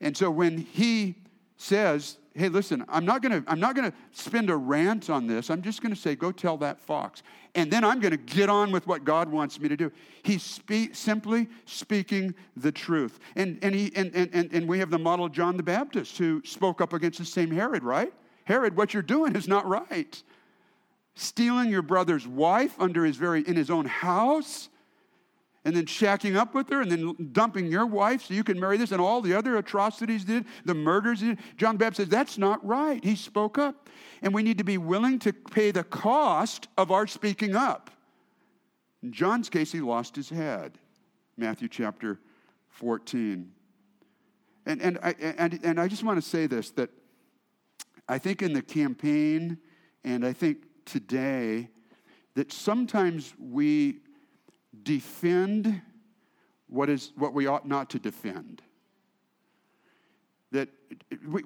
And 0.00 0.16
so 0.16 0.30
when 0.30 0.58
he 0.58 1.16
says, 1.58 2.18
hey, 2.34 2.48
listen, 2.48 2.84
I'm 2.88 3.04
not 3.04 3.20
gonna, 3.20 3.42
I'm 3.48 3.58
not 3.60 3.74
gonna 3.74 3.92
spend 4.12 4.48
a 4.48 4.56
rant 4.56 5.10
on 5.10 5.26
this. 5.26 5.50
I'm 5.50 5.60
just 5.60 5.82
gonna 5.82 5.96
say, 5.96 6.14
go 6.14 6.30
tell 6.30 6.56
that 6.58 6.80
fox. 6.80 7.22
And 7.56 7.70
then 7.70 7.84
I'm 7.84 7.98
gonna 7.98 8.16
get 8.16 8.48
on 8.48 8.70
with 8.70 8.86
what 8.86 9.04
God 9.04 9.28
wants 9.28 9.60
me 9.60 9.68
to 9.68 9.76
do. 9.76 9.90
He's 10.22 10.42
spe- 10.42 10.94
simply 10.94 11.48
speaking 11.66 12.34
the 12.56 12.70
truth. 12.70 13.18
And, 13.34 13.58
and, 13.62 13.74
he, 13.74 13.92
and, 13.96 14.14
and, 14.14 14.52
and 14.52 14.68
we 14.68 14.78
have 14.78 14.90
the 14.90 14.98
model 14.98 15.26
of 15.26 15.32
John 15.32 15.56
the 15.56 15.62
Baptist 15.64 16.16
who 16.16 16.40
spoke 16.44 16.80
up 16.80 16.92
against 16.92 17.18
the 17.18 17.24
same 17.24 17.50
Herod, 17.50 17.82
right? 17.82 18.12
Herod, 18.44 18.76
what 18.76 18.94
you're 18.94 19.02
doing 19.02 19.34
is 19.34 19.48
not 19.48 19.66
right. 19.66 20.22
Stealing 21.16 21.70
your 21.70 21.82
brother's 21.82 22.26
wife 22.26 22.76
under 22.78 23.04
his 23.04 23.16
very, 23.16 23.46
in 23.46 23.56
his 23.56 23.68
own 23.68 23.84
house 23.84 24.68
and 25.68 25.76
then 25.76 25.84
shacking 25.84 26.34
up 26.34 26.54
with 26.54 26.70
her 26.70 26.80
and 26.80 26.90
then 26.90 27.28
dumping 27.30 27.66
your 27.66 27.84
wife 27.84 28.24
so 28.24 28.32
you 28.32 28.42
can 28.42 28.58
marry 28.58 28.78
this 28.78 28.90
and 28.90 29.02
all 29.02 29.20
the 29.20 29.34
other 29.34 29.58
atrocities 29.58 30.24
did, 30.24 30.46
the 30.64 30.72
murders 30.72 31.20
did. 31.20 31.38
John 31.58 31.76
Baptist 31.76 31.96
says 31.98 32.08
that's 32.08 32.38
not 32.38 32.66
right. 32.66 33.04
He 33.04 33.14
spoke 33.14 33.58
up. 33.58 33.90
And 34.22 34.32
we 34.32 34.42
need 34.42 34.56
to 34.56 34.64
be 34.64 34.78
willing 34.78 35.18
to 35.18 35.32
pay 35.34 35.70
the 35.70 35.84
cost 35.84 36.68
of 36.78 36.90
our 36.90 37.06
speaking 37.06 37.54
up. 37.54 37.90
In 39.02 39.12
John's 39.12 39.50
case, 39.50 39.70
he 39.70 39.80
lost 39.80 40.16
his 40.16 40.30
head. 40.30 40.78
Matthew 41.36 41.68
chapter 41.68 42.18
14. 42.70 43.52
And, 44.64 44.80
and, 44.80 44.98
I, 45.02 45.14
and, 45.20 45.60
and 45.62 45.78
I 45.78 45.86
just 45.86 46.02
want 46.02 46.16
to 46.16 46.26
say 46.26 46.46
this 46.46 46.70
that 46.70 46.88
I 48.08 48.16
think 48.16 48.40
in 48.40 48.54
the 48.54 48.62
campaign, 48.62 49.58
and 50.02 50.24
I 50.24 50.32
think 50.32 50.64
today, 50.86 51.68
that 52.36 52.54
sometimes 52.54 53.34
we 53.38 53.98
defend 54.84 55.80
what 56.68 56.88
is 56.88 57.12
what 57.16 57.32
we 57.32 57.46
ought 57.46 57.66
not 57.66 57.90
to 57.90 57.98
defend. 57.98 58.62
That 60.52 60.68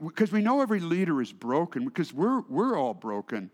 because 0.07 0.33
we, 0.33 0.39
we 0.39 0.45
know 0.45 0.61
every 0.61 0.81
leader 0.81 1.21
is 1.21 1.33
broken, 1.33 1.85
because 1.85 2.13
we're 2.13 2.41
we're 2.49 2.77
all 2.77 2.95
broken. 2.95 3.51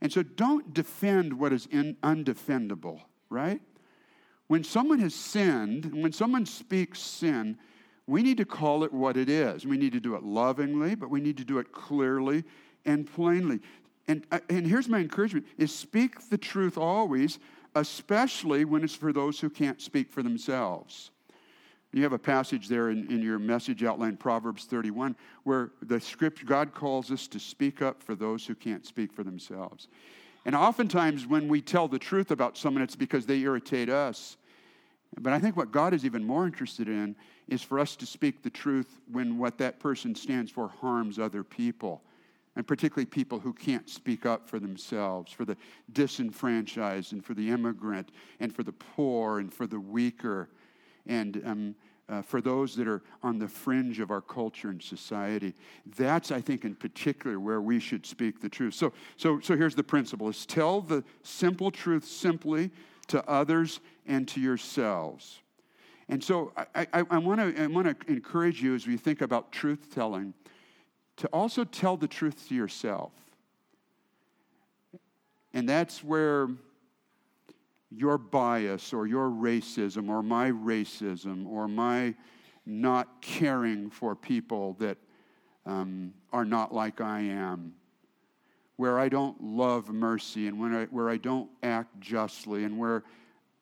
And 0.00 0.10
so 0.12 0.22
don't 0.22 0.72
defend 0.72 1.38
what 1.38 1.52
is 1.52 1.66
in, 1.70 1.96
undefendable, 2.02 3.02
right? 3.28 3.60
When 4.46 4.64
someone 4.64 4.98
has 5.00 5.14
sinned, 5.14 5.92
when 5.92 6.12
someone 6.12 6.46
speaks 6.46 7.00
sin, 7.00 7.58
we 8.06 8.22
need 8.22 8.38
to 8.38 8.44
call 8.44 8.82
it 8.82 8.92
what 8.92 9.16
it 9.16 9.28
is. 9.28 9.64
We 9.64 9.76
need 9.76 9.92
to 9.92 10.00
do 10.00 10.16
it 10.16 10.24
lovingly, 10.24 10.94
but 10.94 11.10
we 11.10 11.20
need 11.20 11.36
to 11.36 11.44
do 11.44 11.58
it 11.58 11.70
clearly 11.72 12.44
and 12.84 13.06
plainly. 13.06 13.60
And, 14.08 14.26
uh, 14.32 14.40
and 14.48 14.66
here's 14.66 14.88
my 14.88 14.98
encouragement 14.98 15.46
is 15.58 15.72
speak 15.72 16.28
the 16.30 16.38
truth 16.38 16.76
always, 16.76 17.38
especially 17.74 18.64
when 18.64 18.84
it's 18.84 18.94
for 18.94 19.12
those 19.12 19.40
who 19.40 19.50
can't 19.50 19.80
speak 19.80 20.10
for 20.10 20.22
themselves. 20.22 21.10
You 21.92 22.04
have 22.04 22.12
a 22.12 22.18
passage 22.18 22.68
there 22.68 22.90
in, 22.90 23.10
in 23.10 23.20
your 23.20 23.38
message 23.38 23.82
outline, 23.82 24.16
Proverbs 24.16 24.64
31, 24.64 25.16
where 25.42 25.72
the 25.82 26.00
script, 26.00 26.46
God 26.46 26.72
calls 26.72 27.10
us 27.10 27.26
to 27.28 27.40
speak 27.40 27.82
up 27.82 28.02
for 28.02 28.14
those 28.14 28.46
who 28.46 28.54
can't 28.54 28.86
speak 28.86 29.12
for 29.12 29.24
themselves. 29.24 29.88
And 30.46 30.54
oftentimes, 30.54 31.26
when 31.26 31.48
we 31.48 31.60
tell 31.60 31.88
the 31.88 31.98
truth 31.98 32.30
about 32.30 32.56
someone, 32.56 32.82
it's 32.82 32.96
because 32.96 33.26
they 33.26 33.40
irritate 33.40 33.88
us. 33.88 34.36
But 35.18 35.32
I 35.32 35.40
think 35.40 35.56
what 35.56 35.72
God 35.72 35.92
is 35.92 36.04
even 36.04 36.24
more 36.24 36.46
interested 36.46 36.88
in 36.88 37.16
is 37.48 37.62
for 37.62 37.80
us 37.80 37.96
to 37.96 38.06
speak 38.06 38.42
the 38.42 38.50
truth 38.50 39.00
when 39.10 39.38
what 39.38 39.58
that 39.58 39.80
person 39.80 40.14
stands 40.14 40.50
for 40.50 40.68
harms 40.68 41.18
other 41.18 41.42
people, 41.42 42.02
and 42.56 42.66
particularly 42.66 43.06
people 43.06 43.38
who 43.38 43.52
can't 43.52 43.88
speak 43.88 44.26
up 44.26 44.48
for 44.48 44.58
themselves, 44.58 45.32
for 45.32 45.44
the 45.44 45.56
disenfranchised, 45.92 47.12
and 47.12 47.24
for 47.24 47.34
the 47.34 47.50
immigrant, 47.50 48.10
and 48.40 48.54
for 48.54 48.62
the 48.62 48.72
poor, 48.72 49.38
and 49.38 49.52
for 49.52 49.66
the 49.66 49.78
weaker, 49.78 50.48
and 51.06 51.40
um, 51.44 51.74
uh, 52.08 52.20
for 52.22 52.40
those 52.40 52.74
that 52.74 52.88
are 52.88 53.02
on 53.22 53.38
the 53.38 53.46
fringe 53.46 54.00
of 54.00 54.10
our 54.10 54.20
culture 54.20 54.68
and 54.68 54.82
society. 54.82 55.54
That's, 55.96 56.32
I 56.32 56.40
think, 56.40 56.64
in 56.64 56.74
particular 56.74 57.38
where 57.38 57.60
we 57.60 57.78
should 57.78 58.04
speak 58.04 58.40
the 58.40 58.48
truth. 58.48 58.74
So, 58.74 58.92
so, 59.16 59.38
so 59.40 59.56
here's 59.56 59.76
the 59.76 59.84
principle: 59.84 60.28
is 60.28 60.44
tell 60.44 60.80
the 60.80 61.04
simple 61.22 61.70
truth 61.70 62.04
simply 62.04 62.70
to 63.06 63.28
others 63.28 63.80
and 64.06 64.26
to 64.28 64.40
yourselves. 64.40 65.40
And 66.08 66.22
so 66.22 66.52
I, 66.56 66.86
I, 66.92 67.04
I 67.10 67.18
want 67.18 67.38
to 67.40 68.12
encourage 68.12 68.60
you 68.60 68.74
as 68.74 68.86
we 68.86 68.96
think 68.96 69.20
about 69.20 69.52
truth 69.52 69.94
telling 69.94 70.34
to 71.20 71.28
also 71.28 71.64
tell 71.64 71.96
the 71.96 72.08
truth 72.08 72.48
to 72.48 72.54
yourself. 72.54 73.12
And 75.52 75.68
that's 75.68 76.02
where 76.02 76.48
your 77.90 78.16
bias 78.16 78.92
or 78.92 79.06
your 79.06 79.28
racism 79.28 80.08
or 80.08 80.22
my 80.22 80.50
racism 80.50 81.46
or 81.46 81.68
my 81.68 82.14
not 82.64 83.20
caring 83.20 83.90
for 83.90 84.14
people 84.14 84.76
that 84.78 84.96
um, 85.66 86.14
are 86.32 86.44
not 86.44 86.72
like 86.72 87.00
I 87.00 87.20
am 87.20 87.74
where 88.76 88.98
I 88.98 89.10
don't 89.10 89.38
love 89.44 89.90
mercy 89.90 90.46
and 90.46 90.58
when 90.58 90.74
I, 90.74 90.84
where 90.86 91.10
I 91.10 91.18
don't 91.18 91.50
act 91.62 92.00
justly 92.00 92.64
and 92.64 92.78
where 92.78 93.04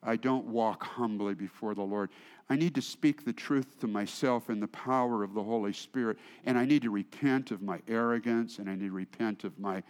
I 0.00 0.14
don't 0.14 0.46
walk 0.46 0.84
humbly 0.84 1.34
before 1.34 1.74
the 1.74 1.82
Lord. 1.82 2.10
I 2.50 2.56
need 2.56 2.74
to 2.76 2.82
speak 2.82 3.24
the 3.24 3.32
truth 3.32 3.78
to 3.80 3.86
myself 3.86 4.48
in 4.48 4.58
the 4.60 4.68
power 4.68 5.22
of 5.22 5.34
the 5.34 5.42
Holy 5.42 5.72
Spirit, 5.72 6.18
and 6.46 6.56
I 6.56 6.64
need 6.64 6.82
to 6.82 6.90
repent 6.90 7.50
of 7.50 7.60
my 7.60 7.80
arrogance, 7.86 8.58
and 8.58 8.70
I 8.70 8.74
need 8.74 8.86
to 8.86 8.92
repent 8.92 9.44
of 9.44 9.58
my 9.58 9.82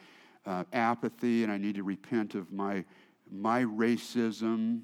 uh, 0.45 0.65
apathy, 0.73 1.45
and 1.45 1.53
I 1.53 1.59
need 1.59 1.77
to 1.77 1.85
repent 1.85 2.35
of 2.35 2.51
my, 2.53 2.85
my 3.31 3.63
racism, 3.63 4.81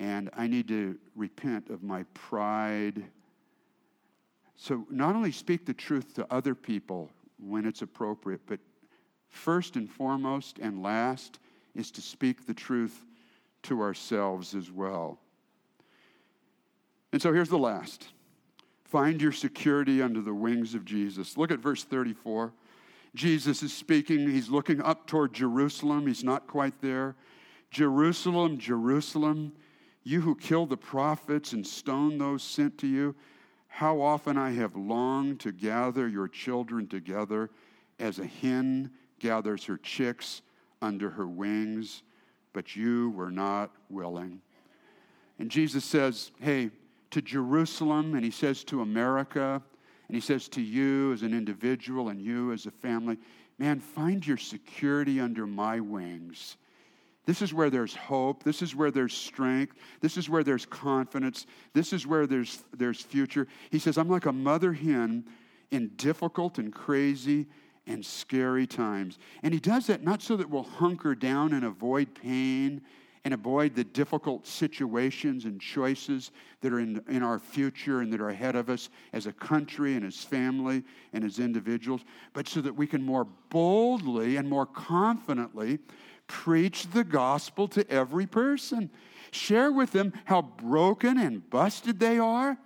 and 0.00 0.28
I 0.36 0.48
need 0.48 0.66
to 0.68 0.98
repent 1.14 1.70
of 1.70 1.84
my 1.84 2.02
pride. 2.14 3.04
So, 4.56 4.84
not 4.90 5.14
only 5.14 5.32
speak 5.32 5.64
the 5.64 5.74
truth 5.74 6.14
to 6.14 6.26
other 6.32 6.54
people 6.54 7.10
when 7.38 7.66
it's 7.66 7.82
appropriate, 7.82 8.40
but 8.46 8.58
first 9.28 9.76
and 9.76 9.88
foremost 9.88 10.58
and 10.58 10.82
last 10.82 11.38
is 11.74 11.90
to 11.92 12.00
speak 12.00 12.46
the 12.46 12.54
truth 12.54 13.04
to 13.62 13.80
ourselves 13.80 14.54
as 14.54 14.72
well. 14.72 15.20
And 17.16 17.22
so 17.22 17.32
here's 17.32 17.48
the 17.48 17.56
last 17.56 18.08
find 18.84 19.22
your 19.22 19.32
security 19.32 20.02
under 20.02 20.20
the 20.20 20.34
wings 20.34 20.74
of 20.74 20.84
Jesus. 20.84 21.38
Look 21.38 21.50
at 21.50 21.60
verse 21.60 21.82
34. 21.82 22.52
Jesus 23.14 23.62
is 23.62 23.72
speaking, 23.72 24.30
he's 24.30 24.50
looking 24.50 24.82
up 24.82 25.06
toward 25.06 25.32
Jerusalem. 25.32 26.06
He's 26.06 26.22
not 26.22 26.46
quite 26.46 26.78
there. 26.82 27.16
Jerusalem, 27.70 28.58
Jerusalem, 28.58 29.54
you 30.04 30.20
who 30.20 30.34
kill 30.34 30.66
the 30.66 30.76
prophets 30.76 31.54
and 31.54 31.66
stone 31.66 32.18
those 32.18 32.42
sent 32.42 32.76
to 32.80 32.86
you, 32.86 33.14
how 33.68 34.02
often 34.02 34.36
I 34.36 34.50
have 34.50 34.76
longed 34.76 35.40
to 35.40 35.52
gather 35.52 36.06
your 36.06 36.28
children 36.28 36.86
together 36.86 37.48
as 37.98 38.18
a 38.18 38.26
hen 38.26 38.90
gathers 39.20 39.64
her 39.64 39.78
chicks 39.78 40.42
under 40.82 41.08
her 41.08 41.26
wings, 41.26 42.02
but 42.52 42.76
you 42.76 43.08
were 43.16 43.30
not 43.30 43.74
willing. 43.88 44.42
And 45.38 45.50
Jesus 45.50 45.82
says, 45.82 46.30
Hey, 46.38 46.72
to 47.10 47.22
Jerusalem, 47.22 48.14
and 48.14 48.24
he 48.24 48.30
says 48.30 48.64
to 48.64 48.82
America, 48.82 49.62
and 50.08 50.14
he 50.14 50.20
says 50.20 50.48
to 50.50 50.60
you 50.60 51.12
as 51.12 51.22
an 51.22 51.34
individual 51.34 52.08
and 52.08 52.20
you 52.20 52.52
as 52.52 52.66
a 52.66 52.70
family, 52.70 53.18
man, 53.58 53.80
find 53.80 54.26
your 54.26 54.36
security 54.36 55.20
under 55.20 55.46
my 55.46 55.80
wings. 55.80 56.56
This 57.24 57.42
is 57.42 57.52
where 57.52 57.70
there's 57.70 57.94
hope. 57.94 58.44
This 58.44 58.62
is 58.62 58.76
where 58.76 58.92
there's 58.92 59.12
strength. 59.12 59.76
This 60.00 60.16
is 60.16 60.30
where 60.30 60.44
there's 60.44 60.64
confidence. 60.64 61.46
This 61.72 61.92
is 61.92 62.06
where 62.06 62.26
there's, 62.26 62.62
there's 62.76 63.00
future. 63.00 63.48
He 63.70 63.80
says, 63.80 63.98
I'm 63.98 64.08
like 64.08 64.26
a 64.26 64.32
mother 64.32 64.72
hen 64.72 65.24
in 65.72 65.88
difficult 65.96 66.58
and 66.58 66.72
crazy 66.72 67.46
and 67.86 68.04
scary 68.04 68.66
times. 68.66 69.18
And 69.42 69.52
he 69.52 69.58
does 69.58 69.88
that 69.88 70.04
not 70.04 70.22
so 70.22 70.36
that 70.36 70.48
we'll 70.48 70.62
hunker 70.62 71.16
down 71.16 71.52
and 71.52 71.64
avoid 71.64 72.14
pain 72.14 72.82
and 73.26 73.34
avoid 73.34 73.74
the 73.74 73.82
difficult 73.82 74.46
situations 74.46 75.46
and 75.46 75.60
choices 75.60 76.30
that 76.60 76.72
are 76.72 76.78
in, 76.78 77.02
in 77.08 77.24
our 77.24 77.40
future 77.40 78.00
and 78.00 78.12
that 78.12 78.20
are 78.20 78.28
ahead 78.28 78.54
of 78.54 78.70
us 78.70 78.88
as 79.12 79.26
a 79.26 79.32
country 79.32 79.96
and 79.96 80.06
as 80.06 80.22
family 80.22 80.84
and 81.12 81.24
as 81.24 81.40
individuals, 81.40 82.02
but 82.34 82.46
so 82.46 82.60
that 82.60 82.76
we 82.76 82.86
can 82.86 83.02
more 83.02 83.26
boldly 83.50 84.36
and 84.36 84.48
more 84.48 84.64
confidently 84.64 85.80
preach 86.28 86.88
the 86.92 87.02
gospel 87.02 87.66
to 87.66 87.84
every 87.90 88.28
person. 88.28 88.88
Share 89.32 89.72
with 89.72 89.90
them 89.90 90.12
how 90.26 90.42
broken 90.42 91.18
and 91.18 91.50
busted 91.50 91.98
they 91.98 92.20
are, 92.20 92.56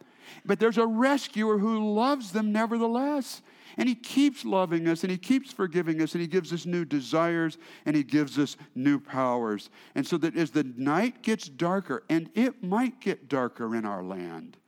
but 0.45 0.61
there's 0.61 0.77
a 0.77 0.87
rescuer 0.87 1.57
who 1.57 1.95
loves 1.95 2.33
them 2.33 2.53
nevertheless. 2.53 3.41
And 3.81 3.89
He 3.89 3.95
keeps 3.95 4.45
loving 4.45 4.87
us 4.89 5.05
and 5.05 5.11
He 5.11 5.16
keeps 5.16 5.55
forgiving 5.55 6.03
us 6.03 6.12
and 6.12 6.20
He 6.20 6.26
gives 6.26 6.53
us 6.53 6.66
new 6.66 6.85
desires 6.85 7.57
and 7.87 7.97
He 7.97 8.05
gives 8.05 8.39
us 8.39 8.59
new 8.74 9.01
powers. 9.01 9.70
And 9.95 10.07
so 10.07 10.18
that 10.18 10.37
as 10.37 10.51
the 10.51 10.64
night 10.76 11.22
gets 11.22 11.49
darker, 11.49 12.05
and 12.11 12.28
it 12.35 12.62
might 12.62 13.01
get 13.01 13.26
darker 13.26 13.74
in 13.74 13.87
our 13.87 14.05
land, 14.05 14.59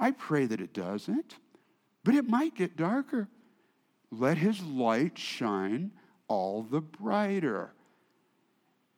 I 0.00 0.12
pray 0.12 0.46
that 0.46 0.62
it 0.62 0.72
doesn't, 0.72 1.36
but 2.04 2.14
it 2.14 2.26
might 2.26 2.54
get 2.54 2.74
darker. 2.74 3.28
Let 4.10 4.38
His 4.38 4.62
light 4.62 5.18
shine 5.18 5.90
all 6.26 6.62
the 6.62 6.80
brighter 6.80 7.74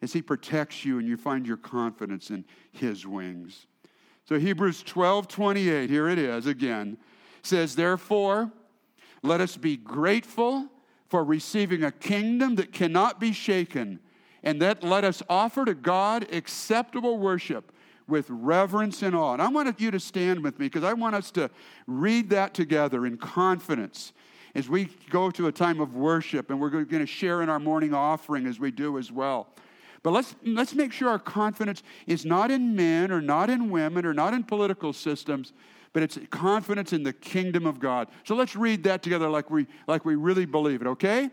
as 0.01 0.13
He 0.13 0.23
protects 0.23 0.85
you 0.85 1.01
and 1.01 1.09
you 1.09 1.17
find 1.17 1.45
your 1.45 1.57
confidence 1.57 2.31
in 2.31 2.45
His 2.71 3.05
wings. 3.05 3.67
So 4.27 4.39
Hebrews 4.39 4.85
12 4.85 5.27
28, 5.27 5.91
here 5.91 6.09
it 6.09 6.21
is 6.21 6.47
again, 6.47 6.99
says, 7.43 7.75
Therefore, 7.75 8.53
let 9.23 9.41
us 9.41 9.57
be 9.57 9.77
grateful 9.77 10.69
for 11.09 11.25
receiving 11.25 11.85
a 11.85 11.91
kingdom 11.91 12.57
that 12.57 12.73
cannot 12.73 13.19
be 13.19 13.33
shaken, 13.33 13.99
and 14.43 14.61
that 14.63 14.83
let 14.83 15.05
us 15.05 15.23
offer 15.29 15.65
to 15.65 15.75
God 15.75 16.27
acceptable 16.33 17.19
worship 17.19 17.73
with 18.07 18.27
reverence 18.29 19.03
and 19.03 19.15
awe. 19.15 19.35
And 19.35 19.43
I 19.43 19.49
want 19.49 19.81
you 19.81 19.91
to 19.91 20.01
stand 20.01 20.43
with 20.43 20.59
me 20.59 20.67
because 20.67 20.85
I 20.85 20.93
want 20.95 21.15
us 21.15 21.31
to 21.33 21.51
read 21.87 22.31
that 22.31 22.55
together 22.55 23.07
in 23.07 23.17
confidence 23.17 24.13
as 24.55 24.69
we 24.69 24.89
go 25.11 25.31
to 25.31 25.47
a 25.47 25.53
time 25.53 25.81
of 25.81 25.95
worship, 25.95 26.51
and 26.51 26.61
we're 26.61 26.71
going 26.71 26.87
to 26.87 27.07
share 27.07 27.43
in 27.43 27.49
our 27.49 27.61
morning 27.61 27.95
offering 27.95 28.47
as 28.47 28.59
we 28.59 28.71
do 28.71 28.99
as 28.99 29.13
well. 29.13 29.47
But 30.03 30.13
let's, 30.13 30.35
let's 30.45 30.75
make 30.75 30.93
sure 30.93 31.09
our 31.09 31.19
confidence 31.19 31.83
is 32.07 32.25
not 32.25 32.51
in 32.51 32.75
men 32.75 33.11
or 33.11 33.21
not 33.21 33.51
in 33.51 33.69
women 33.69 34.07
or 34.07 34.15
not 34.15 34.33
in 34.33 34.45
political 34.45 34.93
systems, 34.93 35.53
but 35.93 36.03
it's 36.03 36.19
confidence 36.31 36.93
in 36.93 37.03
the 37.03 37.13
kingdom 37.13 37.67
of 37.67 37.79
God. 37.79 38.09
So 38.25 38.35
let's 38.35 38.57
read 38.57 38.85
that 38.85 39.03
together 39.03 39.29
like 39.29 39.51
we, 39.51 39.67
like 39.87 40.05
we 40.05 40.15
really 40.15 40.47
believe 40.47 40.81
it, 40.81 40.87
okay? 40.87 41.31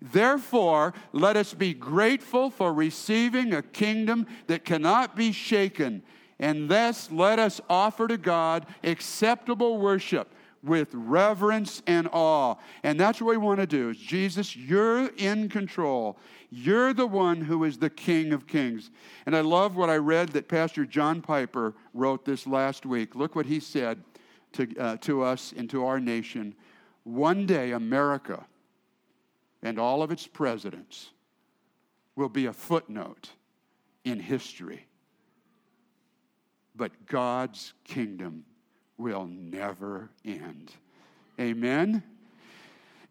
Therefore, 0.00 0.92
let 1.12 1.36
us 1.36 1.54
be 1.54 1.72
grateful 1.72 2.50
for 2.50 2.72
receiving 2.72 3.54
a 3.54 3.62
kingdom 3.62 4.26
that 4.48 4.64
cannot 4.64 5.16
be 5.16 5.32
shaken, 5.32 6.02
and 6.38 6.68
thus 6.68 7.10
let 7.10 7.38
us 7.38 7.60
offer 7.70 8.08
to 8.08 8.18
God 8.18 8.66
acceptable 8.82 9.78
worship 9.78 10.34
with 10.64 10.88
reverence 10.92 11.82
and 11.86 12.08
awe. 12.12 12.56
And 12.82 12.98
that's 12.98 13.20
what 13.20 13.30
we 13.30 13.36
want 13.36 13.60
to 13.60 13.66
do. 13.66 13.90
Is 13.90 13.98
Jesus, 13.98 14.56
you're 14.56 15.08
in 15.16 15.48
control. 15.48 16.18
You're 16.50 16.94
the 16.94 17.06
one 17.06 17.40
who 17.40 17.64
is 17.64 17.78
the 17.78 17.90
King 17.90 18.32
of 18.32 18.46
Kings. 18.46 18.90
And 19.26 19.36
I 19.36 19.40
love 19.40 19.76
what 19.76 19.90
I 19.90 19.96
read 19.96 20.30
that 20.30 20.48
Pastor 20.48 20.84
John 20.86 21.20
Piper 21.20 21.74
wrote 21.92 22.24
this 22.24 22.46
last 22.46 22.86
week. 22.86 23.14
Look 23.14 23.34
what 23.36 23.46
he 23.46 23.60
said 23.60 24.02
to, 24.52 24.76
uh, 24.78 24.96
to 24.98 25.22
us 25.22 25.52
and 25.56 25.68
to 25.70 25.84
our 25.84 26.00
nation. 26.00 26.54
One 27.04 27.44
day, 27.46 27.72
America 27.72 28.46
and 29.62 29.78
all 29.78 30.02
of 30.02 30.10
its 30.10 30.26
presidents 30.26 31.10
will 32.16 32.28
be 32.28 32.46
a 32.46 32.52
footnote 32.52 33.30
in 34.04 34.20
history. 34.20 34.86
But 36.76 37.06
God's 37.06 37.72
kingdom 37.84 38.44
will 38.98 39.26
never 39.26 40.10
end. 40.24 40.72
Amen. 41.40 42.02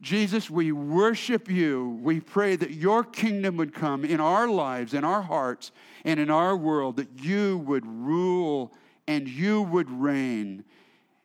Jesus, 0.02 0.50
we 0.50 0.74
worship 0.74 1.50
you. 1.50 1.98
We 2.02 2.20
pray 2.20 2.58
that 2.58 2.72
your 2.72 3.04
kingdom 3.06 3.56
would 3.58 3.74
come 3.74 4.04
in 4.04 4.20
our 4.20 4.50
lives, 4.50 4.94
in 4.94 5.06
our 5.06 5.22
hearts, 5.22 5.72
and 6.04 6.20
in 6.20 6.30
our 6.30 6.58
world, 6.58 6.98
that 6.98 7.24
you 7.24 7.60
would 7.60 7.86
rule 7.86 8.74
and 9.08 9.28
you 9.28 9.62
would 9.62 9.90
reign. 9.90 10.66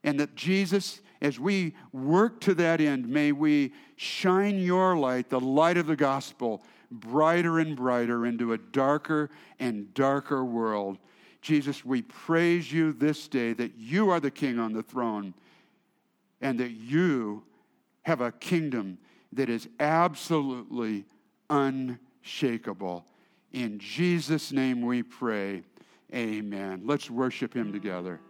And 0.05 0.21
that 0.21 0.37
Jesus, 0.37 1.01
as 1.21 1.41
we 1.41 1.75
work 1.93 2.41
to 2.43 2.55
that 2.55 2.81
end, 2.81 3.09
may 3.09 3.33
we 3.33 3.73
shine 3.97 4.59
your 4.59 4.97
light, 4.97 5.29
the 5.29 5.41
light 5.41 5.77
of 5.77 5.89
the 5.89 5.97
gospel, 5.97 6.63
brighter 6.91 7.59
and 7.59 7.77
brighter 7.77 8.27
into 8.27 8.53
a 8.53 8.59
darker 8.59 9.29
and 9.59 9.93
darker 9.93 10.45
world. 10.45 10.99
Jesus, 11.41 11.85
we 11.85 12.03
praise 12.03 12.73
you 12.73 12.93
this 12.93 13.29
day 13.29 13.53
that 13.55 13.77
you 13.77 14.11
are 14.11 14.21
the 14.21 14.31
king 14.31 14.59
on 14.59 14.73
the 14.73 14.83
throne 14.83 15.35
and 16.41 16.59
that 16.61 16.73
you 16.73 17.45
have 18.03 18.21
a 18.21 18.33
kingdom 18.33 18.99
that 19.33 19.49
is 19.49 19.69
absolutely 19.79 21.05
unshakable. 21.51 23.05
In 23.53 23.79
Jesus' 23.79 24.53
name 24.53 24.83
we 24.83 25.03
pray. 25.03 25.63
Amen. 26.15 26.83
Let's 26.85 27.11
worship 27.11 27.55
him 27.55 27.73
together. 27.73 28.21